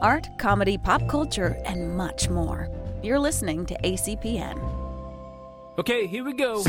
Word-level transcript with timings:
art, 0.00 0.28
comedy, 0.38 0.78
pop 0.78 1.06
culture, 1.08 1.60
and 1.64 1.96
much 1.96 2.28
more. 2.28 2.68
You're 3.02 3.18
listening 3.18 3.66
to 3.66 3.74
ACPN. 3.82 4.58
Okay, 5.78 6.06
here 6.06 6.24
we 6.24 6.32
go. 6.32 6.62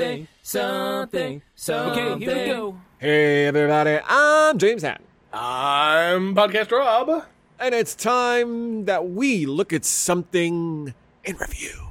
Something, 0.00 0.28
something, 0.42 1.42
something. 1.54 2.04
Okay, 2.14 2.24
here 2.24 2.34
we 2.38 2.46
go. 2.46 2.80
Hey 2.98 3.46
everybody, 3.46 3.98
I'm 4.08 4.56
James 4.56 4.80
Hatton. 4.82 5.04
I'm 5.32 6.34
Podcast 6.34 6.70
Rob. 6.72 7.24
And 7.58 7.74
it's 7.74 7.94
time 7.94 8.86
that 8.86 9.06
we 9.10 9.44
look 9.44 9.74
at 9.74 9.84
something 9.84 10.94
in 11.24 11.36
review. 11.36 11.88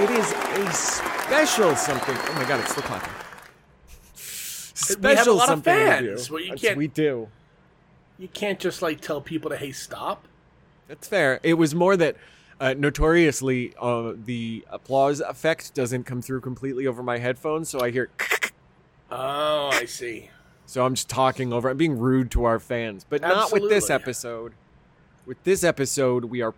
It 0.00 0.10
is 0.10 0.30
a 0.32 0.72
special 0.72 1.74
something. 1.74 2.14
Oh 2.16 2.32
my 2.36 2.44
god, 2.46 2.60
it's 2.60 2.70
still 2.70 2.84
clapping. 2.84 3.12
Special 4.14 5.00
We 5.02 5.14
have 5.16 5.26
a 5.26 5.32
lot 5.32 5.42
of 5.42 5.48
something 5.48 5.74
in 5.74 5.86
fans. 5.86 6.30
review. 6.30 6.32
Well, 6.34 6.40
you 6.42 6.48
That's- 6.50 6.62
can't- 6.62 6.76
we 6.78 6.86
do. 6.86 7.28
You 8.16 8.28
can't 8.28 8.60
just 8.60 8.80
like 8.80 9.00
tell 9.00 9.20
people 9.20 9.50
to 9.50 9.56
hey 9.56 9.72
stop. 9.72 10.26
That's 10.86 11.08
fair. 11.08 11.40
It 11.42 11.54
was 11.54 11.74
more 11.74 11.96
that 11.96 12.16
uh, 12.60 12.74
notoriously 12.76 13.72
uh, 13.80 14.12
the 14.16 14.64
applause 14.70 15.20
effect 15.20 15.74
doesn't 15.74 16.04
come 16.04 16.22
through 16.22 16.40
completely 16.40 16.86
over 16.86 17.02
my 17.02 17.18
headphones, 17.18 17.68
so 17.68 17.80
I 17.80 17.90
hear. 17.90 18.10
Oh, 19.10 19.70
I 19.72 19.86
see. 19.86 20.28
So 20.66 20.84
I'm 20.84 20.94
just 20.94 21.08
talking 21.08 21.50
over. 21.50 21.70
I'm 21.70 21.78
being 21.78 21.98
rude 21.98 22.30
to 22.32 22.44
our 22.44 22.58
fans, 22.58 23.06
but 23.08 23.22
not 23.22 23.50
with 23.50 23.70
this 23.70 23.88
episode. 23.88 24.52
With 25.24 25.42
this 25.44 25.64
episode, 25.64 26.26
we 26.26 26.42
are 26.42 26.52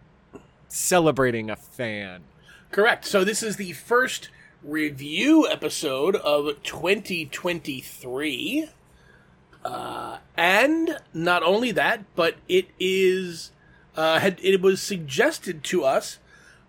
celebrating 0.67 1.48
a 1.48 1.55
fan. 1.55 2.23
Correct. 2.73 3.05
So 3.05 3.23
this 3.23 3.41
is 3.41 3.55
the 3.55 3.73
first 3.73 4.31
review 4.64 5.47
episode 5.48 6.17
of 6.17 6.61
2023. 6.64 8.69
Uh, 9.64 10.19
and 10.37 10.98
not 11.14 11.45
only 11.45 11.70
that, 11.70 12.03
but 12.17 12.35
it 12.48 12.67
is 12.81 13.53
uh, 13.96 14.19
had 14.19 14.38
it 14.42 14.60
was 14.60 14.80
suggested 14.80 15.64
to 15.64 15.84
us 15.84 16.19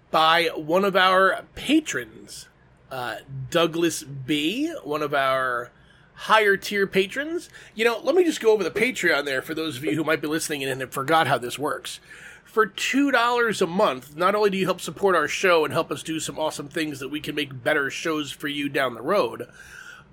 by 0.10 0.50
one 0.56 0.84
of 0.84 0.96
our 0.96 1.44
patrons, 1.56 2.48
uh, 2.92 3.18
Douglas 3.50 4.04
B, 4.04 4.74
one 4.84 5.02
of 5.02 5.14
our 5.14 5.72
higher 6.14 6.58
tier 6.58 6.86
patrons. 6.86 7.50
You 7.74 7.86
know, 7.86 8.00
let 8.04 8.16
me 8.16 8.24
just 8.24 8.42
go 8.42 8.52
over 8.52 8.64
the 8.64 8.70
Patreon 8.70 9.26
there 9.26 9.42
for 9.42 9.54
those 9.54 9.78
of 9.78 9.84
you 9.84 9.96
who 9.96 10.04
might 10.04 10.22
be 10.22 10.28
listening 10.28 10.64
and 10.64 10.82
have 10.82 10.92
forgot 10.92 11.28
how 11.28 11.38
this 11.38 11.58
works. 11.58 12.00
For 12.44 12.68
$2 12.68 13.62
a 13.62 13.68
month, 13.68 14.18
not 14.18 14.36
only 14.36 14.50
do 14.50 14.58
you 14.58 14.66
help 14.66 14.82
support 14.82 15.16
our 15.16 15.28
show 15.30 15.64
and 15.64 15.74
help 15.74 15.90
us 15.90 16.04
do 16.04 16.20
some 16.20 16.38
awesome 16.38 16.68
things 16.68 17.00
that 17.00 17.08
we 17.08 17.22
can 17.22 17.34
make 17.34 17.64
better 17.64 17.90
shows 17.90 18.32
for 18.32 18.50
you 18.50 18.68
down 18.68 18.94
the 18.94 19.02
road, 19.02 19.48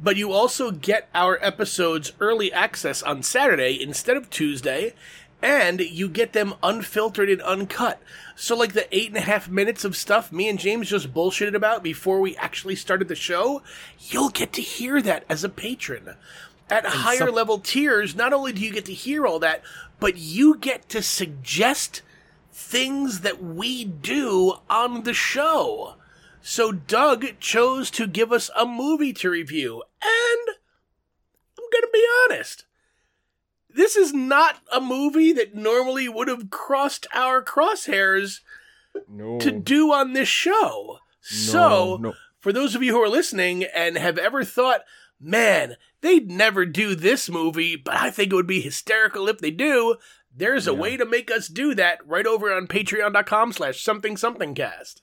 but 0.00 0.16
you 0.16 0.32
also 0.32 0.70
get 0.70 1.08
our 1.14 1.38
episodes 1.42 2.12
early 2.20 2.52
access 2.52 3.02
on 3.02 3.24
Saturday 3.24 3.82
instead 3.82 4.16
of 4.16 4.30
Tuesday, 4.30 4.94
and 5.40 5.80
you 5.80 6.08
get 6.08 6.32
them 6.32 6.54
unfiltered 6.62 7.30
and 7.30 7.40
uncut. 7.42 8.00
So, 8.34 8.56
like 8.56 8.72
the 8.72 8.94
eight 8.96 9.08
and 9.08 9.16
a 9.16 9.22
half 9.22 9.48
minutes 9.48 9.84
of 9.84 9.96
stuff 9.96 10.32
me 10.32 10.48
and 10.48 10.58
James 10.58 10.90
just 10.90 11.12
bullshitted 11.14 11.54
about 11.54 11.82
before 11.82 12.20
we 12.20 12.36
actually 12.36 12.76
started 12.76 13.08
the 13.08 13.14
show, 13.14 13.62
you'll 14.00 14.30
get 14.30 14.52
to 14.54 14.62
hear 14.62 15.00
that 15.02 15.24
as 15.28 15.44
a 15.44 15.48
patron. 15.48 16.14
At 16.70 16.84
higher 16.84 17.18
some- 17.18 17.34
level 17.34 17.58
tiers, 17.58 18.14
not 18.14 18.32
only 18.32 18.52
do 18.52 18.60
you 18.60 18.72
get 18.72 18.84
to 18.86 18.94
hear 18.94 19.26
all 19.26 19.38
that, 19.38 19.62
but 20.00 20.16
you 20.16 20.56
get 20.56 20.88
to 20.90 21.02
suggest 21.02 22.02
things 22.52 23.20
that 23.20 23.42
we 23.42 23.84
do 23.84 24.58
on 24.68 25.04
the 25.04 25.14
show. 25.14 25.94
So 26.42 26.72
Doug 26.72 27.38
chose 27.40 27.90
to 27.92 28.06
give 28.06 28.32
us 28.32 28.50
a 28.56 28.66
movie 28.66 29.12
to 29.14 29.30
review, 29.30 29.82
and 30.02 30.56
I'm 31.58 31.64
gonna 31.72 31.92
be 31.92 32.06
honest. 32.24 32.64
This 33.70 33.96
is 33.96 34.12
not 34.12 34.56
a 34.72 34.80
movie 34.80 35.32
that 35.32 35.54
normally 35.54 36.08
would 36.08 36.28
have 36.28 36.50
crossed 36.50 37.06
our 37.14 37.42
crosshairs 37.42 38.40
No. 39.08 39.38
to 39.38 39.50
do 39.50 39.92
on 39.92 40.12
this 40.12 40.28
show. 40.28 40.98
So, 41.20 41.98
no. 42.00 42.14
for 42.40 42.52
those 42.52 42.74
of 42.74 42.82
you 42.82 42.92
who 42.92 43.02
are 43.02 43.08
listening 43.08 43.64
and 43.64 43.98
have 43.98 44.16
ever 44.18 44.44
thought, 44.44 44.80
man, 45.20 45.76
they'd 46.00 46.30
never 46.30 46.64
do 46.64 46.94
this 46.94 47.28
movie, 47.28 47.76
but 47.76 47.94
I 47.96 48.10
think 48.10 48.32
it 48.32 48.36
would 48.36 48.46
be 48.46 48.62
hysterical 48.62 49.28
if 49.28 49.38
they 49.38 49.50
do, 49.50 49.96
there's 50.34 50.66
a 50.66 50.74
way 50.74 50.96
to 50.96 51.04
make 51.04 51.30
us 51.30 51.48
do 51.48 51.74
that 51.74 51.98
right 52.06 52.26
over 52.26 52.52
on 52.52 52.66
patreon.com 52.66 53.52
slash 53.52 53.82
something 53.82 54.16
something 54.16 54.54
cast. 54.54 55.02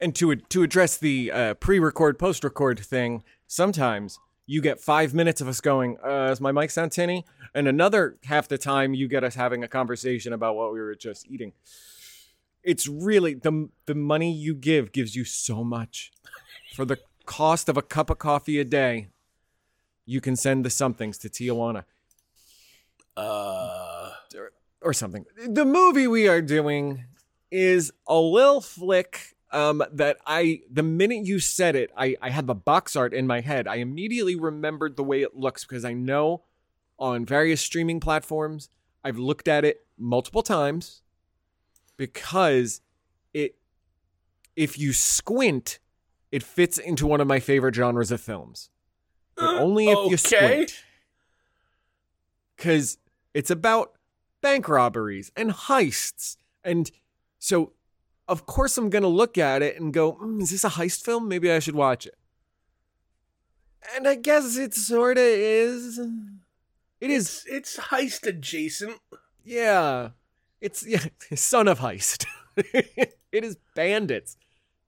And 0.00 0.14
to 0.16 0.36
to 0.36 0.62
address 0.62 0.96
the 0.98 1.32
uh, 1.32 1.54
pre-record, 1.54 2.18
post-record 2.18 2.78
thing, 2.78 3.24
sometimes 3.46 4.18
you 4.46 4.60
get 4.62 4.80
five 4.80 5.12
minutes 5.12 5.40
of 5.40 5.48
us 5.48 5.60
going, 5.60 5.98
uh, 6.02 6.28
"Does 6.28 6.40
my 6.40 6.52
mic 6.52 6.70
sound 6.70 6.92
tinny?" 6.92 7.24
And 7.54 7.66
another 7.68 8.16
half 8.24 8.48
the 8.48 8.58
time 8.58 8.94
you 8.94 9.08
get 9.08 9.24
us 9.24 9.34
having 9.34 9.64
a 9.64 9.68
conversation 9.68 10.32
about 10.32 10.56
what 10.56 10.72
we 10.72 10.80
were 10.80 10.94
just 10.94 11.26
eating. 11.28 11.52
It's 12.62 12.88
really 12.88 13.34
the 13.34 13.68
the 13.86 13.94
money 13.94 14.32
you 14.32 14.54
give 14.54 14.92
gives 14.92 15.14
you 15.14 15.24
so 15.24 15.64
much. 15.64 16.12
For 16.74 16.84
the 16.84 16.98
cost 17.24 17.68
of 17.68 17.76
a 17.76 17.82
cup 17.82 18.10
of 18.10 18.18
coffee 18.18 18.58
a 18.60 18.64
day, 18.64 19.08
you 20.04 20.20
can 20.20 20.36
send 20.36 20.64
the 20.64 20.70
somethings 20.70 21.18
to 21.18 21.28
Tijuana 21.28 21.84
Uh, 23.16 24.10
or 24.82 24.92
something. 24.92 25.24
The 25.48 25.64
movie 25.64 26.06
we 26.06 26.28
are 26.28 26.42
doing 26.42 27.04
is 27.50 27.92
a 28.06 28.20
little 28.20 28.60
flick 28.60 29.35
um, 29.56 29.82
that 29.90 30.18
I, 30.26 30.60
the 30.70 30.82
minute 30.82 31.24
you 31.24 31.38
said 31.38 31.76
it, 31.76 31.90
I, 31.96 32.14
I 32.20 32.28
had 32.28 32.46
the 32.46 32.54
box 32.54 32.94
art 32.94 33.14
in 33.14 33.26
my 33.26 33.40
head. 33.40 33.66
I 33.66 33.76
immediately 33.76 34.36
remembered 34.36 34.96
the 34.96 35.02
way 35.02 35.22
it 35.22 35.34
looks 35.34 35.64
because 35.64 35.82
I 35.82 35.94
know 35.94 36.42
on 36.98 37.24
various 37.24 37.62
streaming 37.62 37.98
platforms, 37.98 38.68
I've 39.02 39.16
looked 39.16 39.48
at 39.48 39.64
it 39.64 39.86
multiple 39.96 40.42
times 40.42 41.00
because 41.96 42.82
it, 43.32 43.56
if 44.56 44.78
you 44.78 44.92
squint, 44.92 45.78
it 46.30 46.42
fits 46.42 46.76
into 46.76 47.06
one 47.06 47.22
of 47.22 47.26
my 47.26 47.40
favorite 47.40 47.74
genres 47.74 48.10
of 48.10 48.20
films. 48.20 48.68
But 49.36 49.58
only 49.58 49.88
if 49.88 50.10
you 50.10 50.18
squint 50.18 50.84
because 52.56 52.98
it's 53.32 53.50
about 53.50 53.92
bank 54.42 54.68
robberies 54.68 55.32
and 55.34 55.50
heists. 55.50 56.36
And 56.62 56.90
so, 57.38 57.72
of 58.28 58.46
course, 58.46 58.76
I'm 58.76 58.90
going 58.90 59.02
to 59.02 59.08
look 59.08 59.38
at 59.38 59.62
it 59.62 59.80
and 59.80 59.92
go, 59.92 60.14
"Mm, 60.14 60.42
is 60.42 60.50
this 60.50 60.64
a 60.64 60.70
heist 60.70 61.04
film? 61.04 61.28
Maybe 61.28 61.50
I 61.50 61.58
should 61.58 61.74
watch 61.76 62.06
it. 62.06 62.16
And 63.94 64.08
I 64.08 64.16
guess 64.16 64.56
it 64.56 64.74
sort 64.74 65.18
of 65.18 65.24
is. 65.24 65.98
It 67.00 67.10
is, 67.10 67.44
it's 67.46 67.76
heist 67.76 68.26
adjacent. 68.26 68.98
yeah. 69.44 70.10
It's 70.60 70.86
yeah, 70.86 71.04
Son 71.34 71.68
of 71.68 71.80
Heist. 71.80 72.26
it 72.56 73.14
is 73.32 73.56
Bandits. 73.74 74.36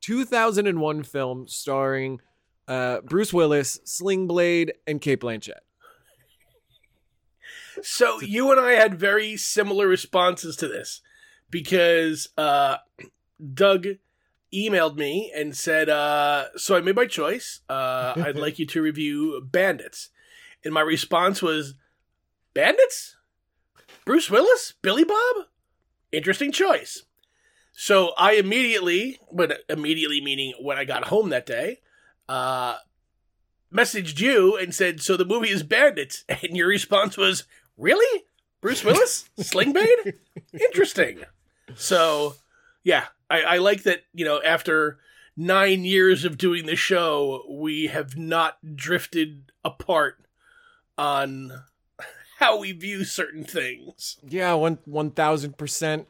2001 0.00 1.02
film 1.02 1.46
starring 1.48 2.20
uh, 2.66 3.00
Bruce 3.02 3.32
Willis, 3.32 3.80
Sling 3.84 4.26
Blade, 4.26 4.72
and 4.86 5.00
Cate 5.00 5.20
Blanchett. 5.20 5.60
So 7.82 8.20
you 8.20 8.50
and 8.50 8.60
I 8.60 8.72
had 8.72 8.98
very 8.98 9.36
similar 9.36 9.86
responses 9.86 10.56
to 10.56 10.68
this 10.68 11.00
because 11.50 12.28
uh, 12.36 12.78
Doug 13.54 13.86
emailed 14.52 14.96
me 14.96 15.32
and 15.34 15.56
said, 15.56 15.88
uh, 15.88 16.46
"So 16.56 16.76
I 16.76 16.80
made 16.80 16.96
my 16.96 17.06
choice. 17.06 17.60
Uh, 17.68 18.14
I'd 18.16 18.36
like 18.38 18.58
you 18.58 18.66
to 18.66 18.82
review 18.82 19.40
Bandits." 19.44 20.10
And 20.64 20.74
my 20.74 20.80
response 20.80 21.42
was, 21.42 21.74
"Bandits? 22.54 23.16
Bruce 24.04 24.30
Willis? 24.30 24.74
Billy 24.82 25.04
Bob? 25.04 25.46
Interesting 26.12 26.52
choice." 26.52 27.04
So 27.72 28.12
I 28.18 28.32
immediately, 28.32 29.20
but 29.32 29.60
immediately 29.68 30.20
meaning 30.20 30.54
when 30.60 30.78
I 30.78 30.84
got 30.84 31.04
home 31.04 31.28
that 31.28 31.46
day, 31.46 31.78
uh, 32.28 32.78
messaged 33.72 34.18
you 34.20 34.56
and 34.56 34.74
said, 34.74 35.00
"So 35.00 35.16
the 35.16 35.24
movie 35.24 35.50
is 35.50 35.62
Bandits," 35.62 36.24
and 36.28 36.56
your 36.56 36.68
response 36.68 37.16
was, 37.16 37.44
"Really, 37.76 38.24
Bruce 38.60 38.82
Willis, 38.82 39.30
Sling 39.38 39.72
Blade? 39.72 40.14
Interesting." 40.52 41.24
So 41.76 42.34
Yeah, 42.84 43.06
I, 43.28 43.42
I 43.42 43.58
like 43.58 43.82
that. 43.84 44.02
You 44.14 44.24
know, 44.24 44.40
after 44.42 44.98
nine 45.36 45.84
years 45.84 46.24
of 46.24 46.38
doing 46.38 46.66
the 46.66 46.76
show, 46.76 47.44
we 47.48 47.86
have 47.86 48.16
not 48.16 48.58
drifted 48.74 49.52
apart 49.64 50.24
on 50.96 51.52
how 52.38 52.58
we 52.58 52.72
view 52.72 53.04
certain 53.04 53.44
things. 53.44 54.18
Yeah, 54.26 54.54
one 54.54 54.78
one 54.84 55.10
thousand 55.10 55.58
percent. 55.58 56.08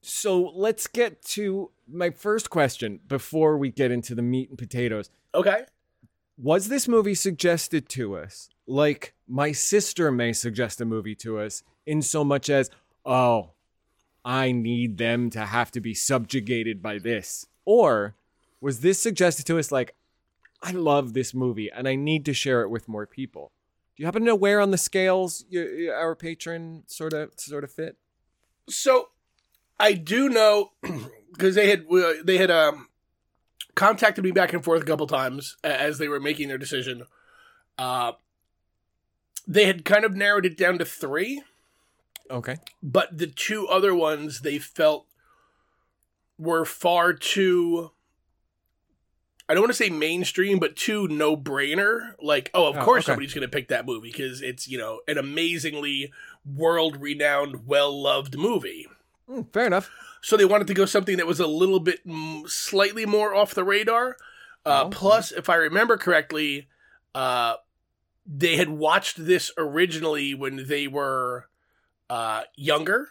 So 0.00 0.52
let's 0.54 0.86
get 0.86 1.22
to 1.22 1.72
my 1.88 2.10
first 2.10 2.48
question 2.48 3.00
before 3.08 3.58
we 3.58 3.70
get 3.70 3.90
into 3.90 4.14
the 4.14 4.22
meat 4.22 4.48
and 4.50 4.58
potatoes. 4.58 5.10
Okay. 5.34 5.64
Was 6.38 6.68
this 6.68 6.86
movie 6.86 7.14
suggested 7.14 7.88
to 7.90 8.16
us 8.16 8.50
like 8.66 9.14
my 9.26 9.52
sister 9.52 10.10
may 10.12 10.32
suggest 10.32 10.80
a 10.80 10.84
movie 10.84 11.14
to 11.16 11.38
us 11.38 11.62
in 11.86 12.02
so 12.02 12.24
much 12.24 12.50
as, 12.50 12.70
oh, 13.04 13.50
I 14.26 14.50
need 14.50 14.98
them 14.98 15.30
to 15.30 15.46
have 15.46 15.70
to 15.70 15.80
be 15.80 15.94
subjugated 15.94 16.82
by 16.82 16.98
this? 16.98 17.46
Or 17.64 18.16
was 18.60 18.80
this 18.80 18.98
suggested 19.00 19.46
to 19.46 19.58
us 19.58 19.70
like, 19.70 19.94
I 20.62 20.72
love 20.72 21.12
this 21.12 21.32
movie 21.32 21.70
and 21.70 21.86
I 21.86 21.94
need 21.94 22.24
to 22.24 22.34
share 22.34 22.62
it 22.62 22.68
with 22.70 22.88
more 22.88 23.06
people? 23.06 23.52
Do 23.96 24.02
you 24.02 24.06
happen 24.06 24.22
to 24.22 24.26
know 24.26 24.34
where 24.34 24.60
on 24.60 24.72
the 24.72 24.78
scales 24.78 25.44
you, 25.48 25.62
you- 25.62 25.92
our 25.92 26.16
patron 26.16 26.82
sort 26.88 27.12
of 27.12 27.30
sort 27.36 27.62
of 27.64 27.70
fit? 27.70 27.96
So 28.68 29.10
I 29.78 29.92
do 29.92 30.28
know 30.28 30.72
because 31.32 31.54
they 31.54 31.70
had 31.70 31.86
they 32.24 32.36
had 32.38 32.50
um 32.50 32.88
contacted 33.76 34.24
me 34.24 34.32
back 34.32 34.52
and 34.52 34.64
forth 34.64 34.82
a 34.82 34.86
couple 34.86 35.06
times 35.06 35.56
as 35.62 35.98
they 35.98 36.08
were 36.08 36.18
making 36.20 36.48
their 36.48 36.58
decision. 36.58 37.04
Uh, 37.78 38.12
they 39.46 39.66
had 39.66 39.84
kind 39.84 40.04
of 40.04 40.16
narrowed 40.16 40.46
it 40.46 40.56
down 40.56 40.78
to 40.78 40.84
three, 40.84 41.42
Okay. 42.30 42.56
but 42.82 43.16
the 43.16 43.26
two 43.26 43.66
other 43.68 43.94
ones 43.94 44.40
they 44.40 44.58
felt 44.58 45.06
were 46.38 46.64
far 46.64 47.12
too. 47.12 47.90
I 49.48 49.54
don't 49.54 49.62
want 49.62 49.70
to 49.70 49.76
say 49.76 49.90
mainstream, 49.90 50.58
but 50.58 50.74
too 50.74 51.06
no 51.06 51.36
brainer. 51.36 52.14
Like, 52.20 52.50
oh, 52.52 52.66
of 52.68 52.76
Oh, 52.78 52.82
course 52.82 53.04
okay. 53.04 53.12
somebody's 53.12 53.32
going 53.32 53.48
to 53.48 53.54
pick 53.56 53.68
that 53.68 53.86
movie 53.86 54.10
because 54.10 54.42
it's 54.42 54.66
you 54.66 54.76
know 54.78 55.00
an 55.06 55.18
amazingly 55.18 56.12
world 56.44 57.00
renowned, 57.00 57.66
well 57.66 57.96
loved 58.02 58.36
movie. 58.36 58.86
Hmm, 59.28 59.42
fair 59.52 59.66
enough. 59.66 59.90
So 60.20 60.36
they 60.36 60.44
wanted 60.44 60.66
to 60.68 60.74
go 60.74 60.84
something 60.84 61.16
that 61.18 61.26
was 61.26 61.38
a 61.40 61.46
little 61.46 61.78
bit 61.80 62.04
mm, 62.06 62.48
slightly 62.48 63.06
more 63.06 63.34
off 63.34 63.54
the 63.54 63.64
radar. 63.64 64.16
Uh, 64.64 64.84
Oh. 64.86 64.90
Plus, 64.90 65.30
if 65.30 65.48
I 65.48 65.54
remember 65.54 65.96
correctly, 65.96 66.66
uh, 67.14 67.54
they 68.26 68.56
had 68.56 68.68
watched 68.68 69.24
this 69.24 69.52
originally 69.56 70.34
when 70.34 70.66
they 70.66 70.88
were 70.88 71.48
uh, 72.10 72.42
younger, 72.56 73.08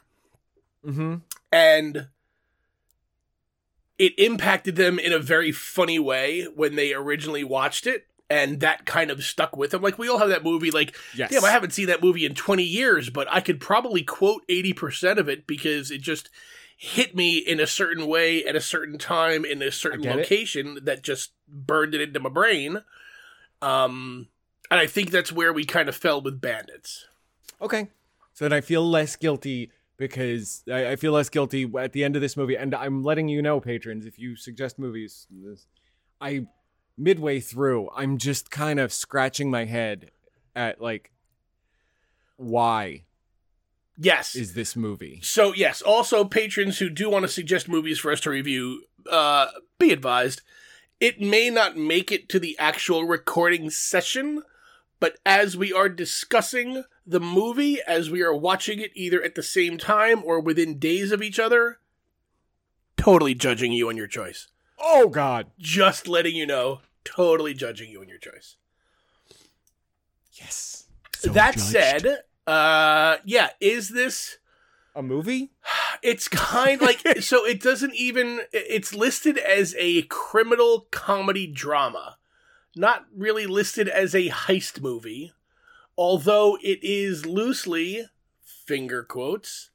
Mm-hmm. 0.85 1.15
and 1.51 2.07
it 3.97 4.13
impacted 4.19 4.75
them 4.75 4.99
in 4.99 5.13
a 5.13 5.19
very 5.19 5.51
funny 5.51 5.97
way 5.99 6.43
when 6.43 6.75
they 6.75 6.93
originally 6.93 7.43
watched 7.43 7.87
it. 7.87 8.05
And 8.29 8.59
that 8.61 8.85
kind 8.87 9.11
of 9.11 9.23
stuck 9.23 9.55
with 9.55 9.69
them. 9.71 9.83
Like 9.83 9.99
we 9.99 10.09
all 10.09 10.17
have 10.17 10.29
that 10.29 10.43
movie. 10.43 10.71
Like, 10.71 10.95
Yes. 11.15 11.29
damn, 11.31 11.45
I 11.45 11.51
haven't 11.51 11.73
seen 11.73 11.87
that 11.87 12.01
movie 12.01 12.25
in 12.25 12.33
twenty 12.33 12.63
years, 12.63 13.11
but 13.11 13.27
I 13.31 13.39
could 13.39 13.59
probably 13.59 14.01
quote 14.01 14.41
eighty 14.49 14.73
percent 14.73 15.19
of 15.19 15.29
it 15.29 15.45
because 15.45 15.91
it 15.91 16.01
just 16.01 16.29
hit 16.75 17.15
me 17.15 17.37
in 17.37 17.59
a 17.59 17.67
certain 17.67 18.07
way 18.07 18.43
at 18.43 18.55
a 18.55 18.61
certain 18.61 18.97
time 18.97 19.45
in 19.45 19.61
a 19.61 19.71
certain 19.71 20.01
get 20.01 20.15
it. 20.15 20.17
location 20.21 20.79
that 20.83 21.03
just 21.03 21.31
burned 21.47 21.93
it 21.93 22.01
into 22.01 22.19
my 22.19 22.29
brain. 22.29 22.81
Um, 23.61 24.27
and 24.71 24.79
I 24.79 24.87
think 24.87 25.11
that's 25.11 25.31
where 25.31 25.53
we 25.53 25.63
kind 25.63 25.87
of 25.87 25.95
fell 25.95 26.19
with 26.19 26.41
Bandits. 26.41 27.05
Okay. 27.61 27.89
So 28.35 28.45
then 28.45 28.53
I 28.53 28.61
feel 28.61 28.87
less 28.87 29.15
guilty 29.15 29.71
because 29.97 30.63
I, 30.69 30.91
I 30.91 30.95
feel 30.97 31.13
less 31.13 31.29
guilty 31.29 31.71
at 31.79 31.93
the 31.93 32.03
end 32.03 32.15
of 32.15 32.21
this 32.21 32.35
movie. 32.35 32.57
And 32.57 32.75
I'm 32.75 33.01
letting 33.01 33.29
you 33.29 33.41
know, 33.41 33.61
patrons, 33.61 34.05
if 34.05 34.19
you 34.19 34.35
suggest 34.35 34.77
movies, 34.77 35.25
this, 35.31 35.67
I 36.19 36.47
midway 36.97 37.39
through, 37.39 37.89
I'm 37.95 38.17
just 38.17 38.51
kind 38.51 38.79
of 38.79 38.91
scratching 38.91 39.49
my 39.49 39.63
head 39.63 40.11
at 40.53 40.81
like, 40.81 41.11
why 42.35 43.05
Yes, 43.97 44.35
is 44.35 44.53
this 44.53 44.75
movie? 44.75 45.21
So 45.23 45.53
yes, 45.53 45.81
also 45.81 46.25
patrons 46.25 46.79
who 46.79 46.89
do 46.89 47.09
want 47.09 47.23
to 47.23 47.29
suggest 47.29 47.69
movies 47.69 47.99
for 47.99 48.11
us 48.11 48.19
to 48.21 48.29
review, 48.29 48.83
uh, 49.09 49.47
be 49.79 49.91
advised, 49.91 50.41
it 50.99 51.21
may 51.21 51.49
not 51.49 51.77
make 51.77 52.11
it 52.11 52.27
to 52.29 52.39
the 52.39 52.59
actual 52.59 53.05
recording 53.05 53.69
session, 53.69 54.43
but 54.99 55.17
as 55.25 55.55
we 55.55 55.71
are 55.71 55.87
discussing 55.87 56.83
the 57.05 57.19
movie, 57.19 57.79
as 57.85 58.09
we 58.09 58.21
are 58.21 58.33
watching 58.33 58.79
it 58.79 58.91
either 58.95 59.21
at 59.21 59.35
the 59.35 59.43
same 59.43 59.77
time 59.77 60.23
or 60.23 60.39
within 60.39 60.79
days 60.79 61.11
of 61.11 61.21
each 61.21 61.39
other, 61.39 61.79
totally 62.97 63.35
judging 63.35 63.71
you 63.71 63.89
on 63.89 63.97
your 63.97 64.07
choice. 64.07 64.47
Oh 64.79 65.09
God! 65.09 65.47
Just 65.59 66.07
letting 66.07 66.35
you 66.35 66.45
know, 66.45 66.81
totally 67.03 67.53
judging 67.53 67.89
you 67.89 68.01
on 68.01 68.09
your 68.09 68.17
choice. 68.17 68.57
Yes. 70.33 70.85
So 71.15 71.31
that 71.31 71.55
judged. 71.55 71.65
said, 71.65 72.19
uh, 72.45 73.17
yeah, 73.23 73.49
is 73.59 73.89
this 73.89 74.37
a 74.95 75.01
movie? 75.01 75.51
It's 76.03 76.27
kind 76.27 76.81
like 76.81 76.99
so 77.21 77.45
it 77.47 77.61
doesn't 77.61 77.95
even 77.95 78.41
it's 78.51 78.93
listed 78.93 79.37
as 79.37 79.73
a 79.79 80.03
criminal 80.03 80.87
comedy 80.91 81.47
drama. 81.47 82.17
Not 82.75 83.05
really 83.15 83.47
listed 83.47 83.87
as 83.87 84.13
a 84.13 84.27
heist 84.27 84.81
movie, 84.81 85.31
although 85.97 86.57
it 86.61 86.79
is 86.83 87.25
loosely 87.25 88.05
finger 88.43 89.03
quotes 89.03 89.69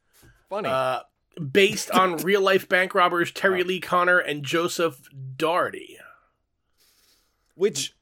Funny. 0.48 0.68
uh 0.68 1.00
based 1.52 1.90
on 1.92 2.16
real 2.24 2.40
life 2.40 2.68
bank 2.68 2.94
robbers 2.94 3.30
Terry 3.30 3.62
Lee 3.62 3.80
Conner 3.80 4.18
and 4.18 4.44
Joseph 4.44 5.08
Dougherty. 5.36 5.98
which 7.54 7.94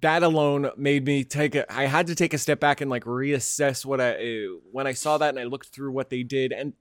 that 0.00 0.22
alone 0.22 0.70
made 0.76 1.06
me 1.06 1.24
take 1.24 1.54
a 1.54 1.72
i 1.72 1.86
had 1.86 2.06
to 2.08 2.14
take 2.14 2.34
a 2.34 2.38
step 2.38 2.60
back 2.60 2.80
and 2.80 2.90
like 2.90 3.04
reassess 3.04 3.84
what 3.86 4.00
i 4.00 4.12
uh, 4.12 4.48
when 4.70 4.86
i 4.86 4.92
saw 4.92 5.16
that 5.16 5.30
and 5.30 5.38
i 5.38 5.44
looked 5.44 5.68
through 5.68 5.90
what 5.92 6.10
they 6.10 6.22
did 6.22 6.52
and 6.52 6.74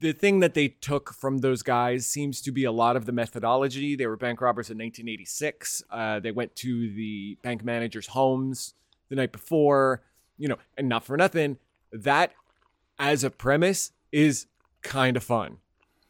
the 0.00 0.12
thing 0.12 0.40
that 0.40 0.54
they 0.54 0.68
took 0.68 1.12
from 1.14 1.38
those 1.38 1.62
guys 1.62 2.06
seems 2.06 2.40
to 2.42 2.52
be 2.52 2.64
a 2.64 2.72
lot 2.72 2.96
of 2.96 3.06
the 3.06 3.12
methodology 3.12 3.94
they 3.96 4.06
were 4.06 4.16
bank 4.16 4.40
robbers 4.40 4.70
in 4.70 4.78
1986 4.78 5.82
uh, 5.90 6.20
they 6.20 6.32
went 6.32 6.54
to 6.56 6.90
the 6.94 7.36
bank 7.42 7.64
managers 7.64 8.06
homes 8.06 8.74
the 9.08 9.16
night 9.16 9.32
before 9.32 10.02
you 10.38 10.48
know 10.48 10.56
and 10.76 10.88
not 10.88 11.04
for 11.04 11.16
nothing 11.16 11.58
that 11.92 12.32
as 12.98 13.24
a 13.24 13.30
premise 13.30 13.92
is 14.12 14.46
kind 14.82 15.16
of 15.16 15.22
fun 15.24 15.58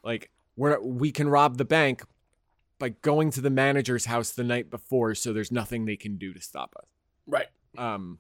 like 0.03 0.31
we're, 0.57 0.81
we 0.81 1.11
can 1.11 1.29
rob 1.29 1.57
the 1.59 1.65
bank 1.65 2.03
by 2.79 2.89
going 2.91 3.31
to 3.31 3.41
the 3.41 3.51
manager's 3.51 4.05
house 4.07 4.31
the 4.31 4.45
night 4.45 4.71
before 4.71 5.15
so 5.15 5.33
there's 5.33 5.51
nothing 5.53 5.85
they 5.85 5.97
can 5.97 6.17
do 6.17 6.33
to 6.35 6.41
stop 6.41 6.75
us. 6.79 6.87
Right. 7.27 7.47
Um 7.79 8.19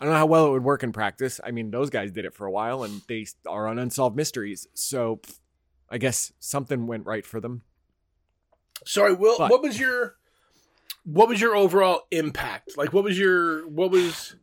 I 0.00 0.04
don't 0.04 0.14
know 0.14 0.18
how 0.18 0.26
well 0.26 0.46
it 0.46 0.50
would 0.50 0.64
work 0.64 0.82
in 0.82 0.92
practice. 0.92 1.40
I 1.44 1.52
mean, 1.52 1.70
those 1.70 1.88
guys 1.90 2.10
did 2.10 2.24
it 2.24 2.34
for 2.34 2.46
a 2.46 2.50
while 2.50 2.82
and 2.82 3.02
they 3.08 3.26
are 3.46 3.68
on 3.68 3.78
unsolved 3.78 4.16
mysteries. 4.16 4.66
So 4.74 5.20
I 5.88 5.98
guess 5.98 6.32
something 6.40 6.86
went 6.86 7.06
right 7.06 7.24
for 7.24 7.40
them. 7.40 7.62
Sorry, 8.86 9.12
Will, 9.14 9.38
But- 9.38 9.50
what 9.50 9.62
was 9.62 9.78
your 9.78 10.16
what 11.04 11.28
was 11.28 11.40
your 11.40 11.56
overall 11.56 12.02
impact? 12.10 12.76
Like 12.76 12.92
what 12.92 13.04
was 13.04 13.18
your 13.18 13.66
what 13.68 13.90
was 13.90 14.36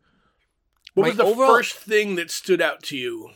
what 0.93 1.03
My 1.03 1.07
was 1.09 1.17
the 1.17 1.23
overall- 1.23 1.55
first 1.55 1.75
thing 1.75 2.15
that 2.15 2.29
stood 2.31 2.61
out 2.61 2.83
to 2.83 2.97
you? 2.97 3.31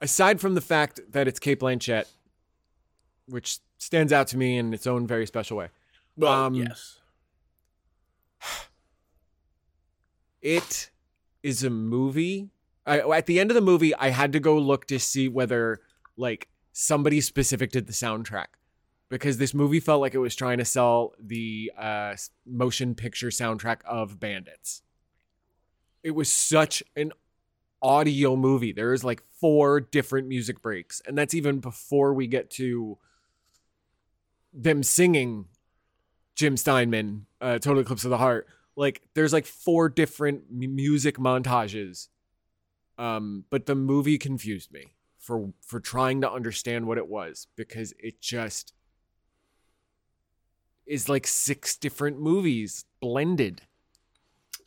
Aside 0.00 0.40
from 0.40 0.54
the 0.54 0.60
fact 0.60 1.00
that 1.10 1.26
it's 1.26 1.38
Cate 1.38 1.60
Blanchett, 1.60 2.04
which 3.26 3.58
stands 3.78 4.12
out 4.12 4.26
to 4.28 4.36
me 4.36 4.58
in 4.58 4.72
its 4.74 4.86
own 4.86 5.06
very 5.06 5.26
special 5.26 5.56
way. 5.56 5.68
Well, 6.16 6.32
Um, 6.32 6.54
yes. 6.54 6.98
it 10.42 10.90
is 11.42 11.62
a 11.64 11.70
movie. 11.70 12.50
I, 12.86 13.00
at 13.00 13.26
the 13.26 13.40
end 13.40 13.50
of 13.50 13.54
the 13.54 13.60
movie, 13.60 13.94
I 13.94 14.10
had 14.10 14.32
to 14.32 14.40
go 14.40 14.56
look 14.58 14.86
to 14.88 14.98
see 14.98 15.28
whether 15.28 15.80
like 16.16 16.48
somebody 16.72 17.20
specific 17.20 17.70
did 17.72 17.86
the 17.86 17.92
soundtrack 17.92 18.46
because 19.08 19.38
this 19.38 19.54
movie 19.54 19.80
felt 19.80 20.00
like 20.00 20.14
it 20.14 20.18
was 20.18 20.34
trying 20.34 20.58
to 20.58 20.64
sell 20.64 21.14
the 21.20 21.72
uh, 21.78 22.14
motion 22.44 22.94
picture 22.94 23.28
soundtrack 23.28 23.78
of 23.84 24.18
Bandits. 24.18 24.82
It 26.02 26.12
was 26.12 26.30
such 26.30 26.82
an 26.96 27.12
audio 27.82 28.36
movie. 28.36 28.72
There 28.72 28.92
is 28.92 29.04
like 29.04 29.22
four 29.40 29.80
different 29.80 30.28
music 30.28 30.62
breaks, 30.62 31.00
and 31.06 31.16
that's 31.16 31.34
even 31.34 31.60
before 31.60 32.14
we 32.14 32.26
get 32.26 32.50
to 32.52 32.98
them 34.52 34.82
singing 34.82 35.46
Jim 36.34 36.56
Steinman, 36.56 37.26
uh, 37.40 37.58
Total 37.58 37.80
Eclipse 37.80 38.04
of 38.04 38.10
the 38.10 38.18
Heart. 38.18 38.46
Like, 38.76 39.02
there's 39.14 39.32
like 39.32 39.46
four 39.46 39.88
different 39.88 40.50
music 40.50 41.16
montages. 41.16 42.08
Um, 42.98 43.44
but 43.50 43.66
the 43.66 43.74
movie 43.74 44.18
confused 44.18 44.72
me 44.72 44.94
for 45.18 45.52
for 45.60 45.80
trying 45.80 46.20
to 46.22 46.30
understand 46.30 46.86
what 46.86 46.98
it 46.98 47.08
was 47.08 47.46
because 47.56 47.92
it 47.98 48.20
just 48.20 48.72
is 50.86 51.08
like 51.08 51.26
six 51.26 51.76
different 51.76 52.20
movies 52.20 52.84
blended, 53.00 53.62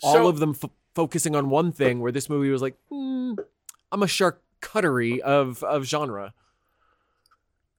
all 0.03 0.27
of 0.27 0.39
them 0.39 0.55
f- 0.61 0.69
focusing 0.95 1.35
on 1.35 1.49
one 1.49 1.71
thing. 1.71 1.99
Where 2.01 2.11
this 2.11 2.29
movie 2.29 2.49
was 2.49 2.61
like, 2.61 2.75
hmm, 2.89 3.33
I'm 3.91 4.03
a 4.03 4.07
charcuterie 4.07 5.19
of 5.19 5.63
of 5.63 5.85
genre. 5.85 6.33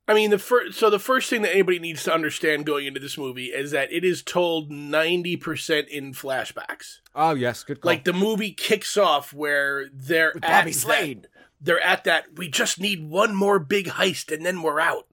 I 0.08 0.14
mean, 0.14 0.30
the 0.30 0.38
first 0.38 0.76
so 0.78 0.90
the 0.90 0.98
first 0.98 1.30
thing 1.30 1.42
that 1.42 1.52
anybody 1.52 1.78
needs 1.78 2.02
to 2.04 2.12
understand 2.12 2.66
going 2.66 2.86
into 2.86 2.98
this 2.98 3.16
movie 3.16 3.46
is 3.46 3.70
that 3.70 3.92
it 3.92 4.04
is 4.04 4.22
told 4.22 4.70
ninety 4.70 5.36
percent 5.36 5.88
in 5.88 6.12
flashbacks. 6.12 6.98
Oh 7.14 7.34
yes, 7.34 7.62
good 7.62 7.80
call. 7.80 7.90
Like 7.92 8.04
the 8.04 8.12
movie 8.12 8.50
kicks 8.52 8.96
off 8.96 9.32
where 9.32 9.88
they're 9.92 10.32
With 10.34 10.44
at 10.44 10.50
Bobby 10.62 10.72
that- 10.72 10.78
Slade. 10.78 11.28
they're 11.60 11.80
at 11.80 12.04
that. 12.04 12.36
We 12.36 12.48
just 12.48 12.80
need 12.80 13.08
one 13.08 13.34
more 13.36 13.60
big 13.60 13.86
heist 13.86 14.34
and 14.34 14.44
then 14.44 14.62
we're 14.62 14.80
out. 14.80 15.06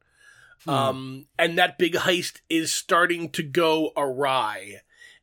Hmm. 0.64 0.70
Um, 0.70 1.26
and 1.38 1.58
that 1.58 1.78
big 1.78 1.94
heist 1.94 2.42
is 2.50 2.72
starting 2.74 3.30
to 3.32 3.44
go 3.44 3.92
awry. 3.96 4.82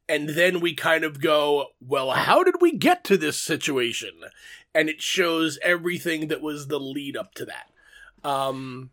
And 0.09 0.31
then 0.31 0.61
we 0.61 0.75
kind 0.75 1.03
of 1.05 1.21
go, 1.21 1.69
well, 1.81 2.11
how 2.11 2.45
did 2.45 2.57
we 2.61 2.73
get 2.77 3.05
to 3.05 3.17
this 3.17 3.41
situation? 3.41 4.11
And 4.75 4.89
it 4.89 5.01
shows 5.01 5.59
everything 5.63 6.29
that 6.29 6.41
was 6.43 6.67
the 6.69 6.79
lead 6.81 7.17
up 7.17 7.35
to 7.35 7.47
that. 7.47 7.71
Um, 8.29 8.91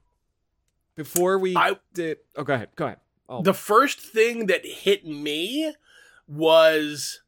Before 0.95 1.37
we 1.37 1.55
I- 1.55 1.77
did, 1.93 2.17
oh, 2.35 2.43
go 2.43 2.53
ahead, 2.53 2.69
go 2.75 2.85
ahead. 2.85 2.99
Oh, 3.29 3.41
the 3.41 3.53
first 3.53 3.99
thing 3.99 4.47
that 4.47 4.65
hit 4.65 5.05
me 5.05 5.73
was 6.27 7.21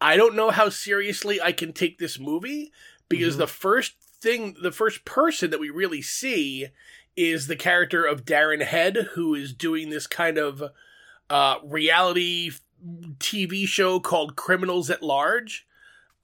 I 0.00 0.16
don't 0.16 0.34
know 0.34 0.50
how 0.50 0.68
seriously 0.68 1.40
I 1.40 1.52
can 1.52 1.72
take 1.72 1.98
this 1.98 2.18
movie 2.18 2.72
because 3.08 3.34
Mhm. 3.36 3.38
the 3.38 3.46
first 3.46 3.94
thing, 4.20 4.56
the 4.60 4.72
first 4.72 5.04
person 5.04 5.50
that 5.50 5.60
we 5.60 5.70
really 5.70 6.02
see 6.02 6.68
is 7.16 7.46
the 7.46 7.56
character 7.56 8.04
of 8.04 8.24
Darren 8.24 8.62
Head, 8.62 9.08
who 9.14 9.34
is 9.34 9.52
doing 9.52 9.90
this 9.90 10.06
kind 10.06 10.38
of 10.38 10.62
uh, 11.30 11.56
reality 11.64 12.50
TV 13.18 13.66
show 13.66 14.00
called 14.00 14.36
Criminals 14.36 14.90
at 14.90 15.02
Large. 15.02 15.66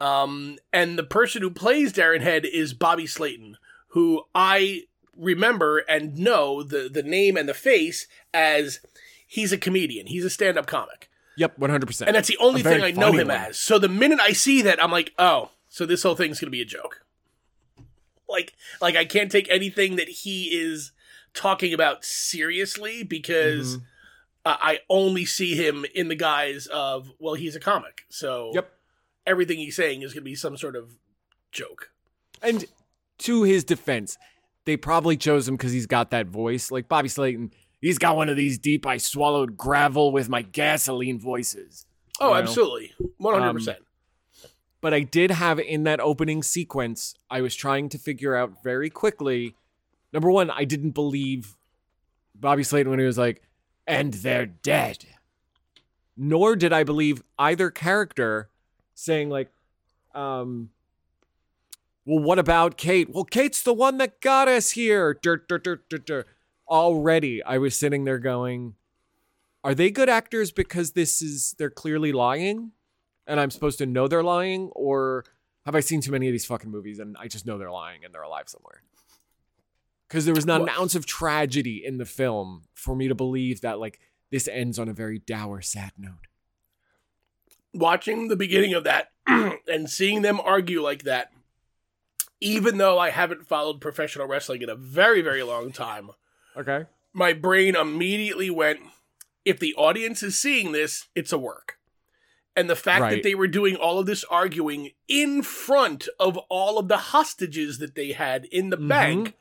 Um, 0.01 0.59
and 0.73 0.99
the 0.99 1.03
person 1.05 1.43
who 1.43 1.51
plays 1.51 1.93
Darren 1.93 2.21
Head 2.23 2.45
is 2.47 2.73
Bobby 2.75 3.07
Slayton, 3.07 3.57
who 3.89 4.23
I 4.35 4.83
remember 5.17 5.79
and 5.79 6.17
know 6.17 6.63
the, 6.63 6.89
the 6.93 7.03
name 7.03 7.37
and 7.37 7.49
the 7.49 7.55
face 7.55 8.07
as 8.33 8.81
he's 9.27 9.53
a 9.53 9.59
comedian. 9.59 10.07
He's 10.07 10.25
a 10.25 10.31
stand 10.31 10.57
up 10.57 10.67
comic. 10.67 11.11
yep, 11.37 11.59
one 11.59 11.71
hundred 11.71 11.87
percent. 11.87 12.09
And 12.09 12.15
that's 12.15 12.29
the 12.29 12.39
only 12.39 12.61
A 12.61 12.65
thing 12.65 12.83
I 12.83 12.93
know 12.93 13.13
him 13.13 13.29
one. 13.29 13.37
as. 13.37 13.59
So 13.59 13.79
the 13.79 13.89
minute 13.89 14.21
I 14.21 14.33
see 14.33 14.63
that, 14.63 14.83
I'm 14.83 14.93
like, 14.93 15.13
oh, 15.19 15.51
so 15.69 15.85
this 15.85 16.03
whole 16.05 16.15
thing's 16.15 16.39
gonna 16.41 16.51
be 16.51 16.63
a 16.63 16.67
joke. 16.67 17.05
Like, 18.29 18.53
like 18.81 18.97
I 18.97 19.05
can't 19.05 19.31
take 19.33 19.49
anything 19.51 19.97
that 19.97 20.09
he 20.09 20.45
is 20.47 20.93
talking 21.35 21.73
about 21.73 22.05
seriously 22.05 23.03
because 23.03 23.77
Mm-hmm. 23.77 23.85
uh, 24.45 24.57
I 24.61 24.81
only 24.89 25.25
see 25.25 25.55
him 25.55 25.85
in 25.95 26.09
the 26.09 26.15
guise 26.15 26.67
of, 26.67 27.11
well, 27.19 27.35
he's 27.35 27.57
a 27.57 27.61
comic. 27.61 28.03
So 28.09 28.51
Yep. 28.55 28.73
everything 29.27 29.59
he's 29.59 29.77
saying 29.77 30.03
is 30.03 30.13
gonna 30.15 30.23
be 30.25 30.35
some 30.35 30.57
sort 30.57 30.77
of 30.77 30.93
joke. 31.53 31.91
And 32.43 32.65
to 33.19 33.43
his 33.45 33.65
defense, 33.65 34.17
they 34.65 34.77
probably 34.77 35.17
chose 35.17 35.49
him 35.49 35.57
because 35.57 35.73
he's 35.73 35.87
got 35.87 36.11
that 36.11 36.27
voice. 36.27 36.71
Like 36.71 36.89
Bobby 36.89 37.09
Slayton, 37.09 37.53
he's 37.81 37.99
got 37.99 38.17
one 38.17 38.29
of 38.29 38.37
these 38.37 38.59
deep, 38.59 38.87
I 38.87 38.99
swallowed 38.99 39.57
gravel 39.57 40.13
with 40.13 40.29
my 40.29 40.43
gasoline 40.43 41.19
voices. 41.19 41.87
Oh, 42.21 42.35
absolutely, 42.35 42.93
one 43.19 43.35
hundred 43.41 43.55
percent. 43.55 43.79
But 44.81 44.95
I 44.95 45.01
did 45.01 45.33
have 45.33 45.59
in 45.59 45.83
that 45.85 46.01
opening 46.01 46.43
sequence, 46.43 47.15
I 47.31 47.41
was 47.41 47.55
trying 47.55 47.89
to 47.91 47.99
figure 47.99 48.37
out 48.37 48.63
very 48.63 48.91
quickly. 48.91 49.57
Number 50.13 50.31
one, 50.31 50.51
I 50.51 50.65
didn't 50.65 50.93
believe 50.93 51.57
Bobby 52.35 52.63
Slayton 52.63 52.91
when 52.91 53.01
he 53.01 53.05
was 53.07 53.19
like, 53.19 53.43
and 53.87 54.15
they're 54.15 54.47
dead. 54.47 55.05
Nor 56.17 56.57
did 56.57 56.73
I 56.73 56.85
believe 56.85 57.23
either 57.39 57.71
character 57.71 58.51
saying, 58.95 59.31
like, 59.31 59.51
um, 60.15 60.71
well, 62.05 62.21
what 62.21 62.39
about 62.39 62.77
Kate? 62.77 63.11
Well, 63.11 63.25
Kate's 63.25 63.63
the 63.63 63.75
one 63.75 63.99
that 63.99 64.21
got 64.21 64.49
us 64.49 64.71
here. 64.71 65.19
Already, 66.69 67.43
I 67.43 67.59
was 67.59 67.77
sitting 67.77 68.05
there 68.05 68.19
going, 68.19 68.75
are 69.65 69.75
they 69.75 69.91
good 69.91 70.09
actors 70.09 70.53
because 70.53 70.93
this 70.93 71.21
is, 71.21 71.55
they're 71.59 71.71
clearly 71.71 72.13
lying? 72.13 72.73
And 73.29 73.39
I'm 73.39 73.51
supposed 73.53 73.79
to 73.79 73.87
know 73.87 74.09
they're 74.09 74.25
lying, 74.25 74.71
or 74.75 75.25
have 75.67 75.75
I 75.77 75.81
seen 75.81 76.01
too 76.01 76.11
many 76.11 76.27
of 76.27 76.33
these 76.33 76.47
fucking 76.47 76.71
movies 76.71 76.99
and 76.99 77.17
I 77.21 77.29
just 77.29 77.47
know 77.47 77.59
they're 77.59 77.71
lying 77.71 78.05
and 78.05 78.13
they're 78.13 78.23
alive 78.23 78.49
somewhere? 78.49 78.83
Because 80.09 80.25
there 80.25 80.35
was 80.35 80.47
not 80.47 80.63
an 80.63 80.71
ounce 80.71 80.95
of 80.95 81.05
tragedy 81.07 81.85
in 81.85 81.99
the 81.99 82.07
film 82.07 82.63
for 82.75 82.97
me 82.97 83.07
to 83.09 83.15
believe 83.15 83.61
that 83.61 83.79
like 83.79 84.01
this 84.31 84.49
ends 84.49 84.79
on 84.79 84.89
a 84.89 84.95
very 84.95 85.19
dour, 85.19 85.61
sad 85.61 85.93
note. 85.99 86.27
watching 87.75 88.29
the 88.29 88.37
beginning 88.37 88.73
of 88.75 88.85
that 88.85 89.09
and 89.27 89.91
seeing 89.91 90.23
them 90.23 90.41
argue 90.43 90.83
like 90.83 91.03
that, 91.05 91.31
even 92.41 92.79
though 92.79 92.99
I 92.99 93.11
haven't 93.11 93.47
followed 93.47 93.81
professional 93.81 94.27
wrestling 94.27 94.63
in 94.63 94.71
a 94.71 94.75
very, 94.77 95.21
very 95.21 95.43
long 95.43 95.73
time, 95.73 96.11
Okay. 96.57 96.87
my 97.13 97.33
brain 97.33 97.77
immediately 97.77 98.49
went, 98.51 98.81
if 99.45 99.59
the 99.59 99.75
audience 99.75 100.23
is 100.23 100.39
seeing 100.39 100.73
this, 100.73 101.09
it's 101.15 101.33
a 101.33 101.39
work. 101.39 101.78
And 102.59 102.69
the 102.69 102.77
fact 102.77 103.03
Right. 103.03 103.11
that 103.11 103.23
they 103.23 103.37
were 103.37 103.47
doing 103.47 103.77
all 103.77 104.01
of 104.01 104.07
this 104.07 104.25
arguing 104.25 104.91
in 105.07 105.43
front 105.43 106.09
of 106.19 106.37
all 106.49 106.79
of 106.79 106.89
the 106.89 106.97
hostages 106.97 107.79
that 107.79 107.95
they 107.95 108.13
had 108.13 108.47
in 108.47 108.71
the 108.71 108.77
Mhm. 108.77 108.89
bank, 108.89 109.35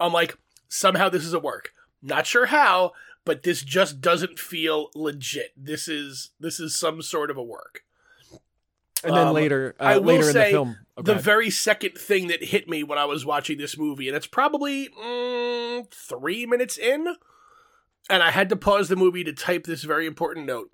I'm 0.00 0.12
like, 0.12 0.36
somehow 0.68 1.08
this 1.08 1.24
is 1.24 1.32
a 1.32 1.38
work. 1.38 1.72
Not 2.02 2.26
sure 2.26 2.46
how, 2.46 2.92
but 3.24 3.44
this 3.44 3.62
just 3.62 4.00
doesn't 4.00 4.40
feel 4.40 4.90
legit. 4.94 5.52
This 5.56 5.86
is 5.86 6.30
this 6.40 6.58
is 6.58 6.74
some 6.74 7.00
sort 7.00 7.30
of 7.30 7.36
a 7.36 7.42
work. 7.42 7.84
And 9.04 9.14
then 9.16 9.28
Um, 9.28 9.34
later, 9.34 9.76
uh, 9.78 9.84
I 9.84 9.98
will 9.98 10.16
later 10.16 10.30
in 10.30 10.34
the 10.34 10.44
film, 10.46 10.76
oh, 10.96 11.02
the 11.02 11.14
very 11.14 11.50
second 11.50 11.96
thing 11.96 12.26
that 12.28 12.42
hit 12.42 12.68
me 12.68 12.82
when 12.82 12.98
I 12.98 13.04
was 13.04 13.24
watching 13.24 13.58
this 13.58 13.78
movie, 13.78 14.08
and 14.08 14.16
it's 14.16 14.26
probably 14.26 14.88
mm, 14.88 15.88
three 15.92 16.44
minutes 16.44 16.76
in, 16.76 17.16
and 18.10 18.22
I 18.22 18.30
had 18.30 18.48
to 18.48 18.56
pause 18.56 18.88
the 18.88 18.96
movie 18.96 19.22
to 19.24 19.32
type 19.32 19.64
this 19.64 19.84
very 19.84 20.06
important 20.06 20.46
note. 20.46 20.70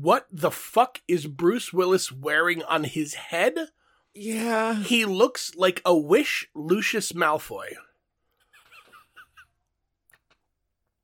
What 0.00 0.26
the 0.28 0.50
fuck 0.50 1.02
is 1.06 1.28
Bruce 1.28 1.72
Willis 1.72 2.10
wearing 2.10 2.64
on 2.64 2.82
his 2.82 3.14
head? 3.14 3.54
yeah, 4.12 4.74
He 4.82 5.04
looks 5.04 5.54
like 5.54 5.80
a 5.84 5.96
wish 5.96 6.48
Lucius 6.52 7.12
Malfoy. 7.12 7.74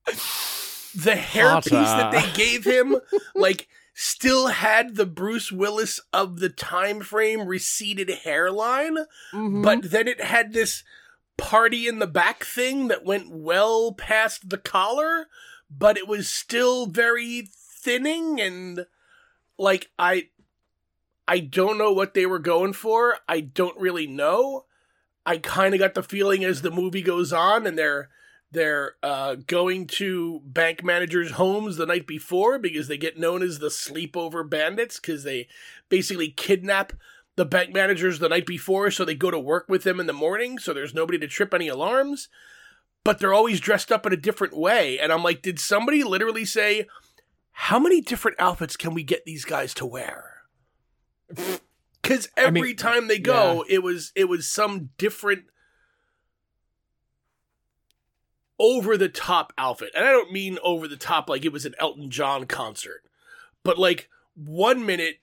The 0.07 1.13
hairpiece 1.13 1.71
that 1.71 2.11
they 2.11 2.33
gave 2.33 2.65
him, 2.65 2.97
like, 3.37 3.69
still 3.95 4.49
had 4.49 4.97
the 4.97 5.07
Bruce 5.07 5.53
Willis 5.53 6.01
of 6.13 6.41
the 6.41 6.49
time 6.49 7.01
frame 7.01 7.47
receded 7.47 8.11
hairline, 8.11 8.97
Mhm. 9.33 9.63
but 9.63 9.91
then 9.93 10.09
it 10.09 10.21
had 10.21 10.53
this 10.53 10.83
party 11.37 11.87
in 11.87 12.01
the 12.01 12.09
back 12.09 12.43
thing 12.45 12.89
that 12.89 13.05
went 13.05 13.31
well 13.31 13.93
past 13.93 14.51
the 14.51 14.59
collar, 14.59 15.29
but 15.71 15.97
it 15.97 16.09
was 16.09 16.29
still 16.29 16.87
very 16.87 17.49
thinning 17.81 18.41
and 18.41 18.87
like 19.59 19.91
I 19.99 20.29
I 21.27 21.39
don't 21.41 21.79
know 21.79 21.93
what 21.93 22.15
they 22.15 22.27
were 22.27 22.41
going 22.41 22.73
for. 22.73 23.19
I 23.29 23.41
don't 23.41 23.79
really 23.79 24.07
know. 24.07 24.65
I 25.25 25.39
kind 25.39 25.75
of 25.75 25.81
got 25.81 25.95
the 25.95 26.03
feeling 26.03 26.45
as 26.45 26.63
the 26.63 26.71
movie 26.71 27.03
goes 27.03 27.33
on 27.33 27.67
and 27.67 27.79
they're 27.79 28.09
they're 28.53 28.97
uh, 29.03 29.37
going 29.47 29.87
to 29.87 30.41
bank 30.45 30.83
managers' 30.83 31.33
homes 31.33 31.77
the 31.77 31.87
night 31.87 32.07
before 32.07 32.59
because 32.59 32.89
they 32.89 32.99
get 32.99 33.19
known 33.19 33.43
as 33.43 33.59
the 33.61 33.69
sleepover 33.69 34.49
bandits 34.49 34.99
because 34.99 35.23
they 35.23 35.47
basically 35.89 36.31
kidnap 36.31 36.93
the 37.37 37.45
bank 37.45 37.73
managers 37.73 38.19
the 38.19 38.29
night 38.29 38.47
before 38.47 38.91
so 38.91 39.05
they 39.05 39.15
go 39.15 39.31
to 39.31 39.39
work 39.39 39.67
with 39.69 39.85
them 39.85 40.01
in 40.01 40.07
the 40.07 40.13
morning 40.13 40.59
so 40.59 40.75
there's 40.75 40.95
nobody 40.95 41.17
to 41.19 41.29
trip 41.29 41.55
any 41.55 41.69
alarms. 41.69 42.29
But 43.05 43.19
they're 43.19 43.33
always 43.33 43.61
dressed 43.61 43.91
up 43.91 44.05
in 44.05 44.13
a 44.13 44.17
different 44.17 44.55
way. 44.55 44.99
And 44.99 45.11
I'm 45.11 45.23
like, 45.23 45.41
did 45.41 45.59
somebody 45.59 46.03
literally 46.05 46.45
say, 46.45 46.87
how 47.53 47.79
many 47.79 48.01
different 48.01 48.39
outfits 48.41 48.77
can 48.77 48.95
we 48.95 49.03
get 49.03 49.25
these 49.25 49.45
guys 49.45 49.75
to 49.75 49.87
wear? 49.87 50.43
Because 52.03 52.29
I 52.37 52.45
every 52.45 52.63
mean, 52.63 52.77
time 52.77 53.09
they 53.09 53.19
go, 53.19 53.65
it 53.69 53.83
was 53.83 54.11
it 54.17 54.25
was 54.25 54.47
some 54.47 54.91
different 54.97 55.45
over 58.59 58.97
the 58.97 59.09
top 59.09 59.53
outfit. 59.57 59.91
And 59.95 60.05
I 60.05 60.11
don't 60.11 60.33
mean 60.33 60.59
over 60.63 60.89
the 60.89 60.97
top 60.97 61.29
like 61.29 61.45
it 61.45 61.53
was 61.53 61.65
an 61.67 61.75
Elton 61.79 62.11
John 62.11 62.47
concert. 62.47 63.03
But 63.63 63.79
like 63.79 64.09
one 64.35 64.85
minute, 64.85 65.17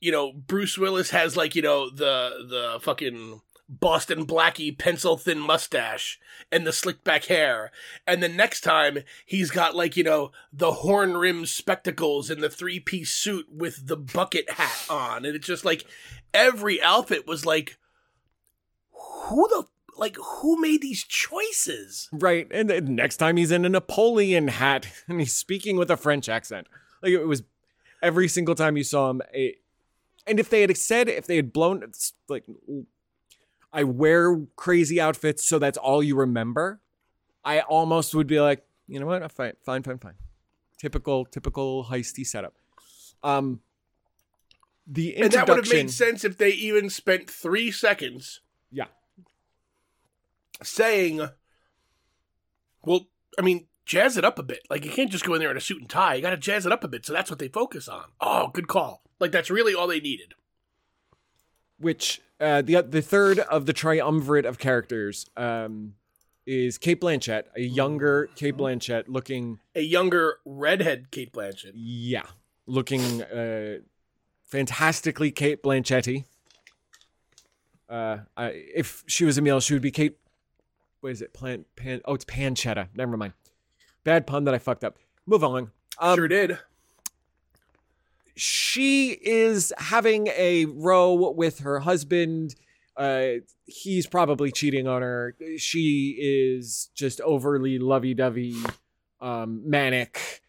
you 0.00 0.12
know, 0.12 0.32
Bruce 0.32 0.76
Willis 0.76 1.10
has 1.10 1.36
like, 1.36 1.54
you 1.54 1.62
know, 1.62 1.90
the 1.90 2.46
the 2.48 2.78
fucking 2.80 3.40
Boston 3.80 4.26
Blackie 4.26 4.76
pencil 4.76 5.16
thin 5.16 5.38
mustache 5.38 6.20
and 6.50 6.66
the 6.66 6.72
slick 6.72 7.02
back 7.02 7.24
hair. 7.24 7.70
And 8.06 8.22
the 8.22 8.28
next 8.28 8.60
time 8.60 8.98
he's 9.24 9.50
got 9.50 9.74
like, 9.74 9.96
you 9.96 10.04
know, 10.04 10.30
the 10.52 10.72
horn 10.72 11.16
rimmed 11.16 11.48
spectacles 11.48 12.28
and 12.28 12.42
the 12.42 12.50
three 12.50 12.80
piece 12.80 13.10
suit 13.10 13.46
with 13.50 13.86
the 13.86 13.96
bucket 13.96 14.50
hat 14.50 14.86
on. 14.90 15.24
And 15.24 15.34
it's 15.34 15.46
just 15.46 15.64
like 15.64 15.84
every 16.34 16.82
outfit 16.82 17.26
was 17.26 17.46
like 17.46 17.78
who 18.92 19.48
the 19.48 19.64
like 19.96 20.16
who 20.16 20.60
made 20.60 20.82
these 20.82 21.04
choices? 21.04 22.08
right. 22.12 22.46
And 22.50 22.90
next 22.90 23.16
time 23.16 23.38
he's 23.38 23.50
in 23.50 23.64
a 23.64 23.70
Napoleon 23.70 24.48
hat 24.48 24.86
and 25.08 25.18
he's 25.18 25.34
speaking 25.34 25.76
with 25.76 25.90
a 25.90 25.96
French 25.96 26.28
accent. 26.28 26.66
Like 27.02 27.12
it 27.12 27.26
was 27.26 27.42
every 28.02 28.28
single 28.28 28.54
time 28.54 28.76
you 28.76 28.84
saw 28.84 29.08
him. 29.08 29.22
A, 29.34 29.56
and 30.26 30.38
if 30.38 30.50
they 30.50 30.60
had 30.60 30.76
said, 30.76 31.08
if 31.08 31.26
they 31.26 31.36
had 31.36 31.52
blown, 31.52 31.90
like, 32.28 32.44
I 33.72 33.84
wear 33.84 34.40
crazy 34.56 35.00
outfits, 35.00 35.46
so 35.46 35.58
that's 35.58 35.78
all 35.78 36.02
you 36.02 36.16
remember. 36.16 36.80
I 37.44 37.60
almost 37.60 38.14
would 38.14 38.26
be 38.26 38.40
like, 38.40 38.64
you 38.86 39.00
know 39.00 39.06
what? 39.06 39.30
Fine, 39.32 39.54
fine, 39.64 39.82
fine, 39.82 39.98
fine. 39.98 40.14
Typical, 40.78 41.24
typical 41.24 41.84
heisty 41.84 42.26
setup. 42.26 42.54
Um, 43.22 43.60
the 44.86 45.16
And 45.16 45.32
that 45.32 45.48
would 45.48 45.58
have 45.58 45.72
made 45.72 45.90
sense 45.90 46.24
if 46.24 46.38
they 46.38 46.50
even 46.50 46.90
spent 46.90 47.30
three 47.30 47.70
seconds 47.70 48.40
Yeah, 48.70 48.86
saying, 50.62 51.28
well, 52.84 53.06
I 53.38 53.42
mean, 53.42 53.66
jazz 53.86 54.16
it 54.16 54.24
up 54.24 54.38
a 54.38 54.42
bit. 54.42 54.60
Like, 54.68 54.84
you 54.84 54.90
can't 54.90 55.10
just 55.10 55.24
go 55.24 55.34
in 55.34 55.40
there 55.40 55.50
in 55.50 55.56
a 55.56 55.60
suit 55.60 55.80
and 55.80 55.88
tie. 55.88 56.14
You 56.14 56.22
got 56.22 56.30
to 56.30 56.36
jazz 56.36 56.66
it 56.66 56.72
up 56.72 56.84
a 56.84 56.88
bit. 56.88 57.06
So 57.06 57.12
that's 57.12 57.30
what 57.30 57.38
they 57.38 57.48
focus 57.48 57.88
on. 57.88 58.04
Oh, 58.20 58.48
good 58.48 58.68
call. 58.68 59.02
Like, 59.18 59.32
that's 59.32 59.50
really 59.50 59.74
all 59.74 59.86
they 59.86 60.00
needed. 60.00 60.34
Which 61.82 62.22
uh, 62.40 62.62
the 62.62 62.80
the 62.82 63.02
third 63.02 63.38
of 63.40 63.66
the 63.66 63.72
triumvirate 63.72 64.46
of 64.46 64.58
characters 64.58 65.26
um, 65.36 65.94
is 66.46 66.78
Cate 66.78 67.00
Blanchett, 67.00 67.44
a 67.56 67.60
younger 67.62 68.28
Cate 68.36 68.56
Blanchett, 68.56 69.04
looking 69.08 69.58
A 69.74 69.82
younger 69.82 70.38
redhead 70.44 71.10
Cate 71.10 71.32
Blanchett. 71.32 71.72
yeah, 71.74 72.22
looking 72.66 73.22
uh, 73.22 73.78
fantastically 74.44 75.30
Kate 75.30 75.62
Blanchetty. 75.62 76.24
Uh, 77.88 78.18
I, 78.36 78.46
if 78.74 79.04
she 79.06 79.24
was 79.24 79.36
a 79.36 79.42
male, 79.42 79.60
she 79.60 79.74
would 79.74 79.82
be 79.82 79.90
Kate. 79.90 80.16
What 81.00 81.12
is 81.12 81.20
it? 81.20 81.32
Plant 81.34 81.66
pan. 81.76 82.00
Oh, 82.04 82.14
it's 82.14 82.24
pancetta. 82.24 82.88
Never 82.94 83.16
mind. 83.16 83.32
Bad 84.04 84.26
pun 84.26 84.44
that 84.44 84.54
I 84.54 84.58
fucked 84.58 84.84
up. 84.84 84.98
Move 85.26 85.44
on. 85.44 85.72
Um, 85.98 86.16
sure 86.16 86.28
did. 86.28 86.58
She 88.34 89.10
is 89.10 89.72
having 89.78 90.28
a 90.28 90.66
row 90.66 91.32
with 91.32 91.60
her 91.60 91.80
husband. 91.80 92.54
Uh, 92.96 93.26
he's 93.64 94.06
probably 94.06 94.50
cheating 94.52 94.86
on 94.86 95.02
her. 95.02 95.34
She 95.58 96.16
is 96.18 96.90
just 96.94 97.20
overly 97.22 97.78
lovey-dovey, 97.78 98.56
um, 99.20 99.68
manic. 99.68 100.42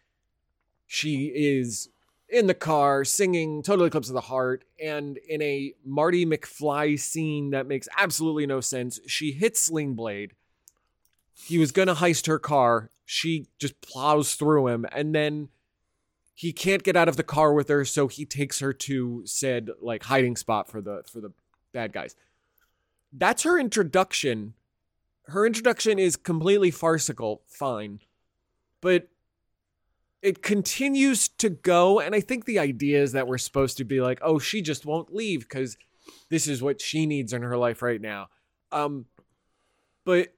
She 0.86 1.32
is 1.34 1.88
in 2.28 2.46
the 2.46 2.54
car 2.54 3.04
singing 3.04 3.62
"Total 3.62 3.86
Eclipse 3.86 4.08
of 4.08 4.14
the 4.14 4.20
Heart," 4.22 4.64
and 4.82 5.18
in 5.28 5.40
a 5.42 5.74
Marty 5.84 6.26
McFly 6.26 6.98
scene 6.98 7.50
that 7.50 7.66
makes 7.66 7.88
absolutely 7.96 8.46
no 8.46 8.60
sense, 8.60 9.00
she 9.06 9.32
hits 9.32 9.60
Sling 9.62 9.94
Blade. 9.94 10.32
He 11.32 11.58
was 11.58 11.72
gonna 11.72 11.94
heist 11.94 12.26
her 12.26 12.38
car. 12.38 12.90
She 13.04 13.46
just 13.58 13.80
plows 13.80 14.34
through 14.34 14.68
him, 14.68 14.86
and 14.92 15.14
then 15.14 15.48
he 16.34 16.52
can't 16.52 16.82
get 16.82 16.96
out 16.96 17.08
of 17.08 17.16
the 17.16 17.22
car 17.22 17.52
with 17.54 17.68
her 17.68 17.84
so 17.84 18.08
he 18.08 18.26
takes 18.26 18.58
her 18.58 18.72
to 18.72 19.22
said 19.24 19.70
like 19.80 20.02
hiding 20.02 20.36
spot 20.36 20.68
for 20.68 20.82
the 20.82 21.02
for 21.10 21.20
the 21.20 21.32
bad 21.72 21.92
guys. 21.92 22.16
That's 23.12 23.44
her 23.44 23.58
introduction. 23.58 24.54
Her 25.26 25.46
introduction 25.46 25.98
is 25.98 26.16
completely 26.16 26.72
farcical 26.72 27.42
fine. 27.46 28.00
But 28.80 29.08
it 30.20 30.42
continues 30.42 31.28
to 31.28 31.50
go 31.50 32.00
and 32.00 32.14
i 32.14 32.20
think 32.20 32.46
the 32.46 32.58
idea 32.58 33.02
is 33.02 33.12
that 33.12 33.26
we're 33.26 33.36
supposed 33.36 33.76
to 33.76 33.84
be 33.84 34.00
like 34.00 34.18
oh 34.22 34.38
she 34.38 34.62
just 34.62 34.86
won't 34.86 35.14
leave 35.14 35.40
because 35.40 35.76
this 36.30 36.48
is 36.48 36.62
what 36.62 36.80
she 36.80 37.04
needs 37.04 37.34
in 37.34 37.42
her 37.42 37.58
life 37.58 37.82
right 37.82 38.00
now. 38.00 38.28
Um 38.72 39.04
but 40.04 40.34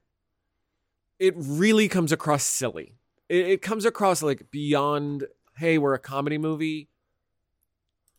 it 1.18 1.34
really 1.36 1.88
comes 1.88 2.12
across 2.12 2.44
silly. 2.44 2.94
It, 3.28 3.46
it 3.48 3.62
comes 3.62 3.84
across 3.84 4.22
like 4.22 4.50
beyond 4.50 5.24
hey 5.58 5.78
we're 5.78 5.94
a 5.94 5.98
comedy 5.98 6.38
movie 6.38 6.88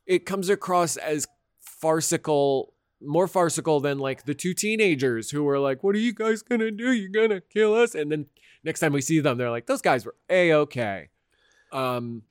it 0.06 0.26
comes 0.26 0.50
across 0.50 0.98
as 0.98 1.28
farcical 1.60 2.74
more 3.02 3.28
farcical 3.28 3.80
than 3.80 4.00
like 4.00 4.24
the 4.24 4.34
two 4.34 4.54
teenagers 4.54 5.30
who 5.30 5.44
were 5.44 5.60
like 5.60 5.84
what 5.84 5.96
are 5.96 6.00
you 6.00 6.14
guys 6.14 6.42
gonna 6.42 6.72
do? 6.72 6.92
You're 6.92 7.10
gonna 7.10 7.42
kill 7.42 7.76
us? 7.76 7.94
And 7.94 8.12
then 8.12 8.26
next 8.64 8.80
time 8.80 8.94
we 8.94 9.02
see 9.02 9.20
them 9.20 9.38
they're 9.38 9.52
like 9.52 9.68
those 9.68 9.82
guys 9.82 10.06
were 10.06 10.16
a-okay. 10.30 11.10
Um 11.72 12.24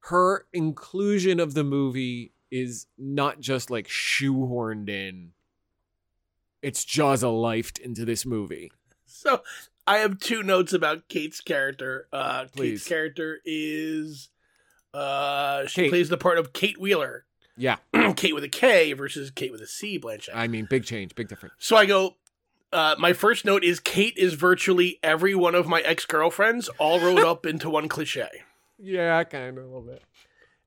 her 0.00 0.46
inclusion 0.52 1.40
of 1.40 1.54
the 1.54 1.64
movie 1.64 2.32
is 2.50 2.86
not 2.96 3.40
just 3.40 3.70
like 3.70 3.88
shoehorned 3.88 4.88
in 4.88 5.32
it's 6.62 6.84
jaws 6.84 7.22
a 7.22 7.26
lifed 7.26 7.78
into 7.78 8.04
this 8.04 8.24
movie. 8.24 8.72
So 9.04 9.42
I 9.86 9.98
have 9.98 10.18
two 10.18 10.42
notes 10.42 10.72
about 10.72 11.08
Kate's 11.08 11.40
character. 11.40 12.08
Uh, 12.12 12.46
Please. 12.54 12.80
Kate's 12.80 12.88
character 12.88 13.38
is 13.44 14.28
uh, 14.94 15.66
she 15.66 15.82
Kate. 15.82 15.90
plays 15.90 16.08
the 16.08 16.16
part 16.16 16.38
of 16.38 16.52
Kate 16.52 16.78
Wheeler, 16.80 17.24
yeah 17.56 17.76
Kate 18.16 18.34
with 18.34 18.44
a 18.44 18.48
K 18.48 18.92
versus 18.94 19.30
Kate 19.30 19.52
with 19.52 19.60
a 19.60 19.66
C. 19.66 19.98
Blanchett. 19.98 20.30
i 20.34 20.46
mean 20.48 20.66
big 20.68 20.84
change 20.84 21.14
big 21.14 21.28
difference 21.28 21.54
so 21.58 21.76
I 21.76 21.86
go. 21.86 22.16
Uh, 22.72 22.94
my 22.98 23.12
first 23.12 23.44
note 23.44 23.62
is 23.64 23.78
Kate 23.80 24.16
is 24.18 24.34
virtually 24.34 24.98
every 25.02 25.34
one 25.34 25.54
of 25.54 25.66
my 25.68 25.80
ex 25.82 26.04
girlfriends, 26.04 26.68
all 26.78 26.98
rolled 27.00 27.20
up 27.20 27.46
into 27.52 27.70
one 27.70 27.88
cliche. 27.88 28.28
yeah 28.78 29.22
kind 29.24 29.56
of 29.56 29.64
a 29.64 29.66
little 29.66 29.82
bit 29.82 30.02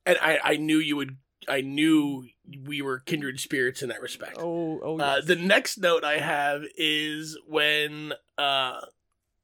And 0.06 0.18
I, 0.22 0.40
I 0.44 0.56
knew 0.58 0.78
you 0.78 0.96
would. 0.96 1.18
I 1.48 1.62
knew 1.62 2.28
we 2.66 2.82
were 2.82 3.00
kindred 3.00 3.40
spirits 3.40 3.82
in 3.82 3.90
that 3.90 4.02
respect. 4.02 4.38
oh 4.40 4.80
oh 4.84 5.00
Uh, 5.00 5.22
the 5.22 5.36
next 5.36 5.78
note 5.78 6.04
I 6.04 6.20
have 6.20 6.64
is 6.78 7.38
when 7.48 8.14
uh, 8.38 8.80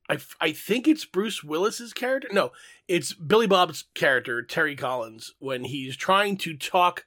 I 0.09 0.17
I 0.39 0.51
think 0.51 0.87
it's 0.87 1.05
Bruce 1.05 1.43
Willis's 1.43 1.93
character. 1.93 2.29
No, 2.31 2.51
it's 2.87 3.13
Billy 3.13 3.47
Bob's 3.47 3.85
character 3.93 4.41
Terry 4.41 4.75
Collins 4.75 5.33
when 5.39 5.65
he's 5.65 5.95
trying 5.95 6.37
to 6.37 6.55
talk 6.55 7.05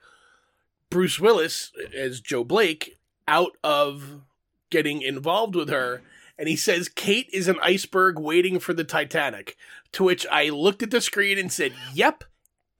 Bruce 0.90 1.20
Willis 1.20 1.72
as 1.94 2.20
Joe 2.20 2.44
Blake 2.44 2.98
out 3.26 3.52
of 3.62 4.22
getting 4.70 5.02
involved 5.02 5.54
with 5.54 5.68
her. 5.68 6.02
And 6.38 6.48
he 6.48 6.56
says 6.56 6.88
Kate 6.88 7.28
is 7.32 7.48
an 7.48 7.58
iceberg 7.62 8.18
waiting 8.18 8.58
for 8.60 8.72
the 8.72 8.84
Titanic. 8.84 9.56
To 9.92 10.04
which 10.04 10.26
I 10.30 10.50
looked 10.50 10.82
at 10.82 10.90
the 10.90 11.00
screen 11.00 11.38
and 11.38 11.52
said, 11.52 11.72
"Yep, 11.94 12.24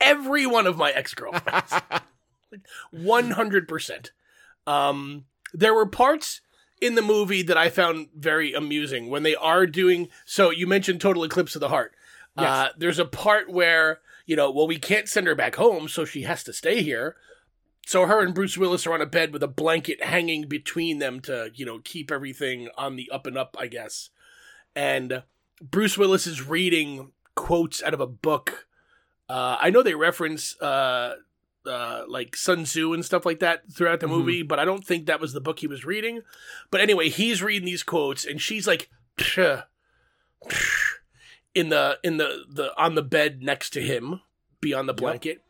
every 0.01 0.47
one 0.47 0.67
of 0.67 0.77
my 0.77 0.91
ex 0.91 1.15
girlfriends." 1.15 1.73
100%. 2.95 4.11
Um, 4.67 5.25
there 5.53 5.75
were 5.75 5.87
parts 5.87 6.41
in 6.81 6.95
the 6.95 7.03
movie 7.03 7.43
that 7.43 7.57
I 7.57 7.71
found 7.71 8.09
very 8.15 8.53
amusing 8.53 9.11
when 9.11 9.23
they 9.23 9.35
are 9.35 9.67
doing. 9.67 10.09
So 10.25 10.51
you 10.51 10.67
mentioned 10.67 11.01
Total 11.01 11.25
Eclipse 11.25 11.55
of 11.55 11.61
the 11.61 11.69
Heart. 11.69 11.95
Uh, 12.37 12.69
there's 12.77 13.01
a 13.01 13.05
part 13.05 13.51
where, 13.51 14.01
you 14.25 14.37
know, 14.37 14.51
well, 14.51 14.69
we 14.69 14.79
can't 14.79 15.09
send 15.09 15.27
her 15.27 15.35
back 15.35 15.57
home, 15.57 15.89
so 15.89 16.05
she 16.05 16.23
has 16.23 16.45
to 16.45 16.53
stay 16.53 16.83
here. 16.83 17.17
So 17.87 18.07
her 18.07 18.21
and 18.23 18.35
Bruce 18.35 18.57
Willis 18.57 18.87
are 18.87 18.93
on 18.93 19.01
a 19.01 19.07
bed 19.07 19.33
with 19.33 19.43
a 19.43 19.49
blanket 19.49 20.05
hanging 20.05 20.47
between 20.47 20.99
them 20.99 21.21
to, 21.21 21.51
you 21.55 21.67
know, 21.67 21.81
keep 21.83 22.13
everything 22.13 22.69
on 22.77 22.97
the 22.97 23.11
up 23.11 23.27
and 23.27 23.37
up, 23.37 23.57
I 23.59 23.67
guess. 23.67 24.11
And 24.77 25.23
Bruce 25.61 25.99
Willis 25.99 26.27
is 26.27 26.47
reading 26.47 27.13
quotes 27.35 27.83
out 27.83 27.95
of 27.95 28.01
a 28.01 28.07
book. 28.07 28.67
Uh, 29.29 29.57
I 29.61 29.71
know 29.71 29.83
they 29.83 29.95
reference 29.95 30.61
uh, 30.61 31.17
uh, 31.69 32.05
like 32.09 32.35
Sun 32.37 32.65
Tzu 32.65 32.93
and 32.93 33.05
stuff 33.05 33.25
like 33.27 33.39
that 33.41 33.65
throughout 33.73 34.01
the 34.01 34.07
Mhm. 34.07 34.11
movie, 34.11 34.43
but 34.43 34.59
I 34.59 34.65
don't 34.65 34.85
think 34.85 35.07
that 35.07 35.21
was 35.21 35.33
the 35.33 35.41
book 35.41 35.61
he 35.61 35.67
was 35.67 35.85
reading. 35.85 36.23
But 36.71 36.81
anyway, 36.81 37.09
he's 37.09 37.43
reading 37.43 37.67
these 37.67 37.83
quotes, 37.83 38.25
and 38.25 38.41
she's 38.41 38.67
like, 38.67 38.89
"Psh, 39.17 39.65
psh," 40.49 40.95
in 41.55 41.69
the 41.69 41.99
in 42.03 42.17
the 42.17 42.45
the 42.49 42.77
on 42.81 42.95
the 42.95 43.03
bed 43.03 43.43
next 43.43 43.71
to 43.71 43.81
him, 43.83 44.21
beyond 44.61 44.89
the 44.89 44.95
blanket, 44.95 45.43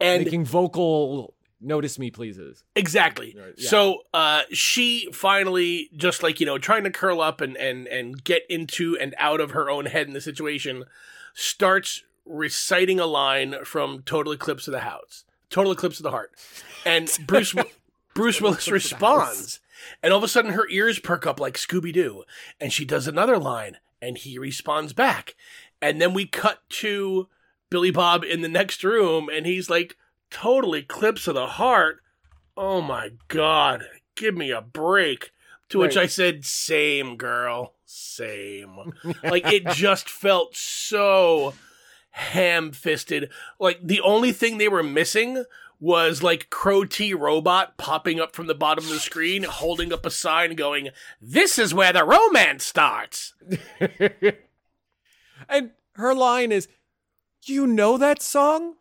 and 0.00 0.24
making 0.24 0.44
vocal 0.44 1.34
notice 1.60 1.98
me 1.98 2.10
pleases 2.10 2.62
Exactly. 2.76 3.34
Right, 3.38 3.54
yeah. 3.56 3.68
So 3.70 4.02
uh, 4.12 4.42
she 4.52 5.08
finally 5.12 5.88
just 5.96 6.22
like 6.22 6.40
you 6.40 6.46
know 6.46 6.58
trying 6.58 6.84
to 6.84 6.90
curl 6.90 7.20
up 7.22 7.40
and 7.40 7.56
and 7.56 7.86
and 7.88 8.22
get 8.22 8.42
into 8.50 8.98
and 9.00 9.14
out 9.18 9.40
of 9.40 9.52
her 9.52 9.70
own 9.70 9.86
head 9.86 10.06
in 10.06 10.12
the 10.12 10.20
situation, 10.20 10.84
starts 11.32 12.02
reciting 12.24 12.98
a 13.00 13.06
line 13.06 13.56
from 13.64 14.02
Total 14.02 14.32
Eclipse 14.32 14.66
of 14.68 14.72
the 14.72 14.80
House, 14.80 15.24
Total 15.50 15.72
Eclipse 15.72 15.98
of 15.98 16.04
the 16.04 16.10
Heart, 16.10 16.32
and 16.84 17.10
Bruce 17.26 17.54
Bruce 18.14 18.40
Willis 18.40 18.66
Eclipse 18.66 18.92
of 18.92 18.98
the 18.98 19.06
House. 19.06 19.28
responds, 19.30 19.60
and 20.02 20.12
all 20.12 20.18
of 20.18 20.24
a 20.24 20.28
sudden 20.28 20.52
her 20.52 20.68
ears 20.68 20.98
perk 20.98 21.26
up 21.26 21.40
like 21.40 21.54
Scooby 21.54 21.92
Doo, 21.92 22.24
and 22.60 22.72
she 22.72 22.84
does 22.84 23.06
another 23.06 23.38
line, 23.38 23.78
and 24.00 24.16
he 24.18 24.38
responds 24.38 24.92
back, 24.92 25.34
and 25.82 26.00
then 26.00 26.14
we 26.14 26.26
cut 26.26 26.60
to 26.70 27.28
Billy 27.70 27.90
Bob 27.90 28.24
in 28.24 28.40
the 28.42 28.48
next 28.48 28.84
room, 28.84 29.28
and 29.32 29.46
he's 29.46 29.68
like. 29.70 29.96
Total 30.30 30.74
eclipse 30.74 31.28
of 31.28 31.34
the 31.36 31.46
heart. 31.46 32.00
Oh 32.56 32.80
my 32.80 33.10
god, 33.28 33.84
give 34.16 34.34
me 34.34 34.50
a 34.50 34.60
break. 34.60 35.30
To 35.68 35.78
which 35.78 35.94
Right. 35.94 36.04
I 36.04 36.06
said, 36.06 36.44
same 36.44 37.16
girl, 37.16 37.74
same. 37.86 38.94
like 39.22 39.46
it 39.46 39.64
just 39.68 40.08
felt 40.10 40.56
so 40.56 41.54
ham 42.14 42.70
fisted. 42.72 43.28
Like 43.58 43.80
the 43.82 44.00
only 44.00 44.32
thing 44.32 44.58
they 44.58 44.68
were 44.68 44.82
missing 44.82 45.44
was 45.80 46.22
like 46.22 46.48
Crow 46.48 46.84
T 46.84 47.12
Robot 47.12 47.76
popping 47.76 48.20
up 48.20 48.34
from 48.34 48.46
the 48.46 48.54
bottom 48.54 48.84
of 48.84 48.90
the 48.90 49.00
screen, 49.00 49.42
holding 49.42 49.92
up 49.92 50.06
a 50.06 50.10
sign 50.10 50.54
going, 50.54 50.90
This 51.20 51.58
is 51.58 51.74
where 51.74 51.92
the 51.92 52.04
romance 52.04 52.64
starts. 52.64 53.34
and 55.48 55.70
her 55.94 56.14
line 56.14 56.52
is 56.52 56.68
you 57.42 57.66
know 57.66 57.98
that 57.98 58.22
song 58.22 58.76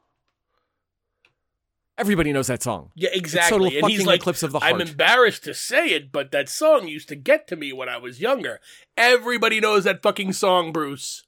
Everybody 1.98 2.34
knows 2.34 2.48
that 2.48 2.64
song. 2.64 2.90
Yeah, 2.96 3.10
total 3.10 3.20
exactly. 3.20 3.58
And 3.78 3.88
he's 3.88 3.98
fucking 4.00 4.06
like, 4.08 4.22
eclipse 4.22 4.42
of 4.42 4.52
the 4.52 4.60
heart. 4.60 4.74
I'm 4.74 4.82
embarrassed 4.82 5.44
to 5.44 5.54
say 5.54 5.90
it, 5.90 6.12
but 6.12 6.32
that 6.32 6.50
song 6.50 6.88
used 6.88 7.08
to 7.10 7.16
get 7.16 7.48
to 7.48 7.56
me 7.56 7.72
when 7.72 7.88
I 7.88 7.98
was 7.98 8.20
younger. 8.20 8.60
Everybody 8.98 9.60
knows 9.60 9.84
that 9.84 10.02
fucking 10.02 10.34
song, 10.34 10.72
Bruce. 10.72 11.24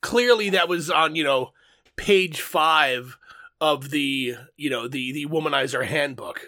Clearly, 0.00 0.50
that 0.50 0.68
was 0.68 0.90
on 0.90 1.14
you 1.16 1.24
know 1.24 1.52
page 1.96 2.40
five 2.40 3.16
of 3.60 3.90
the 3.90 4.34
you 4.56 4.70
know 4.70 4.88
the 4.88 5.12
the 5.12 5.26
womanizer 5.26 5.84
handbook. 5.84 6.40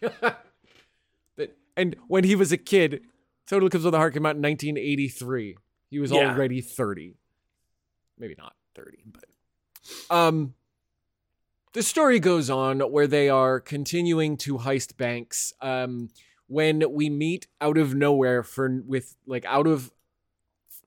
But- 1.36 1.56
And 1.76 1.96
when 2.08 2.24
he 2.24 2.34
was 2.34 2.52
a 2.52 2.56
kid, 2.56 3.02
Total 3.46 3.66
Eclipse 3.68 3.84
of 3.84 3.92
the 3.92 3.98
Heart 3.98 4.14
came 4.14 4.26
out 4.26 4.36
in 4.36 4.42
1983. 4.42 5.56
He 5.90 5.98
was 5.98 6.10
Yeah. 6.10 6.30
already 6.32 6.60
30. 6.60 7.14
Maybe 8.18 8.34
not 8.38 8.54
30, 8.74 8.98
but 9.12 9.24
um 10.10 10.54
the 11.72 11.82
story 11.82 12.18
goes 12.18 12.48
on 12.50 12.80
where 12.80 13.06
they 13.06 13.28
are 13.28 13.60
continuing 13.60 14.36
to 14.38 14.58
heist 14.58 14.96
banks. 14.96 15.52
Um 15.60 16.08
when 16.48 16.82
we 16.92 17.10
meet 17.10 17.46
out 17.60 17.76
of 17.76 17.94
nowhere 17.94 18.42
for 18.42 18.82
with 18.86 19.16
like 19.26 19.44
out 19.44 19.66
of 19.66 19.92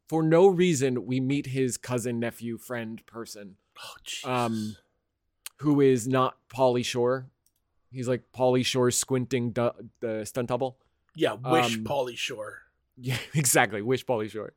for 0.09 0.21
no 0.23 0.47
reason 0.47 1.05
we 1.05 1.19
meet 1.21 1.45
his 1.45 1.77
cousin, 1.77 2.19
nephew, 2.19 2.57
friend, 2.57 3.05
person 3.05 3.55
Oh, 4.25 4.31
um 4.31 4.75
who 5.59 5.79
is 5.79 6.07
not 6.07 6.35
Pauly 6.53 6.83
Shore. 6.83 7.27
He's 7.91 8.07
like 8.09 8.23
Pauly 8.35 8.65
Shore's 8.65 8.97
squinting 8.97 9.51
du- 9.51 9.73
the 10.01 10.25
stunt 10.25 10.49
double. 10.49 10.77
yeah, 11.15 11.33
wish 11.33 11.75
um, 11.77 11.83
Pauly 11.85 12.17
Shore. 12.17 12.63
Yeah, 13.01 13.15
exactly. 13.33 13.81
Wish 13.81 14.05
Pauly 14.05 14.29
Shore. 14.29 14.51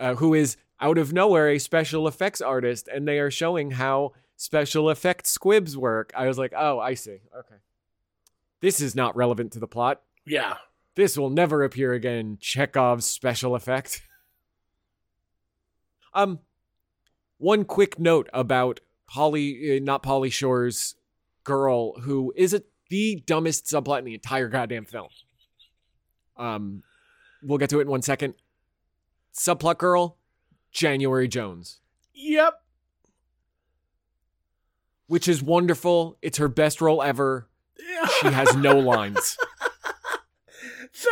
Uh, 0.00 0.16
who 0.16 0.34
is 0.34 0.56
out 0.80 0.98
of 0.98 1.12
nowhere 1.12 1.48
a 1.50 1.58
special 1.60 2.08
effects 2.08 2.40
artist, 2.40 2.88
and 2.88 3.06
they 3.06 3.20
are 3.20 3.30
showing 3.30 3.70
how 3.72 4.12
special 4.36 4.90
effects 4.90 5.30
squibs 5.30 5.76
work. 5.76 6.10
I 6.16 6.26
was 6.26 6.36
like, 6.36 6.52
oh, 6.56 6.80
I 6.80 6.94
see. 6.94 7.18
Okay. 7.36 7.54
This 8.60 8.80
is 8.80 8.96
not 8.96 9.14
relevant 9.16 9.52
to 9.52 9.60
the 9.60 9.68
plot. 9.68 10.02
Yeah, 10.26 10.56
This 10.96 11.16
will 11.16 11.30
never 11.30 11.62
appear 11.62 11.92
again. 11.92 12.38
Chekhov's 12.40 13.06
special 13.06 13.54
effect. 13.54 14.02
um, 16.14 16.40
one 17.38 17.64
quick 17.64 17.98
note 17.98 18.28
about 18.32 18.80
Pauly, 19.10 19.76
uh, 19.76 19.84
not 19.84 20.02
Pauly 20.02 20.32
Shore's 20.32 20.94
girl, 21.44 21.98
who 22.00 22.32
is 22.36 22.54
a, 22.54 22.62
the 22.90 23.22
dumbest 23.26 23.66
subplot 23.66 24.00
in 24.00 24.04
the 24.04 24.14
entire 24.14 24.48
goddamn 24.48 24.84
film. 24.84 25.08
Um, 26.36 26.82
we'll 27.42 27.58
get 27.58 27.70
to 27.70 27.78
it 27.78 27.82
in 27.82 27.88
one 27.88 28.02
second. 28.02 28.34
Subplot 29.34 29.78
girl, 29.78 30.16
January 30.72 31.28
Jones, 31.28 31.80
yep. 32.14 32.62
which 35.06 35.28
is 35.28 35.42
wonderful. 35.42 36.18
It's 36.22 36.38
her 36.38 36.48
best 36.48 36.80
role 36.80 37.02
ever. 37.02 37.48
She 38.20 38.28
has 38.28 38.54
no 38.56 38.78
lines. 38.78 39.38
So 40.98 41.10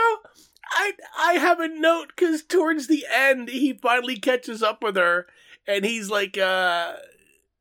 I 0.71 0.93
I 1.19 1.33
have 1.35 1.61
a 1.61 1.69
note 1.69 2.13
because 2.15 2.43
towards 2.43 2.87
the 2.87 3.05
end 3.13 3.49
he 3.49 3.73
finally 3.73 4.17
catches 4.17 4.63
up 4.63 4.83
with 4.83 4.97
her 4.97 5.27
and 5.67 5.85
he's 5.85 6.11
like 6.11 6.37
uh 6.39 6.95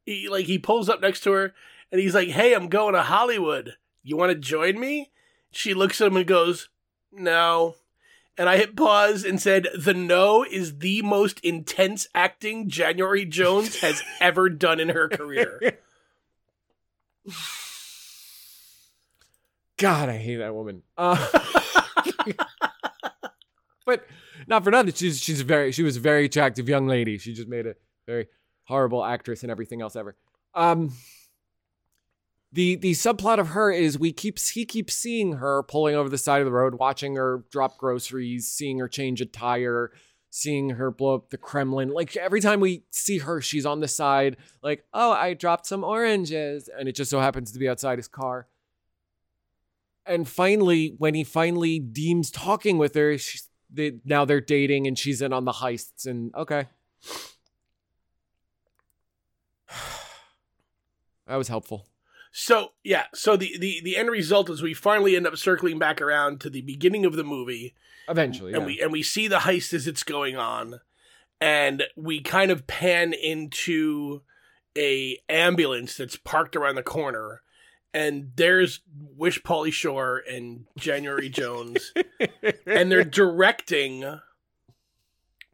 he 0.06 0.28
like 0.30 0.46
he 0.46 0.58
pulls 0.58 0.90
up 0.90 1.02
next 1.02 1.22
to 1.22 1.32
her 1.32 1.54
and 1.92 2.02
he's 2.02 2.16
like, 2.16 2.30
Hey, 2.30 2.54
I'm 2.54 2.68
going 2.68 2.94
to 2.94 3.04
Hollywood. 3.04 3.76
You 4.04 4.18
wanna 4.18 4.36
join 4.36 4.80
me? 4.80 5.12
She 5.52 5.74
looks 5.74 6.02
at 6.02 6.08
him 6.08 6.18
and 6.18 6.28
goes, 6.28 6.70
No. 7.12 7.76
And 8.38 8.50
I 8.50 8.58
hit 8.58 8.76
pause 8.76 9.24
and 9.24 9.42
said, 9.42 9.68
The 9.78 9.94
no 9.94 10.44
is 10.44 10.80
the 10.80 11.02
most 11.02 11.40
intense 11.40 12.08
acting 12.14 12.70
January 12.70 13.26
Jones 13.26 13.80
has 13.80 14.04
ever 14.20 14.50
done 14.50 14.80
in 14.80 14.90
her 14.90 15.08
career. 15.08 15.80
God, 19.78 20.10
I 20.10 20.18
hate 20.18 20.38
that 20.38 20.54
woman. 20.54 20.84
Uh, 20.98 21.28
but 23.86 24.06
not 24.48 24.64
for 24.64 24.72
nothing. 24.72 24.94
She's 24.94 25.20
she's 25.22 25.42
very 25.42 25.72
she 25.72 25.84
was 25.84 25.98
a 25.98 26.00
very 26.00 26.26
attractive 26.26 26.68
young 26.68 26.88
lady. 26.88 27.18
She 27.18 27.34
just 27.34 27.48
made 27.48 27.66
a 27.68 27.76
very 28.08 28.28
horrible 28.64 29.04
actress 29.04 29.44
and 29.44 29.52
everything 29.52 29.82
else 29.82 29.96
ever. 29.96 30.16
Um, 30.54 30.94
the 32.52 32.76
the 32.78 32.92
subplot 32.92 33.40
of 33.40 33.50
her 33.50 33.72
is 33.72 34.00
we 34.00 34.14
keep 34.14 34.40
he 34.40 34.66
keeps 34.66 34.94
seeing 34.94 35.34
her 35.34 35.64
pulling 35.64 35.96
over 35.96 36.10
the 36.10 36.18
side 36.18 36.42
of 36.42 36.46
the 36.46 36.52
road, 36.52 36.76
watching 36.76 37.16
her 37.16 37.44
drop 37.52 37.78
groceries, 37.78 38.48
seeing 38.48 38.80
her 38.80 38.88
change 38.88 39.22
a 39.22 39.26
tire, 39.26 39.92
seeing 40.30 40.72
her 40.72 40.92
blow 40.92 41.16
up 41.16 41.30
the 41.30 41.38
Kremlin. 41.38 41.90
Like 41.90 42.16
every 42.16 42.42
time 42.42 42.60
we 42.60 42.84
see 42.92 43.20
her, 43.20 43.42
she's 43.42 43.66
on 43.66 43.82
the 43.82 43.88
side, 43.88 44.38
like, 44.64 44.86
oh, 44.94 45.12
I 45.12 45.34
dropped 45.34 45.66
some 45.66 45.84
oranges, 45.84 46.70
and 46.70 46.88
it 46.88 46.96
just 46.96 47.12
so 47.12 47.20
happens 47.20 47.52
to 47.52 47.60
be 47.60 47.70
outside 47.70 48.00
his 48.00 48.08
car. 48.08 48.48
And 50.06 50.28
finally, 50.28 50.96
when 50.98 51.16
he 51.16 51.24
finally 51.24 51.80
deems 51.80 52.30
talking 52.30 52.78
with 52.78 52.96
her, 52.96 53.18
she's, 53.18 53.50
they, 53.76 54.00
now 54.06 54.26
they're 54.26 54.42
dating 54.42 54.88
and 54.88 54.98
she's 54.98 55.22
in 55.22 55.34
on 55.34 55.46
the 55.46 55.54
heists. 55.54 56.06
And 56.06 56.34
okay. 56.36 56.68
that 61.28 61.36
was 61.36 61.48
helpful. 61.48 61.88
So 62.38 62.74
yeah, 62.84 63.04
so 63.14 63.38
the, 63.38 63.58
the 63.58 63.80
the 63.82 63.96
end 63.96 64.10
result 64.10 64.50
is 64.50 64.62
we 64.62 64.74
finally 64.74 65.16
end 65.16 65.26
up 65.26 65.38
circling 65.38 65.80
back 65.80 66.02
around 66.02 66.42
to 66.42 66.50
the 66.50 66.60
beginning 66.60 67.06
of 67.06 67.16
the 67.16 67.24
movie, 67.24 67.76
Eventually. 68.10 68.52
and 68.52 68.64
yeah. 68.64 68.68
we 68.68 68.82
and 68.82 68.92
we 68.92 69.04
see 69.04 69.30
the 69.30 69.38
heist 69.38 69.74
as 69.74 69.88
it's 69.88 70.04
going 70.04 70.36
on, 70.36 70.82
and 71.40 71.84
we 71.96 72.20
kind 72.20 72.52
of 72.52 72.68
pan 72.68 73.14
into 73.14 74.22
a 74.78 75.18
ambulance 75.30 75.96
that's 75.96 76.18
parked 76.18 76.58
around 76.58 76.76
the 76.76 76.84
corner, 76.84 77.42
and 77.96 78.34
there's 78.36 78.82
Wish 79.16 79.42
Pauly 79.42 79.72
Shore 79.72 80.22
and 80.30 80.66
January 80.78 81.30
Jones, 81.30 81.94
and 82.66 82.92
they're 82.92 83.06
directing 83.06 84.20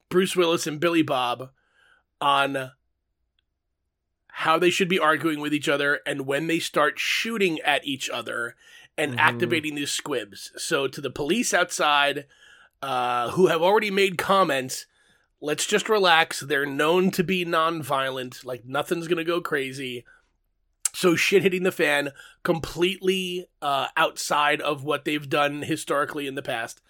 Bruce 0.10 0.36
Willis 0.36 0.66
and 0.66 0.80
Billy 0.80 1.04
Bob 1.04 1.52
on 2.20 2.72
how 4.30 4.58
they 4.58 4.72
should 4.72 4.90
be 4.90 4.98
arguing 4.98 5.40
with 5.40 5.54
each 5.54 5.70
other 5.70 6.00
and 6.04 6.26
when 6.26 6.48
they 6.48 6.58
start 6.58 6.98
shooting 6.98 7.60
at 7.60 7.86
each 7.86 8.10
other 8.10 8.56
and 8.98 9.14
Mhm. 9.14 9.20
activating 9.20 9.76
these 9.76 9.92
squibs. 9.92 10.52
So 10.58 10.88
to 10.88 11.00
the 11.00 11.12
police 11.12 11.54
outside, 11.54 12.26
uh, 12.82 13.30
who 13.32 13.48
have 13.48 13.62
already 13.62 13.92
made 13.92 14.18
comments, 14.18 14.88
let's 15.42 15.68
just 15.68 15.88
relax. 15.90 16.40
They're 16.40 16.66
known 16.66 17.12
to 17.12 17.24
be 17.24 17.46
nonviolent, 17.46 18.44
like 18.44 18.66
nothing's 18.66 19.08
gonna 19.08 19.24
go 19.24 19.42
crazy. 19.42 20.06
So 20.94 21.16
shit 21.16 21.44
hitting 21.44 21.64
the 21.64 21.72
fan 21.72 22.12
completely 22.44 23.48
uh, 23.62 23.88
outside 23.98 24.62
of 24.62 24.84
what 24.84 25.06
they've 25.06 25.28
done 25.30 25.62
historically 25.64 26.28
in 26.28 26.36
the 26.36 26.42
past. 26.42 26.82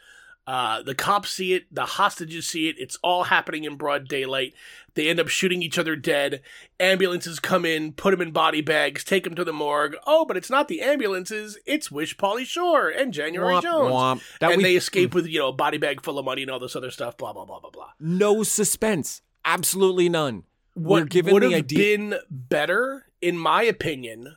Uh, 0.48 0.82
the 0.82 0.96
cops 0.96 1.30
see 1.30 1.54
it, 1.54 1.66
the 1.74 1.86
hostages 1.86 2.48
see 2.48 2.68
it. 2.68 2.76
It's 2.80 2.98
all 3.04 3.26
happening 3.26 3.64
in 3.64 3.76
broad 3.76 4.08
daylight. 4.08 4.54
They 4.96 5.08
end 5.08 5.20
up 5.20 5.28
shooting 5.28 5.62
each 5.62 5.78
other 5.78 5.96
dead. 5.96 6.42
Ambulances 6.80 7.40
come 7.40 7.64
in, 7.64 7.94
put 7.94 8.10
them 8.12 8.22
in 8.22 8.32
body 8.32 8.62
bags, 8.62 9.04
take 9.04 9.24
them 9.24 9.36
to 9.36 9.46
the 9.46 9.54
morgue. 9.54 9.96
Oh, 10.08 10.26
but 10.26 10.36
it's 10.36 10.50
not 10.50 10.68
the 10.68 10.82
ambulances; 10.82 11.60
it's 11.68 11.92
Wish 11.92 12.18
Pauly 12.18 12.44
Shore 12.44 12.90
and 12.90 13.14
January 13.14 13.54
Womp, 13.54 13.62
Jones. 13.62 13.94
womp. 13.94 14.22
That 14.40 14.50
and 14.52 14.58
we- 14.58 14.64
they 14.64 14.76
escape 14.76 15.14
with 15.14 15.28
you 15.28 15.40
know 15.40 15.50
a 15.50 15.54
body 15.54 15.78
bag 15.78 16.02
full 16.02 16.18
of 16.18 16.26
money 16.26 16.42
and 16.42 16.50
all 16.52 16.60
this 16.60 16.76
other 16.76 16.92
stuff. 16.92 17.18
Blah 17.18 17.34
blah 17.34 17.46
blah 17.46 17.60
blah 17.60 17.70
blah. 17.70 17.90
no 18.00 18.42
suspense. 18.44 19.22
Absolutely 19.46 20.10
none. 20.10 20.44
We're 20.76 21.02
What 21.06 21.14
would 21.32 21.44
have 21.44 21.54
idea. 21.54 21.98
been 21.98 22.16
better, 22.30 23.06
in 23.22 23.38
my 23.38 23.64
opinion, 23.64 24.36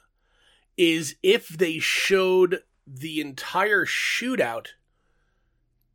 is 0.76 1.16
if 1.22 1.48
they 1.48 1.78
showed 1.78 2.62
the 2.86 3.20
entire 3.20 3.86
shootout 3.86 4.68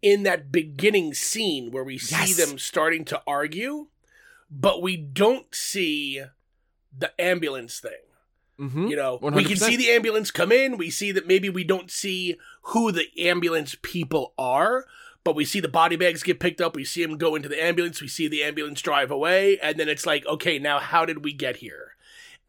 in 0.01 0.23
that 0.23 0.51
beginning 0.51 1.13
scene 1.13 1.71
where 1.71 1.83
we 1.83 1.97
see 1.97 2.33
them 2.33 2.57
starting 2.57 3.03
to 3.05 3.21
argue, 3.27 3.87
but 4.49 4.81
we 4.81 4.95
don't 4.97 5.53
see 5.53 6.23
the 6.97 7.21
ambulance 7.21 7.79
thing. 7.79 7.91
Mhm. 8.59 8.89
You 8.89 8.95
know, 8.95 9.19
we 9.21 9.43
can 9.43 9.57
see 9.57 9.75
the 9.77 9.89
ambulance 9.91 10.31
come 10.31 10.51
in. 10.51 10.77
We 10.77 10.89
see 10.89 11.11
that 11.11 11.27
maybe 11.27 11.49
we 11.49 11.63
don't 11.63 11.91
see 11.91 12.37
who 12.63 12.91
the 12.91 13.07
ambulance 13.17 13.75
people 13.81 14.33
are, 14.37 14.85
but 15.23 15.35
we 15.35 15.45
see 15.45 15.59
the 15.59 15.67
body 15.67 15.95
bags 15.95 16.23
get 16.23 16.39
picked 16.39 16.59
up. 16.59 16.75
We 16.75 16.83
see 16.83 17.03
them 17.05 17.17
go 17.17 17.35
into 17.35 17.47
the 17.47 17.61
ambulance. 17.61 18.01
We 18.01 18.07
see 18.07 18.27
the 18.27 18.43
ambulance 18.43 18.81
drive 18.81 19.11
away. 19.11 19.59
And 19.59 19.77
then 19.79 19.87
it's 19.87 20.05
like, 20.05 20.25
okay, 20.25 20.59
now 20.59 20.79
how 20.79 21.05
did 21.05 21.23
we 21.23 21.31
get 21.33 21.57
here? 21.57 21.95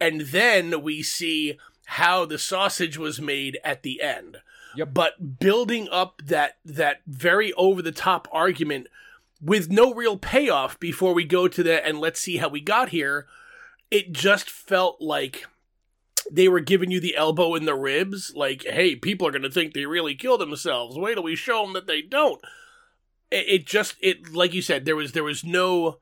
And 0.01 0.21
then 0.21 0.81
we 0.81 1.01
see 1.03 1.57
how 1.85 2.25
the 2.25 2.37
sausage 2.37 2.97
was 2.97 3.21
made 3.21 3.59
at 3.63 3.83
the 3.83 4.01
end. 4.01 4.37
Yep. 4.75 4.93
But 4.93 5.39
building 5.39 5.87
up 5.91 6.21
that 6.25 6.57
that 6.65 7.01
very 7.05 7.53
over 7.53 7.81
the 7.81 7.91
top 7.91 8.27
argument 8.31 8.87
with 9.41 9.69
no 9.69 9.93
real 9.93 10.17
payoff 10.17 10.79
before 10.79 11.13
we 11.13 11.25
go 11.25 11.47
to 11.47 11.63
the 11.63 11.85
and 11.85 11.99
let's 11.99 12.19
see 12.19 12.37
how 12.37 12.47
we 12.49 12.61
got 12.61 12.89
here, 12.89 13.27
it 13.89 14.11
just 14.11 14.49
felt 14.49 15.01
like 15.01 15.45
they 16.31 16.47
were 16.47 16.59
giving 16.59 16.91
you 16.91 16.99
the 16.99 17.15
elbow 17.15 17.55
in 17.55 17.65
the 17.65 17.75
ribs, 17.75 18.31
like, 18.35 18.63
hey, 18.63 18.95
people 18.95 19.27
are 19.27 19.31
going 19.31 19.41
to 19.41 19.49
think 19.49 19.73
they 19.73 19.85
really 19.85 20.15
kill 20.15 20.37
themselves. 20.37 20.97
Wait 20.97 21.15
till 21.15 21.23
we 21.23 21.35
show 21.35 21.63
them 21.63 21.73
that 21.73 21.87
they 21.87 22.01
don't. 22.01 22.39
It, 23.29 23.45
it 23.47 23.65
just, 23.65 23.95
it 24.01 24.31
like 24.33 24.53
you 24.53 24.61
said, 24.61 24.85
there 24.85 24.95
was 24.95 25.11
there 25.11 25.23
was 25.23 25.43
no 25.43 25.97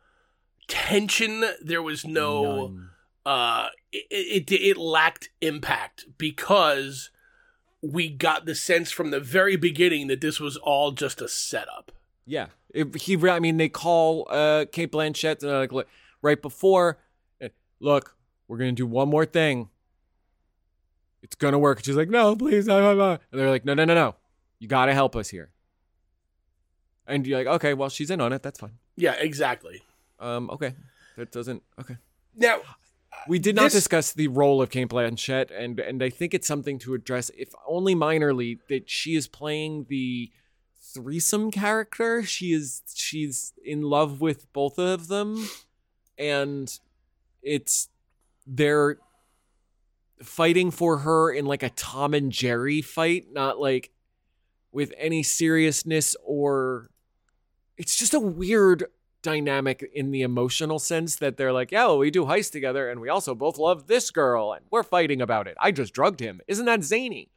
tension, 0.67 1.43
there 1.61 1.81
was 1.81 2.05
no 2.05 2.67
None. 2.67 2.89
uh 3.25 3.67
it, 3.91 4.49
it 4.49 4.51
it 4.51 4.77
lacked 4.77 5.29
impact 5.41 6.05
because 6.17 7.09
we 7.81 8.09
got 8.09 8.45
the 8.45 8.55
sense 8.55 8.91
from 8.91 9.11
the 9.11 9.19
very 9.19 9.55
beginning 9.55 10.07
that 10.07 10.21
this 10.21 10.39
was 10.39 10.57
all 10.57 10.91
just 10.91 11.21
a 11.21 11.27
setup. 11.27 11.91
Yeah, 12.25 12.47
if 12.73 12.93
he. 12.95 13.15
I 13.29 13.39
mean, 13.39 13.57
they 13.57 13.69
call 13.69 14.27
uh, 14.29 14.65
Cate 14.71 14.91
Blanchett 14.91 15.43
uh, 15.43 15.59
like, 15.59 15.71
look, 15.71 15.87
right 16.21 16.41
before. 16.41 16.99
uh, 17.43 17.49
Look, 17.79 18.15
we're 18.47 18.57
gonna 18.57 18.73
do 18.73 18.85
one 18.85 19.09
more 19.09 19.25
thing. 19.25 19.69
It's 21.21 21.35
gonna 21.35 21.59
work. 21.59 21.79
And 21.79 21.85
she's 21.85 21.95
like, 21.95 22.09
no, 22.09 22.35
please, 22.35 22.67
no, 22.67 22.79
no, 22.79 22.93
no. 22.95 23.11
And 23.31 23.39
they're 23.39 23.49
like, 23.49 23.65
no, 23.65 23.73
no, 23.73 23.85
no, 23.85 23.93
no. 23.95 24.15
You 24.59 24.67
gotta 24.67 24.93
help 24.93 25.15
us 25.15 25.29
here. 25.29 25.49
And 27.07 27.25
you're 27.25 27.39
like, 27.39 27.47
okay, 27.47 27.73
well, 27.73 27.89
she's 27.89 28.11
in 28.11 28.21
on 28.21 28.33
it. 28.33 28.43
That's 28.43 28.59
fine. 28.59 28.77
Yeah, 28.95 29.13
exactly. 29.13 29.81
Um, 30.19 30.49
okay, 30.51 30.75
that 31.17 31.31
doesn't. 31.31 31.63
Okay. 31.79 31.97
Now, 32.35 32.59
We 33.27 33.39
did 33.39 33.55
not 33.55 33.63
This- 33.65 33.73
discuss 33.73 34.13
the 34.13 34.27
role 34.27 34.61
of 34.61 34.69
Cate 34.69 34.89
Blanchett, 34.89 35.51
and 35.51 35.79
and 35.79 36.01
I 36.03 36.09
think 36.09 36.33
it's 36.33 36.47
something 36.47 36.79
to 36.79 36.93
address, 36.93 37.29
if 37.37 37.53
only 37.67 37.93
minorly, 37.95 38.59
that 38.69 38.89
she 38.89 39.15
is 39.15 39.27
playing 39.27 39.85
the 39.89 40.31
threesome 40.93 41.51
character. 41.51 42.23
She 42.23 42.53
is 42.53 42.81
she's 42.93 43.53
in 43.63 43.81
love 43.81 44.21
with 44.21 44.51
both 44.53 44.79
of 44.79 45.07
them, 45.07 45.47
and 46.17 46.79
it's 47.41 47.89
they're 48.47 48.97
fighting 50.23 50.71
for 50.71 50.99
her 50.99 51.31
in 51.31 51.45
like 51.45 51.63
a 51.63 51.69
Tom 51.69 52.13
and 52.13 52.31
Jerry 52.31 52.81
fight, 52.81 53.27
not 53.31 53.59
like 53.59 53.91
with 54.71 54.93
any 54.97 55.23
seriousness 55.23 56.15
or 56.23 56.89
it's 57.77 57.95
just 57.95 58.13
a 58.13 58.19
weird 58.19 58.83
dynamic 59.21 59.89
in 59.93 60.11
the 60.11 60.21
emotional 60.21 60.79
sense 60.79 61.15
that 61.17 61.37
they're 61.37 61.53
like, 61.53 61.71
yeah, 61.71 61.85
well, 61.85 61.97
we 61.97 62.11
do 62.11 62.25
heist 62.25 62.51
together 62.51 62.89
and 62.89 62.99
we 62.99 63.09
also 63.09 63.35
both 63.35 63.57
love 63.57 63.87
this 63.87 64.11
girl 64.11 64.53
and 64.53 64.65
we're 64.71 64.83
fighting 64.83 65.21
about 65.21 65.47
it. 65.47 65.57
I 65.59 65.71
just 65.71 65.93
drugged 65.93 66.19
him. 66.19 66.41
Isn't 66.47 66.65
that 66.65 66.83
zany? 66.83 67.29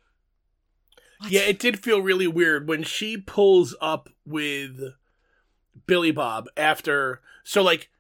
yeah, 1.29 1.43
it 1.43 1.59
did 1.59 1.83
feel 1.83 2.01
really 2.03 2.27
weird 2.27 2.69
when 2.69 2.83
she 2.83 3.17
pulls 3.17 3.75
up 3.81 4.09
with 4.27 4.95
Billy 5.87 6.11
Bob 6.11 6.49
after. 6.57 7.21
So, 7.45 7.63
like, 7.63 7.91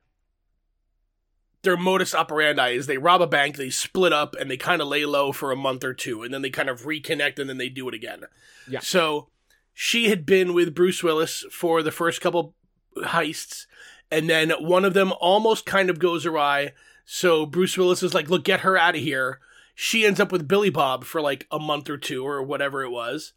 their 1.62 1.76
modus 1.76 2.14
operandi 2.14 2.70
is 2.70 2.86
they 2.86 2.98
rob 2.98 3.22
a 3.22 3.26
bank, 3.26 3.56
they 3.56 3.70
split 3.70 4.12
up, 4.12 4.34
and 4.38 4.50
they 4.50 4.56
kind 4.56 4.82
of 4.82 4.88
lay 4.88 5.04
low 5.04 5.32
for 5.32 5.52
a 5.52 5.56
month 5.56 5.84
or 5.84 5.94
two, 5.94 6.22
and 6.22 6.34
then 6.34 6.42
they 6.42 6.50
kind 6.50 6.68
of 6.68 6.82
reconnect, 6.82 7.38
and 7.38 7.48
then 7.48 7.58
they 7.58 7.68
do 7.68 7.88
it 7.88 7.94
again. 7.94 8.24
Yeah. 8.68 8.80
So 8.80 9.28
she 9.72 10.08
had 10.08 10.26
been 10.26 10.54
with 10.54 10.74
Bruce 10.74 11.02
Willis 11.02 11.44
for 11.50 11.82
the 11.82 11.92
first 11.92 12.20
couple 12.20 12.54
heists, 12.96 13.66
and 14.12 14.28
then 14.28 14.50
one 14.60 14.84
of 14.84 14.92
them 14.92 15.12
almost 15.20 15.64
kind 15.64 15.88
of 15.88 15.98
goes 15.98 16.26
awry. 16.26 16.72
So 17.06 17.46
Bruce 17.46 17.78
Willis 17.78 18.02
is 18.02 18.12
like, 18.12 18.28
"Look, 18.28 18.44
get 18.44 18.60
her 18.60 18.76
out 18.76 18.94
of 18.94 19.00
here." 19.00 19.40
She 19.74 20.04
ends 20.04 20.20
up 20.20 20.30
with 20.30 20.46
Billy 20.46 20.68
Bob 20.68 21.04
for 21.04 21.22
like 21.22 21.46
a 21.50 21.58
month 21.58 21.88
or 21.88 21.96
two 21.96 22.24
or 22.24 22.42
whatever 22.42 22.82
it 22.82 22.90
was. 22.90 23.32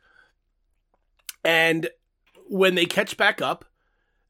And 1.45 1.89
when 2.47 2.75
they 2.75 2.85
catch 2.85 3.15
back 3.15 3.41
up, 3.41 3.63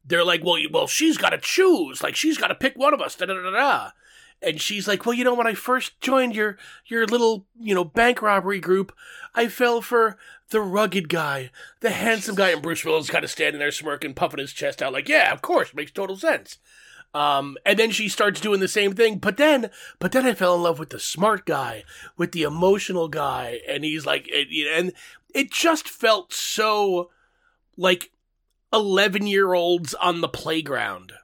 they're 0.04 0.24
like, 0.24 0.44
"Well, 0.44 0.62
well, 0.70 0.86
she's 0.86 1.18
got 1.18 1.30
to 1.30 1.38
choose. 1.38 2.02
Like, 2.02 2.14
she's 2.14 2.38
got 2.38 2.48
to 2.48 2.54
pick 2.54 2.78
one 2.78 2.94
of 2.94 3.00
us." 3.00 3.16
Da 3.16 3.26
da 3.26 3.34
da 3.34 3.50
da. 3.50 3.90
And 4.42 4.60
she's 4.60 4.86
like, 4.86 5.06
"Well, 5.06 5.14
you 5.14 5.24
know, 5.24 5.34
when 5.34 5.46
I 5.46 5.54
first 5.54 6.00
joined 6.00 6.36
your 6.36 6.58
your 6.86 7.06
little 7.06 7.46
you 7.58 7.74
know 7.74 7.84
bank 7.84 8.22
robbery 8.22 8.60
group, 8.60 8.92
I 9.34 9.48
fell 9.48 9.80
for 9.80 10.16
the 10.50 10.60
rugged 10.60 11.08
guy, 11.08 11.50
the 11.80 11.90
handsome 11.90 12.34
guy." 12.34 12.50
And 12.50 12.62
Bruce 12.62 12.84
Willis 12.84 13.10
kind 13.10 13.24
of 13.24 13.30
standing 13.30 13.58
there 13.58 13.72
smirking, 13.72 14.14
puffing 14.14 14.40
his 14.40 14.52
chest 14.52 14.82
out, 14.82 14.92
like, 14.92 15.08
"Yeah, 15.08 15.32
of 15.32 15.42
course, 15.42 15.74
makes 15.74 15.90
total 15.90 16.16
sense." 16.16 16.58
Um, 17.14 17.56
and 17.64 17.78
then 17.78 17.92
she 17.92 18.10
starts 18.10 18.40
doing 18.40 18.60
the 18.60 18.68
same 18.68 18.92
thing, 18.92 19.16
but 19.16 19.38
then, 19.38 19.70
but 19.98 20.12
then 20.12 20.26
I 20.26 20.34
fell 20.34 20.54
in 20.54 20.62
love 20.62 20.78
with 20.78 20.90
the 20.90 21.00
smart 21.00 21.46
guy, 21.46 21.84
with 22.18 22.32
the 22.32 22.42
emotional 22.42 23.08
guy, 23.08 23.60
and 23.66 23.84
he's 23.84 24.04
like, 24.04 24.28
it, 24.28 24.48
and 24.76 24.92
it 25.32 25.50
just 25.50 25.88
felt 25.88 26.34
so 26.34 27.10
like 27.76 28.10
11 28.72 29.26
year 29.26 29.54
olds 29.54 29.94
on 29.94 30.20
the 30.20 30.28
playground 30.28 31.14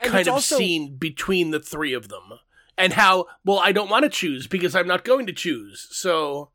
And 0.00 0.10
kind 0.12 0.28
of 0.28 0.34
also- 0.34 0.56
scene 0.58 0.96
between 0.96 1.50
the 1.50 1.60
three 1.60 1.92
of 1.92 2.08
them 2.08 2.38
and 2.78 2.92
how 2.94 3.26
well 3.44 3.58
i 3.58 3.72
don't 3.72 3.90
want 3.90 4.04
to 4.04 4.08
choose 4.08 4.46
because 4.46 4.74
i'm 4.74 4.86
not 4.86 5.04
going 5.04 5.26
to 5.26 5.32
choose 5.32 5.86
so 5.90 6.50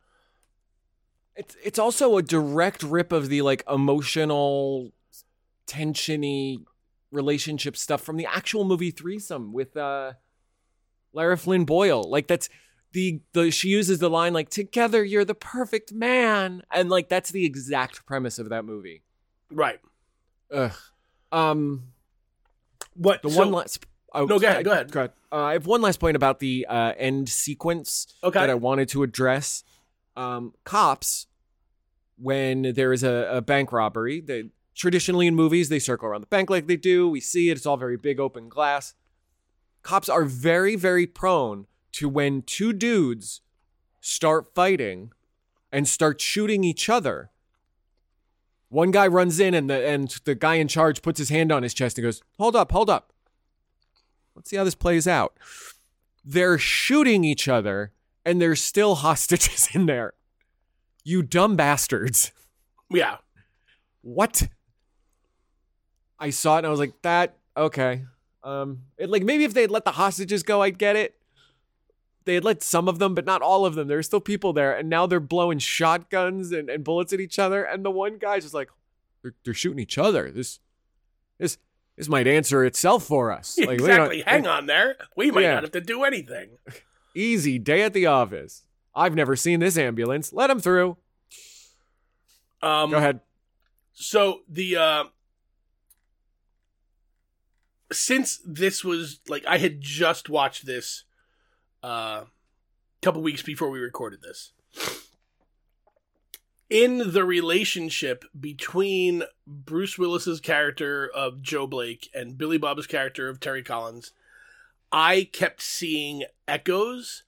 It's 1.36 1.55
it's 1.63 1.77
also 1.79 2.17
a 2.17 2.23
direct 2.23 2.81
rip 2.84 3.12
of 3.12 3.29
the 3.29 3.41
like 3.43 3.63
emotional 3.69 4.91
tensiony 5.67 6.63
relationship 7.12 7.77
stuff 7.77 8.01
from 8.01 8.17
the 8.17 8.25
actual 8.25 8.63
movie 8.65 8.91
threesome 8.91 9.53
with 9.53 9.75
uh 9.77 10.13
Lara 11.13 11.38
Flynn 11.38 11.63
Boyle. 11.65 12.03
Like 12.03 12.27
that's 12.27 12.49
the 12.91 13.21
the 13.34 13.51
she 13.51 13.69
uses 13.69 13.99
the 13.99 14.10
line 14.10 14.34
like 14.34 14.49
together 14.49 15.03
you're 15.03 15.25
the 15.25 15.36
perfect 15.36 15.93
man 15.93 16.62
and 16.71 16.89
like 16.89 17.08
that's 17.10 17.31
the 17.31 17.45
exact 17.45 18.05
premise 18.05 18.39
of 18.39 18.49
that 18.49 18.65
movie. 18.65 19.03
right 19.51 19.79
Ugh. 20.51 20.71
Um 21.31 21.84
what 22.95 23.21
the 23.21 23.29
so- 23.29 23.39
one 23.39 23.51
last 23.51 23.86
oh, 24.13 24.25
No, 24.25 24.39
go 24.39 24.47
ahead, 24.47 24.60
I- 24.60 24.63
go 24.63 24.71
ahead. 24.71 25.12
Uh, 25.31 25.36
I 25.36 25.53
have 25.53 25.65
one 25.67 25.81
last 25.81 25.99
point 25.99 26.15
about 26.15 26.39
the 26.39 26.65
uh, 26.69 26.93
end 26.97 27.27
sequence 27.29 28.08
Okay. 28.23 28.39
that 28.39 28.49
I 28.49 28.55
wanted 28.55 28.89
to 28.89 29.03
address. 29.03 29.63
Um, 30.15 30.53
cops, 30.63 31.27
when 32.17 32.73
there 32.73 32.93
is 32.93 33.03
a, 33.03 33.29
a 33.34 33.41
bank 33.41 33.71
robbery, 33.73 34.21
they 34.21 34.45
traditionally 34.73 35.27
in 35.27 35.36
movies 35.36 35.67
they 35.69 35.79
circle 35.79 36.08
around 36.08 36.21
the 36.21 36.27
bank 36.27 36.49
like 36.49 36.67
they 36.67 36.77
do. 36.77 37.10
We 37.10 37.19
see 37.19 37.49
it; 37.49 37.58
it's 37.58 37.65
all 37.65 37.75
very 37.77 37.97
big, 37.97 38.19
open 38.19 38.47
glass. 38.49 38.93
Cops 39.84 40.08
are 40.10 40.23
very, 40.23 40.75
very 40.75 41.05
prone 41.05 41.67
to 41.93 42.08
when 42.10 42.41
two 42.43 42.71
dudes 42.73 43.41
start 44.01 44.53
fighting 44.55 45.12
and 45.71 45.88
start 45.88 46.21
shooting 46.21 46.63
each 46.63 46.89
other. 46.89 47.29
One 48.69 48.91
guy 48.91 49.08
runs 49.08 49.39
in 49.39 49.54
and 49.54 49.69
the 49.69 49.86
and 49.88 50.10
the 50.25 50.36
guy 50.36 50.56
in 50.56 50.67
charge 50.67 51.01
puts 51.01 51.19
his 51.19 51.30
hand 51.30 51.51
on 51.51 51.63
his 51.63 51.73
chest 51.73 51.97
and 51.97 52.04
goes, 52.06 52.21
"Hold 52.38 52.56
up, 52.56 52.71
hold 52.71 52.89
up. 52.89 53.13
Let's 54.36 54.49
see 54.49 54.58
how 54.58 54.63
this 54.63 54.75
plays 54.75 55.08
out." 55.08 55.38
They're 56.23 56.58
shooting 56.58 57.23
each 57.23 57.47
other 57.47 57.91
and 58.25 58.41
there's 58.41 58.62
still 58.62 58.95
hostages 59.06 59.69
in 59.73 59.86
there. 59.86 60.13
You 61.04 61.21
dumb 61.21 61.56
bastards. 61.56 62.32
yeah 62.89 63.17
What? 64.01 64.47
I 66.17 66.32
saw 66.32 66.56
it 66.56 66.60
and 66.60 66.67
I 66.67 66.69
was 66.71 66.80
like, 66.80 66.99
that 67.04 67.38
okay. 67.56 68.06
Um 68.43 68.84
it 68.97 69.10
like 69.10 69.23
maybe 69.23 69.43
if 69.43 69.54
they 69.54 69.62
had 69.62 69.71
let 69.71 69.86
the 69.86 69.91
hostages 69.91 70.41
go, 70.43 70.62
I'd 70.62 70.80
get 70.80 70.95
it. 70.95 71.15
They 72.25 72.33
had 72.35 72.43
let 72.43 72.63
some 72.63 72.88
of 72.88 72.97
them, 72.99 73.13
but 73.13 73.25
not 73.25 73.41
all 73.41 73.65
of 73.65 73.75
them. 73.75 73.88
There 73.88 73.97
There's 73.97 74.07
still 74.07 74.19
people 74.19 74.51
there, 74.51 74.75
and 74.75 74.89
now 74.89 75.05
they're 75.05 75.19
blowing 75.19 75.59
shotguns 75.59 76.51
and, 76.51 76.69
and 76.69 76.83
bullets 76.83 77.13
at 77.13 77.19
each 77.19 77.38
other. 77.39 77.63
And 77.63 77.85
the 77.85 77.91
one 77.91 78.17
guy's 78.17 78.43
just 78.43 78.53
like, 78.55 78.69
they're, 79.21 79.35
they're 79.43 79.53
shooting 79.53 79.79
each 79.79 79.97
other. 79.99 80.31
This, 80.31 80.59
this, 81.38 81.57
this 81.97 82.07
might 82.09 82.25
answer 82.27 82.65
itself 82.65 83.03
for 83.05 83.31
us. 83.31 83.57
Like, 83.65 83.79
exactly 83.79 84.21
hang 84.21 84.47
on 84.47 84.65
there 84.65 84.95
we 85.15 85.29
might 85.31 85.41
Yeah. 85.41 85.53
not 85.55 85.63
have 85.63 85.71
to 85.73 85.81
do 85.81 86.03
anything 86.03 86.49
Easy 87.15 87.57
day 87.59 87.81
at 87.83 87.93
the 87.93 88.05
office. 88.07 88.63
I've 88.93 89.15
never 89.15 89.35
seen 89.35 89.59
this 89.61 89.77
ambulance. 89.77 90.33
Let 90.33 90.49
him 90.49 90.59
through. 90.59 90.97
um 92.61 92.89
Go 92.91 92.97
ahead. 92.97 93.21
so 93.93 94.41
the 94.49 94.75
uh 94.75 95.03
since 97.91 98.39
this 98.45 98.83
was 98.83 99.19
like 99.27 99.45
i 99.45 99.57
had 99.57 99.79
just 99.79 100.27
watched 100.29 100.65
this 100.65 101.03
uh 101.86 102.24
a 102.26 102.28
couple 103.02 103.21
weeks 103.21 103.41
before 103.43 103.69
we 103.69 103.80
recorded 103.80 104.21
this 104.21 104.52
in 106.69 107.12
the 107.13 107.24
relationship 107.24 108.26
between 108.39 109.24
bruce 109.45 109.98
willis's 109.98 110.39
character 110.39 111.08
of 111.13 111.41
joe 111.41 111.67
blake 111.67 112.10
and 112.15 112.38
billy 112.38 112.58
bob's 112.58 112.88
character 112.88 113.30
of 113.30 113.39
terry 113.39 113.62
collins 113.62 114.12
i 114.91 115.30
kept 115.32 115.62
seeing 115.62 116.24
echoes 116.48 117.24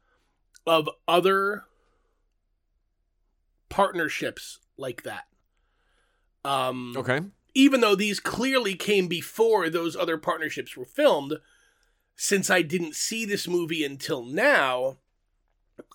of 0.66 0.90
other 1.08 1.66
partnerships 3.70 4.60
like 4.78 5.04
that 5.04 5.26
um 6.44 6.94
Okay. 6.98 7.20
even 7.54 7.82
though 7.82 7.96
these 7.96 8.20
clearly 8.20 8.74
came 8.76 9.08
before 9.08 9.70
those 9.70 9.96
other 9.96 10.18
partnerships 10.18 10.78
were 10.78 10.86
filmed, 10.86 11.34
since 12.18 12.50
I 12.50 12.64
didn't 12.64 12.96
see 12.96 13.24
this 13.24 13.48
movie 13.48 13.86
until 13.86 14.26
now, 14.26 14.98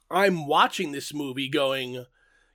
I'm 0.08 0.46
watching 0.46 0.92
this 0.92 1.12
movie 1.12 1.48
going, 1.48 2.06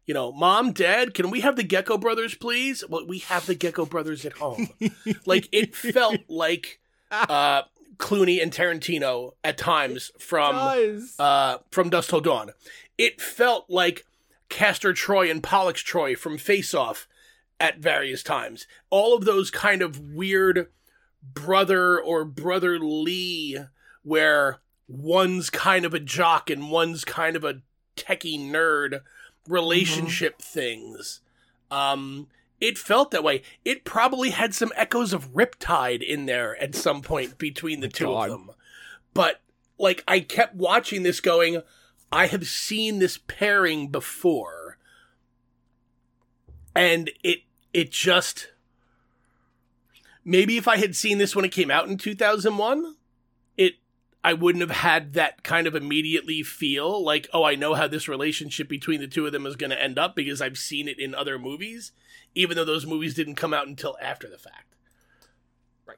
you 0.06 0.14
know, 0.14 0.32
Mom, 0.32 0.72
Dad, 0.72 1.14
can 1.14 1.30
we 1.30 1.42
have 1.42 1.58
the 1.58 1.64
Gecko 1.64 1.98
Brothers, 1.98 2.34
please? 2.34 2.84
Well, 2.88 3.06
we 3.06 3.20
have 3.20 3.46
the 3.46 3.56
Gecko 3.56 3.86
Brothers 3.86 4.26
at 4.26 4.34
home. 4.34 4.70
like, 5.26 5.50
it 5.52 5.76
felt 5.76 6.22
like 6.30 6.80
uh, 7.12 7.64
Clooney 7.98 8.42
and 8.42 8.54
Tarantino 8.54 9.34
at 9.44 9.58
times 9.58 10.12
from 10.18 10.56
uh, 11.20 11.58
from 11.70 11.90
Dusk 11.90 12.10
Till 12.10 12.22
Dawn. 12.22 12.52
It 12.98 13.20
felt 13.20 13.66
like 13.70 14.06
Castor 14.48 14.94
Troy 14.94 15.30
and 15.30 15.44
Pollux 15.44 15.82
Troy 15.82 16.16
from 16.16 16.38
Face 16.38 16.74
Off 16.74 17.08
at 17.60 17.80
various 17.80 18.24
times. 18.24 18.66
All 18.90 19.14
of 19.14 19.26
those 19.26 19.52
kind 19.52 19.82
of 19.82 20.00
weird 20.00 20.70
brother 21.34 22.00
or 22.00 22.26
brotherly 22.26 23.58
where 24.04 24.60
one's 24.88 25.50
kind 25.50 25.86
of 25.86 25.94
a 25.94 26.00
jock 26.00 26.50
and 26.50 26.72
one's 26.72 27.04
kind 27.04 27.36
of 27.36 27.44
a 27.44 27.62
techie 27.96 28.40
nerd 28.40 29.02
relationship 29.48 30.42
things. 30.42 31.22
Um, 31.70 32.28
it 32.60 32.78
felt 32.78 33.12
that 33.12 33.24
way. 33.24 33.44
It 33.66 33.84
probably 33.84 34.32
had 34.32 34.54
some 34.54 34.72
echoes 34.76 35.14
of 35.14 35.34
Riptide 35.34 36.02
in 36.02 36.26
there 36.26 36.56
at 36.62 36.76
some 36.76 37.02
point 37.02 37.38
between 37.38 37.82
the 37.82 37.88
two 37.88 38.06
God. 38.06 38.30
of 38.30 38.32
them. 38.32 38.52
But 39.14 39.42
like 39.78 40.04
I 40.08 40.22
kept 40.22 40.56
watching 40.56 41.04
this 41.04 41.20
going, 41.20 41.62
I 42.12 42.28
have 42.28 42.48
seen 42.48 43.00
this 43.00 43.20
pairing 43.28 43.90
before. 43.90 44.78
And 46.76 47.12
it 47.24 47.42
it 47.74 47.92
just 47.92 48.52
maybe 50.28 50.58
if 50.58 50.68
I 50.68 50.78
had 50.78 50.96
seen 50.96 51.18
this 51.18 51.36
when 51.36 51.46
it 51.46 51.52
came 51.52 51.72
out 51.72 51.88
in 51.88 51.98
2001, 51.98 52.96
it 53.56 53.76
I 54.24 54.34
wouldn't 54.34 54.62
have 54.62 54.78
had 54.78 55.14
that 55.14 55.42
kind 55.42 55.66
of 55.66 55.74
immediately 55.74 56.44
feel 56.44 57.04
like, 57.04 57.28
oh, 57.34 57.44
I 57.44 57.56
know 57.56 57.74
how 57.74 57.88
this 57.88 58.08
relationship 58.08 58.68
between 58.68 59.00
the 59.00 59.08
two 59.08 59.26
of 59.26 59.32
them 59.32 59.46
is 59.46 59.56
going 59.56 59.70
to 59.70 59.82
end 59.82 59.98
up 59.98 60.16
because 60.16 60.42
I've 60.42 60.58
seen 60.58 60.88
it 60.88 61.00
in 61.00 61.16
other 61.16 61.40
movies, 61.40 61.94
even 62.36 62.58
though 62.58 62.66
those 62.66 62.86
movies 62.86 63.14
didn't 63.16 63.36
come 63.36 63.54
out 63.54 63.68
until 63.68 63.98
after 64.02 64.28
the 64.30 64.38
fact. 64.38 64.76
Right. 65.86 65.98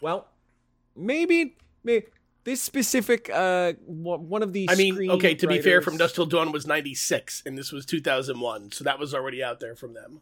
Well, 0.00 0.28
maybe, 0.94 1.56
maybe 1.82 2.06
this 2.44 2.62
specific 2.62 3.30
uh 3.30 3.72
one 3.84 4.42
of 4.42 4.52
the. 4.52 4.70
I 4.70 4.76
mean, 4.76 5.10
okay, 5.10 5.34
to 5.34 5.48
be 5.48 5.60
fair, 5.60 5.82
From 5.82 5.96
Dusk 5.96 6.14
Till 6.14 6.26
Dawn 6.26 6.52
was 6.52 6.66
96, 6.66 7.42
and 7.46 7.58
this 7.58 7.72
was 7.72 7.84
2001, 7.84 8.72
so 8.72 8.84
that 8.84 8.98
was 9.00 9.12
already 9.12 9.42
out 9.42 9.58
there 9.58 9.74
from 9.74 9.94
them. 9.94 10.20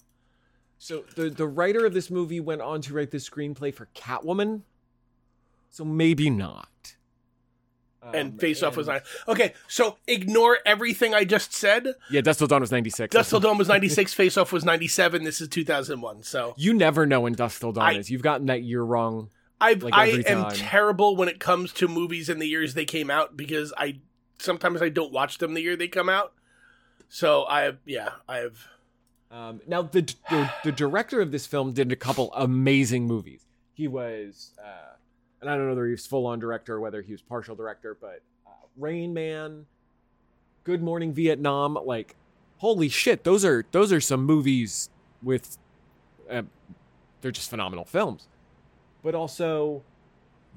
So 0.82 1.04
the 1.14 1.28
the 1.28 1.46
writer 1.46 1.84
of 1.84 1.92
this 1.92 2.10
movie 2.10 2.40
went 2.40 2.62
on 2.62 2.80
to 2.82 2.94
write 2.94 3.10
the 3.10 3.18
screenplay 3.18 3.72
for 3.72 3.88
Catwoman. 3.94 4.62
So 5.68 5.84
maybe 5.84 6.30
not. 6.30 6.68
And 8.02 8.32
Um, 8.32 8.38
Face 8.38 8.62
Off 8.62 8.78
was 8.78 8.88
and- 8.88 8.94
nine. 8.96 9.02
Okay, 9.28 9.52
so 9.68 9.98
ignore 10.06 10.58
everything 10.64 11.12
I 11.14 11.24
just 11.24 11.52
said. 11.52 11.86
Yeah, 12.10 12.22
Dusk 12.22 12.38
Till 12.38 12.46
Dawn 12.48 12.62
was 12.62 12.72
ninety 12.72 12.88
six. 12.88 13.12
Dusk 13.12 13.28
Till 13.28 13.40
Dawn 13.40 13.58
was 13.58 13.68
96, 13.76 14.14
Face 14.14 14.38
Off 14.38 14.52
was 14.54 14.64
97, 14.64 15.22
this 15.24 15.42
is 15.42 15.48
2001, 15.48 16.22
so. 16.22 16.54
You 16.56 16.72
never 16.72 17.04
know 17.04 17.20
when 17.20 17.34
Dusk 17.34 17.60
Till 17.60 17.72
Dawn 17.72 17.84
I- 17.84 17.98
is. 17.98 18.10
You've 18.10 18.22
gotten 18.22 18.46
that 18.46 18.62
year 18.62 18.82
wrong. 18.82 19.28
I've, 19.60 19.82
Like 19.82 19.92
I 19.92 20.08
every 20.08 20.26
am 20.26 20.44
time. 20.44 20.52
terrible 20.54 21.14
when 21.14 21.28
it 21.28 21.38
comes 21.40 21.74
to 21.74 21.88
movies 21.88 22.30
and 22.30 22.40
the 22.40 22.48
years 22.48 22.72
they 22.72 22.86
came 22.86 23.10
out 23.10 23.36
because 23.36 23.74
I 23.76 23.98
sometimes 24.38 24.80
I 24.80 24.88
don't 24.88 25.12
watch 25.12 25.36
them 25.36 25.52
the 25.52 25.60
year 25.60 25.76
they 25.76 25.88
come 25.88 26.08
out. 26.08 26.32
So 27.10 27.44
I 27.44 27.72
yeah 27.84 28.12
I've 28.26 28.66
Um, 29.30 29.60
now 29.66 29.82
the, 29.82 30.02
the 30.28 30.50
the 30.64 30.72
director 30.72 31.20
of 31.20 31.30
this 31.30 31.46
film 31.46 31.72
did 31.72 31.92
a 31.92 31.96
couple 31.96 32.32
amazing 32.34 33.06
movies. 33.06 33.46
He 33.74 33.86
was, 33.86 34.52
uh, 34.58 34.94
and 35.40 35.48
I 35.48 35.54
don't 35.54 35.66
know 35.66 35.70
whether 35.70 35.86
he 35.86 35.92
was 35.92 36.06
full 36.06 36.26
on 36.26 36.40
director 36.40 36.74
or 36.76 36.80
whether 36.80 37.00
he 37.00 37.12
was 37.12 37.22
partial 37.22 37.54
director, 37.54 37.96
but 38.00 38.22
uh, 38.46 38.50
Rain 38.76 39.14
Man, 39.14 39.66
Good 40.64 40.82
Morning 40.82 41.12
Vietnam, 41.12 41.78
like 41.84 42.16
holy 42.58 42.88
shit, 42.88 43.24
those 43.24 43.44
are 43.44 43.64
those 43.70 43.92
are 43.92 44.00
some 44.00 44.24
movies 44.24 44.90
with, 45.22 45.58
uh, 46.28 46.42
they're 47.20 47.30
just 47.30 47.50
phenomenal 47.50 47.84
films. 47.84 48.26
But 49.02 49.14
also, 49.14 49.82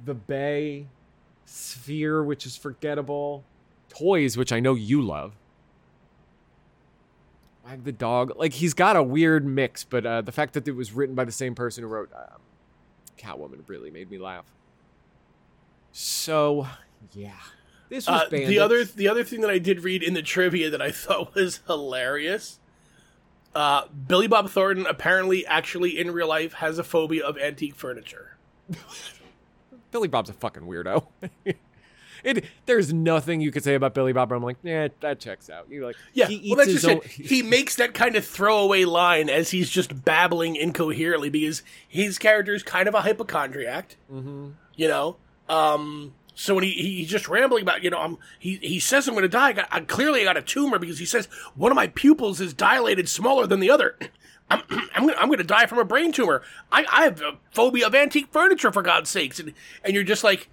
The 0.04 0.14
Bay, 0.14 0.88
Sphere, 1.46 2.24
which 2.24 2.46
is 2.46 2.58
forgettable, 2.58 3.44
Toys, 3.90 4.36
which 4.36 4.52
I 4.52 4.60
know 4.60 4.74
you 4.74 5.02
love. 5.02 5.34
Wag 7.64 7.84
the 7.84 7.92
dog. 7.92 8.34
Like 8.36 8.54
he's 8.54 8.74
got 8.74 8.96
a 8.96 9.04
weird 9.04 9.46
mix, 9.46 9.84
but 9.84 10.06
uh, 10.06 10.22
the 10.22 10.32
fact 10.32 10.54
that 10.54 10.68
it 10.68 10.76
was 10.76 10.92
written 10.92 11.16
by 11.16 11.26
the 11.26 11.32
same 11.32 11.56
person 11.56 11.84
who 11.84 11.90
wrote 11.90 12.12
um, 12.14 12.42
Catwoman 13.18 13.68
really 13.68 13.90
made 13.90 14.10
me 14.10 14.18
laugh. 14.18 14.46
So 15.92 16.68
yeah, 17.14 17.32
this 17.90 18.08
was 18.08 18.24
uh, 18.24 18.30
the 18.30 18.60
other 18.60 18.84
the 18.84 19.08
other 19.08 19.24
thing 19.24 19.42
that 19.42 19.50
I 19.50 19.60
did 19.60 19.84
read 19.84 20.04
in 20.04 20.14
the 20.14 20.22
trivia 20.22 20.70
that 20.70 20.82
I 20.82 20.92
thought 20.92 21.36
was 21.36 21.62
hilarious. 21.68 22.60
Uh, 23.56 23.84
Billy 24.08 24.28
Bob 24.28 24.50
Thornton 24.50 24.88
apparently 24.88 25.46
actually 25.46 26.00
in 26.00 26.12
real 26.12 26.28
life 26.28 26.54
has 26.54 26.80
a 26.80 26.84
phobia 26.84 27.24
of 27.24 27.38
antique 27.38 27.76
furniture. 27.76 28.38
Billy 29.92 30.08
Bob's 30.08 30.30
a 30.32 30.34
fucking 30.34 30.64
weirdo. 30.64 31.06
it 32.24 32.46
there's 32.66 32.94
nothing 32.94 33.42
you 33.42 33.52
could 33.52 33.64
say 33.64 33.76
about 33.76 33.94
Billy 33.94 34.14
Bob. 34.14 34.30
Where 34.30 34.38
I'm 34.38 34.44
like, 34.44 34.58
yeah, 34.64 34.88
that 35.02 35.20
checks 35.20 35.50
out. 35.50 35.68
You're 35.70 35.86
like, 35.86 35.96
Yeah, 36.14 36.28
he 36.28 36.36
eats 36.36 36.50
well, 36.50 36.58
that's 36.58 36.72
just 36.72 36.86
own. 36.86 36.98
it. 36.98 37.06
He 37.06 37.42
makes 37.44 37.76
that 37.76 37.94
kind 37.94 38.16
of 38.16 38.26
throwaway 38.26 38.86
line 38.86 39.30
as 39.30 39.52
he's 39.52 39.70
just 39.70 40.04
babbling 40.06 40.56
incoherently 40.56 41.30
because 41.30 41.64
his 41.88 42.18
character 42.18 42.54
is 42.54 42.64
kind 42.64 42.88
of 42.88 42.94
a 42.96 43.02
hypochondriac. 43.02 43.96
hmm 44.10 44.50
You 44.76 44.88
know, 44.88 45.18
um, 45.50 46.14
so 46.36 46.56
when 46.56 46.64
he, 46.64 46.72
he 46.72 46.96
he's 46.98 47.10
just 47.10 47.28
rambling 47.28 47.62
about, 47.64 47.84
you 47.84 47.90
know, 47.90 48.00
I'm, 48.00 48.18
he 48.40 48.56
he 48.58 48.80
says 48.80 49.08
I'm 49.08 49.14
going 49.14 49.22
to 49.24 49.30
die. 49.30 49.50
I, 49.50 49.54
got, 49.54 49.68
I 49.72 49.80
clearly 49.82 50.22
I 50.22 50.24
got 50.24 50.38
a 50.38 50.42
tumor 50.42 50.80
because 50.80 51.00
he 51.00 51.06
says 51.06 51.28
one 51.56 51.72
of 51.72 51.76
my 51.76 51.88
pupils 51.88 52.42
is 52.42 52.54
dilated 52.54 53.08
smaller 53.10 53.46
than 53.46 53.60
the 53.60 53.70
other. 53.70 53.98
I'm 54.50 54.62
I'm 54.96 55.10
I'm 55.12 55.30
gonna 55.30 55.44
die 55.44 55.68
from 55.68 55.80
a 55.80 55.86
brain 55.86 56.12
tumor. 56.12 56.42
I, 56.72 56.86
I 56.92 57.04
have 57.04 57.22
a 57.22 57.38
phobia 57.52 57.88
of 57.88 57.96
antique 57.96 58.28
furniture 58.32 58.72
for 58.72 58.82
God's 58.82 59.10
sakes, 59.10 59.40
and 59.40 59.54
and 59.84 59.94
you're 59.94 60.04
just 60.04 60.24
like, 60.24 60.50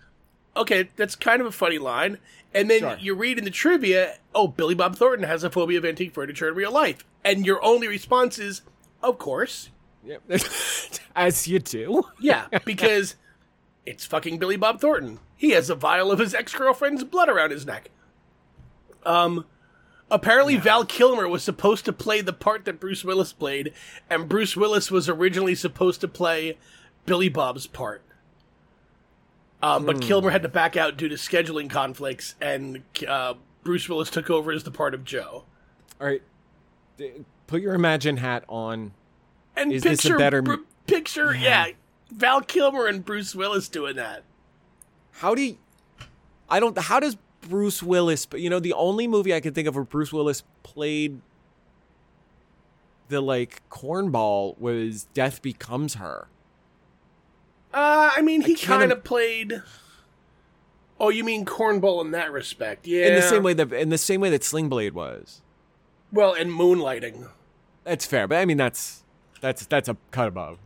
okay, 0.57 0.91
that's 0.97 1.17
kind 1.17 1.41
of 1.41 1.47
a 1.47 1.53
funny 1.53 1.79
line. 1.79 2.19
And 2.53 2.69
then 2.69 2.81
Sure. 2.81 2.97
you 3.01 3.15
read 3.15 3.39
in 3.39 3.45
the 3.45 3.51
trivia, 3.51 4.19
oh, 4.35 4.49
Billy 4.49 4.75
Bob 4.75 4.97
Thornton 4.97 5.27
has 5.29 5.45
a 5.45 5.51
phobia 5.51 5.79
of 5.79 5.85
antique 5.85 6.13
furniture 6.13 6.49
in 6.49 6.55
real 6.55 6.73
life, 6.73 7.05
and 7.25 7.47
your 7.47 7.65
only 7.65 7.87
response 7.89 8.39
is, 8.39 8.63
of 9.03 9.19
course, 9.19 9.71
Yep. 10.05 10.23
As 11.17 11.47
you 11.47 11.59
do. 11.59 12.05
yeah, 12.21 12.47
because 12.65 13.17
it's 13.85 14.05
fucking 14.07 14.39
Billy 14.39 14.57
Bob 14.57 14.81
Thornton. 14.81 15.19
He 15.37 15.51
has 15.51 15.69
a 15.71 15.75
vial 15.75 16.11
of 16.11 16.19
his 16.19 16.35
ex 16.35 16.55
girlfriend's 16.55 17.05
blood 17.05 17.29
around 17.29 17.51
his 17.51 17.67
neck. 17.67 17.91
Um, 19.05 19.45
apparently 20.11 20.57
Val 20.57 20.85
Kilmer 20.85 21.29
was 21.29 21.43
supposed 21.43 21.85
to 21.87 21.93
play 21.93 22.21
the 22.21 22.33
part 22.33 22.65
that 22.65 22.81
Bruce 22.81 23.05
Willis 23.05 23.33
played, 23.33 23.73
and 24.09 24.29
Bruce 24.29 24.57
Willis 24.57 24.91
was 24.91 25.09
originally 25.09 25.55
supposed 25.55 26.01
to 26.01 26.09
play 26.09 26.57
Billy 27.07 27.29
Bob's 27.29 27.67
part. 27.67 28.03
Um, 29.63 29.85
but 29.85 30.01
Kilmer 30.01 30.31
had 30.31 30.43
to 30.43 30.49
back 30.49 30.77
out 30.77 30.97
due 30.97 31.09
to 31.09 31.17
scheduling 31.17 31.69
conflicts, 31.69 32.35
and 32.41 32.83
uh, 33.07 33.35
Bruce 33.63 33.89
Willis 33.89 34.09
took 34.11 34.31
over 34.31 34.53
as 34.53 34.65
the 34.65 34.71
part 34.71 34.95
of 34.95 35.05
Joe. 35.05 35.45
All 36.01 36.07
right. 36.07 36.23
D- 36.97 37.13
Put 37.47 37.61
your 37.63 37.75
Imagine 37.75 38.17
hat 38.19 38.45
on. 38.49 38.93
And 39.57 39.73
Is 39.73 39.83
this 39.83 40.01
a 40.01 40.03
picture, 40.09 40.19
better- 40.19 40.59
picture, 40.87 41.35
yeah, 41.35 41.67
Val 42.11 42.41
Kilmer 42.41 42.87
and 42.87 43.05
Bruce 43.05 43.35
Willis 43.35 43.69
doing 43.69 43.97
that. 43.97 44.23
How 45.13 45.35
do 45.35 45.43
you, 45.43 45.59
I 46.49 46.59
don't 46.61 46.79
how 46.79 46.99
does 47.01 47.17
Bruce 47.43 47.83
Willis 47.83 48.25
but 48.27 48.41
you 48.41 48.49
know 48.49 48.61
the 48.61 48.73
only 48.73 49.07
movie 49.07 49.35
I 49.35 49.41
can 49.41 49.53
think 49.53 49.67
of 49.69 49.75
where 49.75 49.85
Bruce 49.85 50.13
Willis 50.13 50.43
played 50.63 51.21
the 53.09 53.21
like 53.21 53.61
cornball 53.71 54.59
was 54.59 55.05
Death 55.15 55.43
Becomes 55.43 55.95
Her. 55.95 56.29
Uh, 57.73 58.11
I 58.17 58.23
mean, 58.23 58.43
he 58.43 58.57
kind 58.57 58.91
of 58.91 59.05
played. 59.05 59.63
Oh, 60.99 61.09
you 61.09 61.25
mean 61.25 61.45
cornball 61.45 62.05
in 62.05 62.11
that 62.11 62.33
respect? 62.33 62.87
Yeah. 62.87 63.07
In 63.07 63.15
the 63.15 63.23
same 63.23 63.43
way 63.43 63.55
that 63.55 63.73
in 63.73 63.89
the 63.89 63.99
same 63.99 64.21
way 64.21 64.31
that 64.31 64.45
Sling 64.45 64.69
Blade 64.69 64.93
was. 64.93 65.41
Well, 66.13 66.35
and 66.35 66.51
moonlighting. 66.51 67.29
That's 67.85 68.05
fair, 68.05 68.29
but 68.29 68.39
I 68.39 68.45
mean 68.45 68.57
that's 68.57 69.05
that's 69.41 69.65
that's 69.67 69.89
a 69.89 69.97
cut 70.11 70.29
above. 70.29 70.59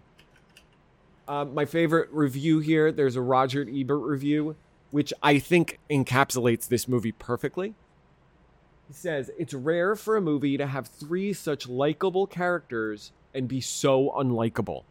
Um, 1.29 1.55
my 1.55 1.65
favorite 1.65 2.09
review 2.13 2.59
here, 2.59 2.93
there's 2.93 3.17
a 3.17 3.23
Roger 3.23 3.67
Ebert 3.73 4.03
review, 4.03 4.57
which 4.91 5.13
I 5.23 5.39
think 5.39 5.79
encapsulates 5.89 6.69
this 6.69 6.87
movie 6.87 7.13
perfectly. 7.13 7.75
He 8.89 8.93
says 8.93 9.31
it's 9.39 9.55
rare 9.55 9.97
for 9.97 10.17
a 10.17 10.21
movie 10.21 10.57
to 10.59 10.67
have 10.67 10.89
three 10.89 11.33
such 11.33 11.69
likable 11.69 12.27
characters 12.27 13.13
and 13.33 13.49
be 13.49 13.61
so 13.61 14.11
unlikable. 14.17 14.83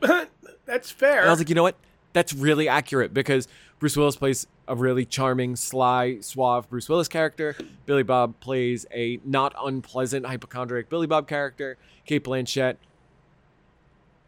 That's 0.66 0.90
fair. 0.90 1.20
And 1.20 1.28
I 1.28 1.30
was 1.30 1.40
like, 1.40 1.48
you 1.48 1.54
know 1.54 1.62
what? 1.62 1.76
That's 2.12 2.32
really 2.32 2.68
accurate 2.68 3.14
because 3.14 3.46
Bruce 3.78 3.96
Willis 3.96 4.16
plays 4.16 4.46
a 4.66 4.74
really 4.74 5.04
charming, 5.04 5.56
sly, 5.56 6.18
suave 6.20 6.68
Bruce 6.68 6.88
Willis 6.88 7.08
character. 7.08 7.56
Billy 7.86 8.02
Bob 8.02 8.38
plays 8.40 8.86
a 8.92 9.20
not 9.24 9.54
unpleasant 9.60 10.26
hypochondriac 10.26 10.88
Billy 10.88 11.06
Bob 11.06 11.26
character. 11.26 11.76
Cate 12.04 12.24
Blanchett, 12.24 12.76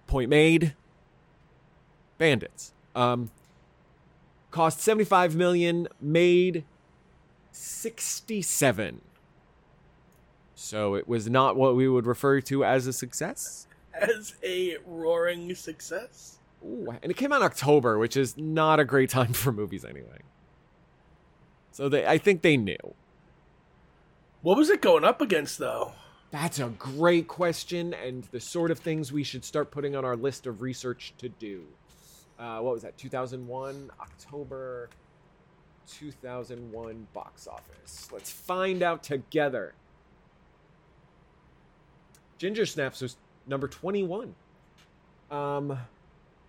point 0.06 0.30
made. 0.30 0.74
Bandits. 2.18 2.72
Um, 2.94 3.30
cost 4.50 4.80
75 4.80 5.34
million, 5.34 5.88
made 6.00 6.64
67. 7.50 9.00
So 10.54 10.94
it 10.94 11.08
was 11.08 11.28
not 11.28 11.56
what 11.56 11.74
we 11.74 11.88
would 11.88 12.06
refer 12.06 12.40
to 12.42 12.64
as 12.64 12.86
a 12.86 12.92
success. 12.92 13.66
As 13.94 14.34
a 14.42 14.76
roaring 14.86 15.54
success. 15.54 16.38
Ooh, 16.64 16.94
and 17.02 17.10
it 17.10 17.16
came 17.16 17.32
out 17.32 17.42
in 17.42 17.46
October, 17.46 17.98
which 17.98 18.16
is 18.16 18.36
not 18.36 18.80
a 18.80 18.84
great 18.84 19.10
time 19.10 19.32
for 19.32 19.52
movies 19.52 19.84
anyway. 19.84 20.20
So 21.72 21.88
they, 21.88 22.06
I 22.06 22.18
think 22.18 22.42
they 22.42 22.56
knew. 22.56 22.94
What 24.42 24.56
was 24.56 24.70
it 24.70 24.82
going 24.82 25.04
up 25.04 25.20
against, 25.20 25.58
though? 25.58 25.92
That's 26.30 26.58
a 26.58 26.68
great 26.68 27.28
question, 27.28 27.94
and 27.94 28.24
the 28.24 28.40
sort 28.40 28.70
of 28.70 28.78
things 28.78 29.12
we 29.12 29.22
should 29.22 29.44
start 29.44 29.70
putting 29.70 29.94
on 29.94 30.04
our 30.04 30.16
list 30.16 30.46
of 30.46 30.62
research 30.62 31.14
to 31.18 31.28
do. 31.28 31.64
Uh, 32.38 32.58
what 32.60 32.74
was 32.74 32.82
that? 32.82 32.96
2001 32.96 33.90
October. 34.00 34.88
2001 35.86 37.06
box 37.12 37.46
office. 37.46 38.08
Let's 38.12 38.30
find 38.30 38.82
out 38.82 39.02
together. 39.02 39.74
Ginger 42.38 42.66
Snaps 42.66 43.00
was 43.00 43.16
number 43.46 43.68
21. 43.68 44.34
Um, 45.30 45.70
all 45.70 45.78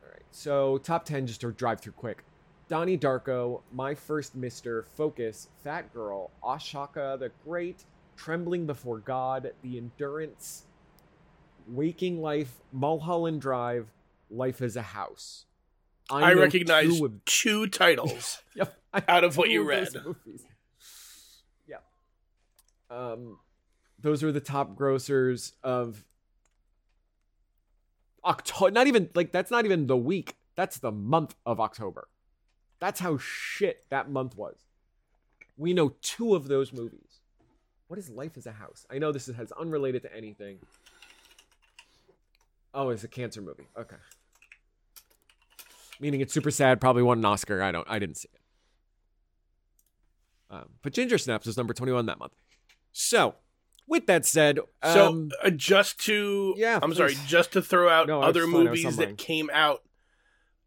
right, 0.09 0.21
so 0.31 0.77
top 0.79 1.05
10 1.05 1.27
just 1.27 1.41
to 1.41 1.51
drive 1.51 1.79
through 1.79 1.93
quick. 1.93 2.23
Donnie 2.69 2.97
Darko, 2.97 3.61
My 3.71 3.93
First 3.93 4.35
Mister, 4.35 4.83
Focus, 4.95 5.49
Fat 5.63 5.93
Girl, 5.93 6.31
Ashaka 6.43 7.19
the 7.19 7.31
Great, 7.45 7.83
Trembling 8.17 8.65
Before 8.65 8.99
God, 8.99 9.51
The 9.63 9.77
Endurance, 9.77 10.63
Waking 11.67 12.21
Life, 12.21 12.53
Mulholland 12.71 13.41
Drive, 13.41 13.87
Life 14.31 14.61
as 14.61 14.75
a 14.75 14.81
House. 14.81 15.45
I, 16.09 16.33
know 16.33 16.41
recognize 16.41 16.97
two 16.97 17.05
of- 17.05 17.25
two 17.25 17.67
titles. 17.67 18.39
Yep, 18.55 18.73
out 19.07 19.23
of 19.23 19.35
what 19.37 19.49
you 19.49 19.63
read. 19.63 19.87
Yeah. 21.67 21.77
Um, 22.89 23.39
those 23.99 24.23
are 24.23 24.31
the 24.31 24.39
top 24.39 24.75
grossers 24.75 25.53
of 25.63 26.03
October. 28.25 28.71
Not 28.71 28.87
even 28.87 29.09
like 29.15 29.31
that's 29.31 29.51
not 29.51 29.65
even 29.65 29.87
the 29.87 29.97
week. 29.97 30.35
That's 30.55 30.77
the 30.77 30.91
month 30.91 31.35
of 31.45 31.59
October. 31.59 32.07
That's 32.79 32.99
how 32.99 33.17
shit 33.17 33.85
that 33.89 34.09
month 34.09 34.35
was. 34.37 34.57
We 35.57 35.73
know 35.73 35.95
two 36.01 36.35
of 36.35 36.47
those 36.47 36.73
movies. 36.73 37.21
What 37.87 37.99
is 37.99 38.09
Life 38.09 38.37
as 38.37 38.45
a 38.45 38.51
House? 38.51 38.85
I 38.89 38.97
know 38.97 39.11
this 39.11 39.27
is, 39.27 39.35
has 39.35 39.51
unrelated 39.51 40.01
to 40.01 40.15
anything. 40.15 40.59
Oh, 42.73 42.89
it's 42.89 43.03
a 43.03 43.07
cancer 43.07 43.41
movie. 43.41 43.67
Okay. 43.77 43.97
Meaning 45.99 46.21
it's 46.21 46.33
super 46.33 46.49
sad. 46.49 46.81
Probably 46.81 47.03
won 47.03 47.19
an 47.19 47.25
Oscar. 47.25 47.61
I 47.61 47.71
don't. 47.71 47.87
I 47.89 47.99
didn't 47.99 48.17
see 48.17 48.29
it. 48.33 48.39
Um, 50.49 50.69
but 50.81 50.93
Ginger 50.93 51.17
Snaps 51.17 51.45
was 51.45 51.55
number 51.55 51.73
twenty-one 51.73 52.07
that 52.07 52.19
month. 52.19 52.33
So, 52.91 53.35
with 53.87 54.07
that 54.07 54.25
said, 54.25 54.59
So 54.83 55.07
um, 55.09 55.31
uh, 55.43 55.49
just 55.49 55.99
to 56.05 56.53
yeah, 56.57 56.79
I'm 56.81 56.93
sorry, 56.93 57.15
just 57.27 57.53
to 57.53 57.61
throw 57.61 57.89
out 57.89 58.07
No, 58.07 58.21
other 58.21 58.45
fine, 58.45 58.67
I 58.67 58.71
was 58.71 58.83
movies 58.83 58.97
that 58.97 59.17
came 59.17 59.49
out 59.53 59.83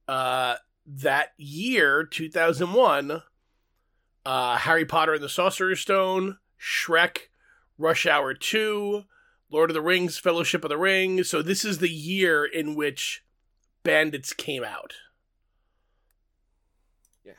uh 0.09 0.57
that 0.87 1.33
year, 1.37 2.05
2001, 2.05 3.23
uh 4.25 4.57
Harry 4.59 4.85
Potter 4.85 5.15
and 5.15 5.23
the 5.23 5.29
Sorcerer's 5.29 5.81
Stone, 5.81 6.39
Shrek, 6.61 7.29
Rush 7.79 8.07
Hour 8.07 8.35
2, 8.35 9.05
Lord 9.51 9.71
of 9.71 9.75
the 9.75 9.83
Rings, 9.83 10.19
Fellowship 10.19 10.65
of 10.65 10.69
the 10.71 10.79
Ring. 10.79 11.25
So 11.25 11.43
this 11.43 11.65
is 11.65 11.79
the 11.79 11.91
year 11.91 12.45
in 12.45 12.75
which 12.75 13.25
Bandits 13.83 14.33
came 14.33 14.63
out. 14.65 14.95
Yeah. 17.25 17.33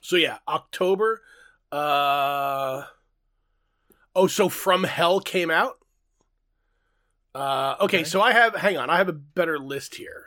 So 0.00 0.16
yeah, 0.16 0.38
October 0.48 1.22
uh 1.70 2.84
Oh, 4.14 4.26
so 4.26 4.48
From 4.48 4.84
Hell 4.84 5.20
came 5.20 5.50
out? 5.50 5.78
Uh, 7.34 7.76
okay, 7.80 7.98
Okay. 7.98 8.04
so 8.04 8.20
I 8.20 8.32
have, 8.32 8.54
hang 8.56 8.76
on, 8.76 8.90
I 8.90 8.98
have 8.98 9.08
a 9.08 9.12
better 9.12 9.58
list 9.58 9.94
here. 9.94 10.24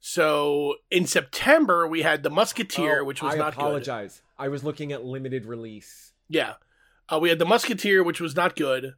So 0.00 0.76
in 0.90 1.06
September, 1.06 1.86
we 1.86 2.02
had 2.02 2.22
The 2.22 2.30
Musketeer, 2.30 3.00
oh, 3.00 3.04
which 3.04 3.22
was 3.22 3.34
I 3.34 3.38
not 3.38 3.54
good. 3.54 3.60
I 3.62 3.66
apologize. 3.66 4.22
I 4.38 4.48
was 4.48 4.64
looking 4.64 4.92
at 4.92 5.04
limited 5.04 5.44
release. 5.46 6.12
Yeah. 6.28 6.54
Uh, 7.08 7.18
we 7.20 7.28
had 7.28 7.38
The 7.38 7.44
Musketeer, 7.46 8.02
which 8.02 8.20
was 8.20 8.36
not 8.36 8.56
good. 8.56 8.94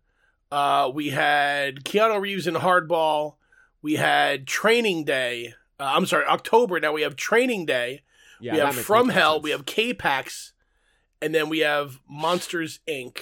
Uh, 0.51 0.91
we 0.93 1.11
had 1.11 1.85
Keanu 1.85 2.21
Reeves 2.21 2.47
in 2.47 2.55
Hardball. 2.55 3.37
We 3.83 3.95
had 3.95 4.47
Training 4.47 5.05
Day. 5.05 5.55
Uh, 5.79 5.93
I'm 5.95 6.07
sorry, 6.07 6.27
October. 6.27 6.81
Now 6.81 6.93
we 6.93 7.03
have 7.03 7.17
Training 7.17 7.67
Day. 7.67 8.03
Yeah, 8.41 8.53
we 8.55 8.59
have 8.61 8.77
From 8.77 9.11
Hell. 9.11 9.35
sense. 9.35 9.45
We 9.45 9.51
have 9.51 9.65
K-Pax. 9.67 10.53
And 11.23 11.35
then 11.35 11.49
we 11.51 11.61
have 11.61 12.01
Monsters, 12.09 12.81
Inc. 12.89 13.19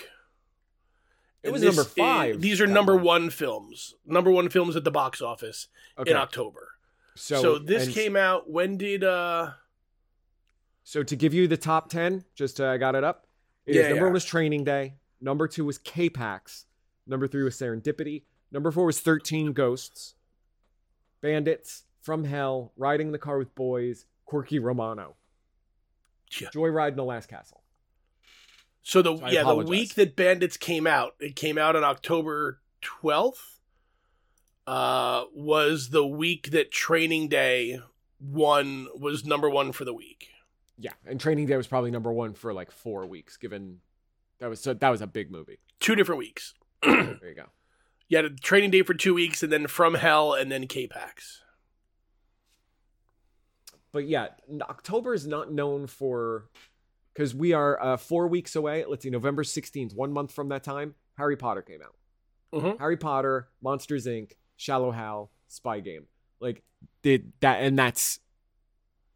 It 1.43 1.51
was 1.53 1.61
this 1.63 1.69
number 1.77 1.89
is- 1.89 1.95
five. 1.95 2.41
these 2.41 2.61
are 2.61 2.67
number 2.67 2.95
month. 2.95 3.05
one 3.07 3.31
films. 3.31 3.95
Number 4.05 4.31
one 4.31 4.49
films 4.49 4.75
at 4.77 4.85
the 4.85 4.91
box 4.91 5.21
office 5.23 5.69
Okay. 5.99 6.11
in 6.11 6.17
October. 6.17 6.73
So, 7.15 7.41
So, 7.43 7.59
this 7.59 7.93
came 7.95 8.17
out. 8.17 8.49
When 8.51 8.77
did? 8.77 9.03
uh 9.05 9.53
So 10.85 11.03
to 11.03 11.17
give 11.17 11.35
you 11.35 11.47
the 11.49 11.57
top 11.57 11.91
ten, 11.91 12.25
just 12.35 12.61
uh, 12.61 12.67
I 12.69 12.77
got 12.79 12.95
it 12.95 13.05
up. 13.05 13.27
It 13.67 13.73
is 13.73 13.77
Yeah, 13.77 13.83
number 13.89 13.97
yeah. 13.97 14.03
one 14.05 14.13
was 14.15 14.25
Training 14.25 14.65
Day. 14.65 14.95
Number 15.21 15.47
two 15.49 15.65
was 15.65 15.79
K-Pax. 15.79 16.67
Number 17.07 17.27
three 17.27 17.43
was 17.43 17.57
Serendipity. 17.57 18.25
Number 18.51 18.71
four 18.71 18.87
was 18.87 19.01
Thirteen 19.01 19.53
Ghosts. 19.53 20.15
Bandits 21.21 21.85
from 22.01 22.25
Hell. 22.25 22.73
Riding 22.77 23.13
the 23.13 23.19
Car 23.19 23.39
with 23.39 23.55
Boys. 23.55 24.07
Corky 24.25 24.59
Romano. 24.59 25.17
Yeah. 26.41 26.49
Joyride 26.55 26.91
in 26.91 26.97
the 26.97 27.05
Last 27.05 27.29
Castle. 27.29 27.63
So 28.83 29.03
the 29.03 29.17
So 29.17 29.29
yeah 29.29 29.45
the 29.45 29.57
week 29.57 29.95
that 29.95 30.17
Bandits 30.17 30.57
came 30.57 30.87
out, 30.87 31.15
it 31.21 31.37
came 31.37 31.59
out 31.59 31.77
on 31.77 31.85
October 31.85 32.61
twelfth. 32.81 33.61
Uh, 34.67 35.25
was 35.35 35.89
the 35.91 36.07
week 36.07 36.51
that 36.51 36.71
Training 36.71 37.29
Day 37.29 37.81
one 38.19 38.87
was 38.95 39.25
number 39.25 39.49
one 39.49 39.73
for 39.73 39.87
the 39.87 39.95
week. 39.95 40.29
Yeah, 40.79 40.93
and 41.07 41.19
Training 41.19 41.47
Day 41.47 41.57
was 41.57 41.67
probably 41.67 41.91
number 41.91 42.13
one 42.13 42.35
for 42.35 42.53
like 42.53 42.71
four 42.71 43.07
weeks, 43.07 43.37
given 43.37 43.79
that 44.41 44.49
was 44.49 44.61
so 44.61 44.75
that 44.75 44.89
was 44.91 45.01
a 45.01 45.07
big 45.07 45.31
movie. 45.31 45.59
Two 45.81 45.95
different 45.95 46.19
weeks. 46.19 46.55
There 46.83 47.31
you 47.31 47.35
go. 47.35 47.47
You 48.09 48.17
had 48.17 48.25
a 48.25 48.31
Training 48.31 48.71
Day 48.71 48.83
for 48.83 48.95
two 48.95 49.13
weeks, 49.13 49.43
and 49.43 49.53
then 49.53 49.67
From 49.67 49.95
Hell, 49.95 50.33
and 50.33 50.51
then 50.51 50.67
K-Pax. 50.67 51.43
But 53.93 54.07
yeah, 54.07 54.29
October 54.63 55.15
is 55.15 55.27
not 55.27 55.53
known 55.53 55.87
for 55.87 56.49
because 57.19 57.35
we 57.35 57.53
are 57.53 57.83
uh, 57.83 57.97
four 57.97 58.29
weeks 58.29 58.55
away. 58.55 58.85
Let's 58.89 59.03
see, 59.03 59.11
November 59.11 59.43
sixteenth, 59.43 59.93
one 59.93 60.13
month 60.13 60.31
from 60.31 60.51
that 60.51 60.63
time, 60.63 60.95
Harry 61.17 61.37
Potter 61.37 61.63
came 61.63 61.81
out. 61.83 61.97
Mhm. 62.55 62.79
Harry 62.79 62.97
Potter, 62.97 63.49
Monsters 63.61 64.07
Inc., 64.07 64.33
Shallow 64.57 64.93
Hal, 64.93 65.33
Spy 65.49 65.81
Game. 65.81 66.07
Like 66.41 66.63
did 67.03 67.33
that, 67.41 67.57
and 67.61 67.77
that's 67.77 68.21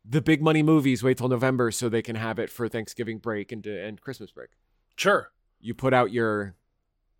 the 0.05 0.21
big 0.21 0.43
money 0.43 0.65
movies. 0.65 1.05
Wait 1.05 1.17
till 1.19 1.29
November 1.29 1.71
so 1.71 1.89
they 1.89 2.03
can 2.03 2.17
have 2.17 2.41
it 2.41 2.51
for 2.51 2.69
Thanksgiving 2.69 3.19
break 3.19 3.53
and 3.53 3.65
and 3.65 4.01
Christmas 4.01 4.33
break. 4.33 4.49
Sure. 4.97 5.31
You 5.61 5.73
put 5.75 5.95
out 5.95 6.11
your 6.11 6.57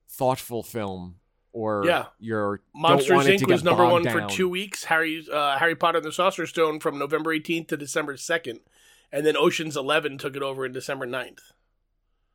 thoughtful 0.09 0.65
film 0.65 1.21
or 1.53 1.85
Yeah. 1.87 2.07
your 2.19 2.61
Monsters 2.75 3.13
want 3.15 3.29
it 3.29 3.39
to 3.39 3.45
Inc. 3.47 3.51
was 3.53 3.63
number 3.63 3.85
one 3.87 4.03
bogged 4.03 4.11
for 4.11 4.29
two 4.37 4.49
weeks. 4.49 4.83
Harry 4.85 5.25
uh, 5.33 5.59
Harry 5.59 5.77
Potter 5.77 5.99
and 5.99 6.05
the 6.07 6.13
Sorcerer's 6.13 6.51
Stone 6.51 6.81
from 6.81 6.99
November 6.99 7.33
18th 7.33 7.69
to 7.69 7.77
December 7.77 8.17
2nd. 8.17 8.59
And 9.13 9.27
then 9.27 9.37
Ocean's 9.37 9.77
11 9.77 10.19
took 10.19 10.37
it 10.37 10.43
over 10.43 10.65
in 10.65 10.73
December 10.73 11.07
9th. 11.07 11.41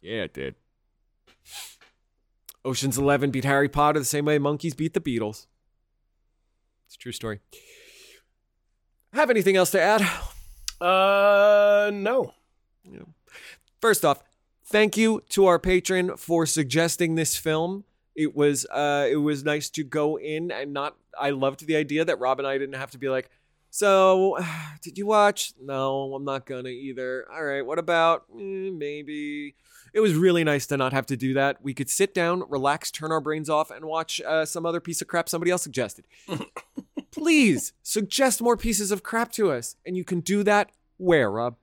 Yeah, 0.01 0.23
it 0.23 0.34
did. 0.34 0.55
Ocean's 2.63 2.97
Eleven 2.97 3.32
beat 3.32 3.45
Harry 3.45 3.69
Potter 3.69 3.99
the 3.99 4.05
same 4.05 4.25
way 4.25 4.38
Monkees 4.38 4.75
beat 4.75 4.93
the 4.93 4.99
Beatles. 4.99 5.47
It's 6.86 6.95
a 6.95 6.97
true 6.97 7.13
story. 7.13 7.39
Have 9.13 9.30
anything 9.30 9.55
else 9.55 9.71
to 9.71 9.82
add? 9.82 10.01
Uh, 10.82 11.89
no. 11.93 12.34
Yeah. 12.84 13.03
First 13.80 14.03
off, 14.03 14.21
thank 14.65 14.97
you 14.97 15.23
to 15.30 15.45
our 15.45 15.59
patron 15.59 16.17
for 16.17 16.45
suggesting 16.45 17.15
this 17.15 17.38
film. 17.38 17.86
It 18.15 18.36
was 18.36 18.65
uh 18.65 19.07
it 19.09 19.17
was 19.17 19.43
nice 19.43 19.69
to 19.71 19.84
go 19.84 20.17
in 20.17 20.51
and 20.51 20.73
not 20.73 20.97
I 21.19 21.30
loved 21.30 21.67
the 21.67 21.75
idea 21.75 22.03
that 22.03 22.19
Rob 22.19 22.39
and 22.39 22.47
I 22.47 22.57
didn't 22.57 22.75
have 22.75 22.91
to 22.91 22.97
be 22.97 23.09
like, 23.09 23.30
so 23.78 24.39
did 24.82 24.97
you 24.97 25.05
watch? 25.05 25.53
No, 25.61 26.13
I'm 26.15 26.25
not 26.25 26.47
gonna 26.47 26.69
either. 26.69 27.25
All 27.32 27.43
right, 27.43 27.63
what 27.63 27.78
about 27.78 28.23
Eh, 28.34 28.71
maybe? 28.71 29.53
It 29.93 29.99
was 29.99 30.15
really 30.15 30.43
nice 30.43 30.65
to 30.67 30.78
not 30.78 30.93
have 30.93 31.05
to 31.07 31.15
do 31.15 31.36
that. 31.36 31.61
We 31.61 31.73
could 31.75 31.89
sit 31.89 32.13
down, 32.13 32.43
relax, 32.49 32.89
turn 32.89 33.11
our 33.11 33.21
brains 33.21 33.49
off, 33.49 33.69
and 33.71 33.86
watch 33.86 34.19
uh, 34.21 34.45
some 34.45 34.65
other 34.65 34.80
piece 34.80 35.01
of 35.01 35.07
crap 35.07 35.30
somebody 35.30 35.51
else 35.51 35.61
suggested. 35.61 36.05
Please 37.11 37.73
suggest 37.84 38.41
more 38.41 38.57
pieces 38.57 38.91
of 38.91 39.03
crap 39.03 39.32
to 39.34 39.51
us, 39.51 39.75
and 39.86 39.95
you 39.95 40.03
can 40.03 40.19
do 40.21 40.43
that 40.43 40.71
where, 40.97 41.30
Rob? 41.32 41.55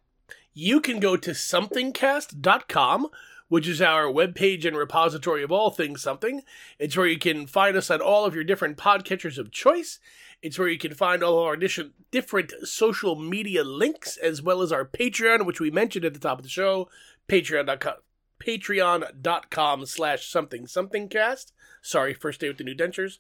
You 0.53 0.81
can 0.81 1.01
go 1.01 1.17
to 1.17 1.33
somethingcast.com, 1.33 3.09
which 3.49 3.69
is 3.69 3.83
our 3.83 4.05
webpage 4.05 4.65
and 4.65 4.77
repository 4.77 5.43
of 5.43 5.53
all 5.53 5.71
things 5.71 6.03
something. 6.03 6.43
It's 6.79 6.97
where 6.97 7.07
you 7.07 7.19
can 7.19 7.47
find 7.47 7.77
us 7.77 7.91
on 7.91 8.01
all 8.01 8.25
of 8.25 8.35
your 8.35 8.45
different 8.45 8.77
podcatchers 8.77 9.39
of 9.39 9.51
choice. 9.51 9.99
It's 10.43 10.59
where 10.59 10.69
you 10.69 10.79
can 10.79 10.95
find 10.95 11.23
all 11.23 11.39
of 11.39 11.47
our 11.47 11.57
different 11.57 12.53
social 12.65 13.17
media 13.17 13.65
links, 13.65 14.17
as 14.17 14.43
well 14.43 14.61
as 14.61 14.73
our 14.73 14.85
Patreon, 14.85 15.47
which 15.47 15.61
we 15.61 15.71
mentioned 15.71 16.05
at 16.05 16.13
the 16.13 16.21
top 16.21 16.39
of 16.39 16.43
the 16.43 16.51
show, 16.51 16.89
patreon.com, 17.29 17.95
patreon.com 18.39 19.87
slash 19.87 20.27
something 20.27 20.67
something 20.67 21.09
cast. 21.09 21.53
Sorry, 21.81 22.13
first 22.13 22.41
day 22.41 22.49
with 22.49 22.59
the 22.59 22.65
new 22.65 22.75
dentures. 22.75 23.19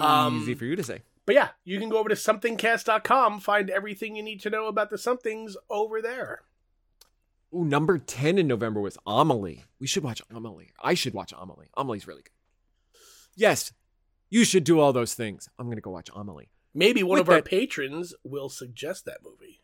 Um, 0.00 0.42
Easy 0.42 0.54
for 0.54 0.64
you 0.64 0.76
to 0.76 0.82
say. 0.84 1.02
But 1.26 1.34
yeah, 1.34 1.48
you 1.64 1.78
can 1.78 1.88
go 1.88 1.98
over 1.98 2.08
to 2.08 2.14
somethingcast.com, 2.14 3.40
find 3.40 3.70
everything 3.70 4.16
you 4.16 4.22
need 4.22 4.40
to 4.40 4.50
know 4.50 4.66
about 4.66 4.90
the 4.90 4.98
somethings 4.98 5.56
over 5.68 6.00
there. 6.02 6.42
Ooh, 7.54 7.64
number 7.64 7.98
10 7.98 8.38
in 8.38 8.46
November 8.46 8.80
was 8.80 8.96
Amelie. 9.06 9.64
We 9.80 9.86
should 9.86 10.04
watch 10.04 10.22
Amelie. 10.30 10.72
I 10.82 10.94
should 10.94 11.14
watch 11.14 11.32
Amelie. 11.36 11.68
Amelie's 11.76 12.06
really 12.06 12.22
good. 12.22 12.30
Yes, 13.34 13.72
you 14.28 14.44
should 14.44 14.64
do 14.64 14.78
all 14.80 14.92
those 14.92 15.14
things. 15.14 15.48
I'm 15.58 15.66
going 15.66 15.76
to 15.76 15.82
go 15.82 15.90
watch 15.90 16.10
Amelie. 16.14 16.50
Maybe 16.74 17.02
one 17.02 17.18
With 17.18 17.28
of 17.28 17.34
our 17.34 17.42
patrons 17.42 18.14
will 18.22 18.48
suggest 18.48 19.04
that 19.06 19.18
movie. 19.24 19.60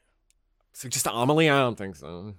So 0.72 0.90
just 0.90 1.06
Amelie, 1.06 1.48
I 1.48 1.60
don't 1.60 1.78
think 1.78 1.96
so. 1.96 2.34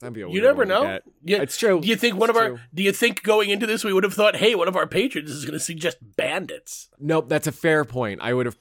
That'd 0.00 0.12
be 0.12 0.20
a 0.20 0.28
You 0.28 0.42
never 0.42 0.66
know. 0.66 0.98
Yeah, 1.24 1.40
It's 1.40 1.56
true. 1.56 1.80
Do 1.80 1.88
you 1.88 1.96
think 1.96 2.16
one 2.16 2.28
It's 2.28 2.38
of 2.38 2.44
our? 2.44 2.60
Do 2.74 2.82
you 2.82 2.92
think 2.92 3.22
going 3.22 3.48
into 3.48 3.66
this 3.66 3.82
we 3.82 3.94
would 3.94 4.04
have 4.04 4.12
thought, 4.12 4.36
hey, 4.36 4.54
one 4.54 4.68
of 4.68 4.76
our 4.76 4.86
patrons 4.86 5.30
is 5.30 5.46
going 5.46 5.54
to 5.54 5.64
suggest 5.64 5.96
bandits? 6.16 6.90
Nope, 6.98 7.30
that's 7.30 7.46
a 7.46 7.52
fair 7.52 7.86
point. 7.86 8.20
I 8.20 8.34
would 8.34 8.44
have 8.44 8.58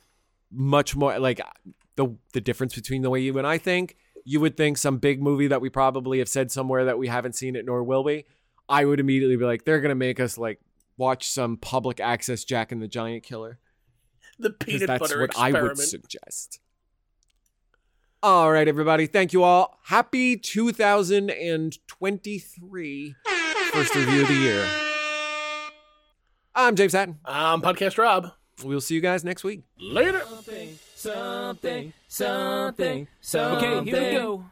much 0.50 0.96
more 0.96 1.20
like 1.20 1.42
the 1.98 2.16
the 2.32 2.40
difference 2.40 2.74
between 2.74 3.02
the 3.02 3.10
way 3.10 3.20
you 3.20 3.38
and 3.38 3.46
I 3.46 3.58
think. 3.58 3.98
You 4.30 4.42
would 4.42 4.58
think 4.58 4.78
some 4.78 4.98
big 4.98 5.22
movie 5.22 5.48
that 5.48 5.62
we 5.62 5.70
probably 5.70 6.20
have 6.20 6.28
said 6.28 6.52
somewhere 6.52 6.84
that 6.84 7.00
we 7.00 7.08
haven't 7.08 7.36
seen 7.36 7.56
it 7.56 7.66
nor 7.66 7.82
will 7.82 8.04
we. 8.04 8.26
I 8.68 8.84
would 8.84 9.00
immediately 9.00 9.38
be 9.38 9.46
like, 9.46 9.64
they're 9.64 9.80
gonna 9.80 9.96
make 9.96 10.20
us 10.20 10.38
like 10.38 10.60
watch 10.98 11.30
some 11.30 11.56
public 11.56 12.02
access 12.02 12.44
Jack 12.44 12.74
and 12.74 12.82
the 12.82 12.90
Giant 12.90 13.24
Killer 13.24 13.58
The 14.38 14.50
because 14.50 14.82
peanut 14.82 14.88
that's 14.88 15.00
butter 15.00 15.22
what 15.22 15.38
I 15.38 15.54
would 15.54 15.78
suggest. 15.78 16.60
All 18.22 18.52
right, 18.52 18.68
everybody. 18.68 19.08
Thank 19.08 19.32
you 19.32 19.44
all. 19.44 19.80
Happy 19.86 20.36
2023 20.36 23.16
first 23.72 23.96
review 23.96 24.24
of 24.24 24.28
the 24.28 24.34
year. 24.34 24.68
I'm 26.54 26.76
James 26.76 26.92
Hatton. 26.92 27.20
I'm 27.24 27.62
podcast 27.62 27.98
Rob. 27.98 28.34
We'll 28.62 28.82
see 28.82 28.96
you 28.96 29.02
guys 29.02 29.24
next 29.24 29.46
week. 29.46 29.64
Later. 29.80 30.22
Something, 30.98 31.94
something, 32.08 33.08
something. 33.22 33.70
Okay, 33.70 33.92
here 33.92 34.10
we 34.10 34.18
go. 34.18 34.46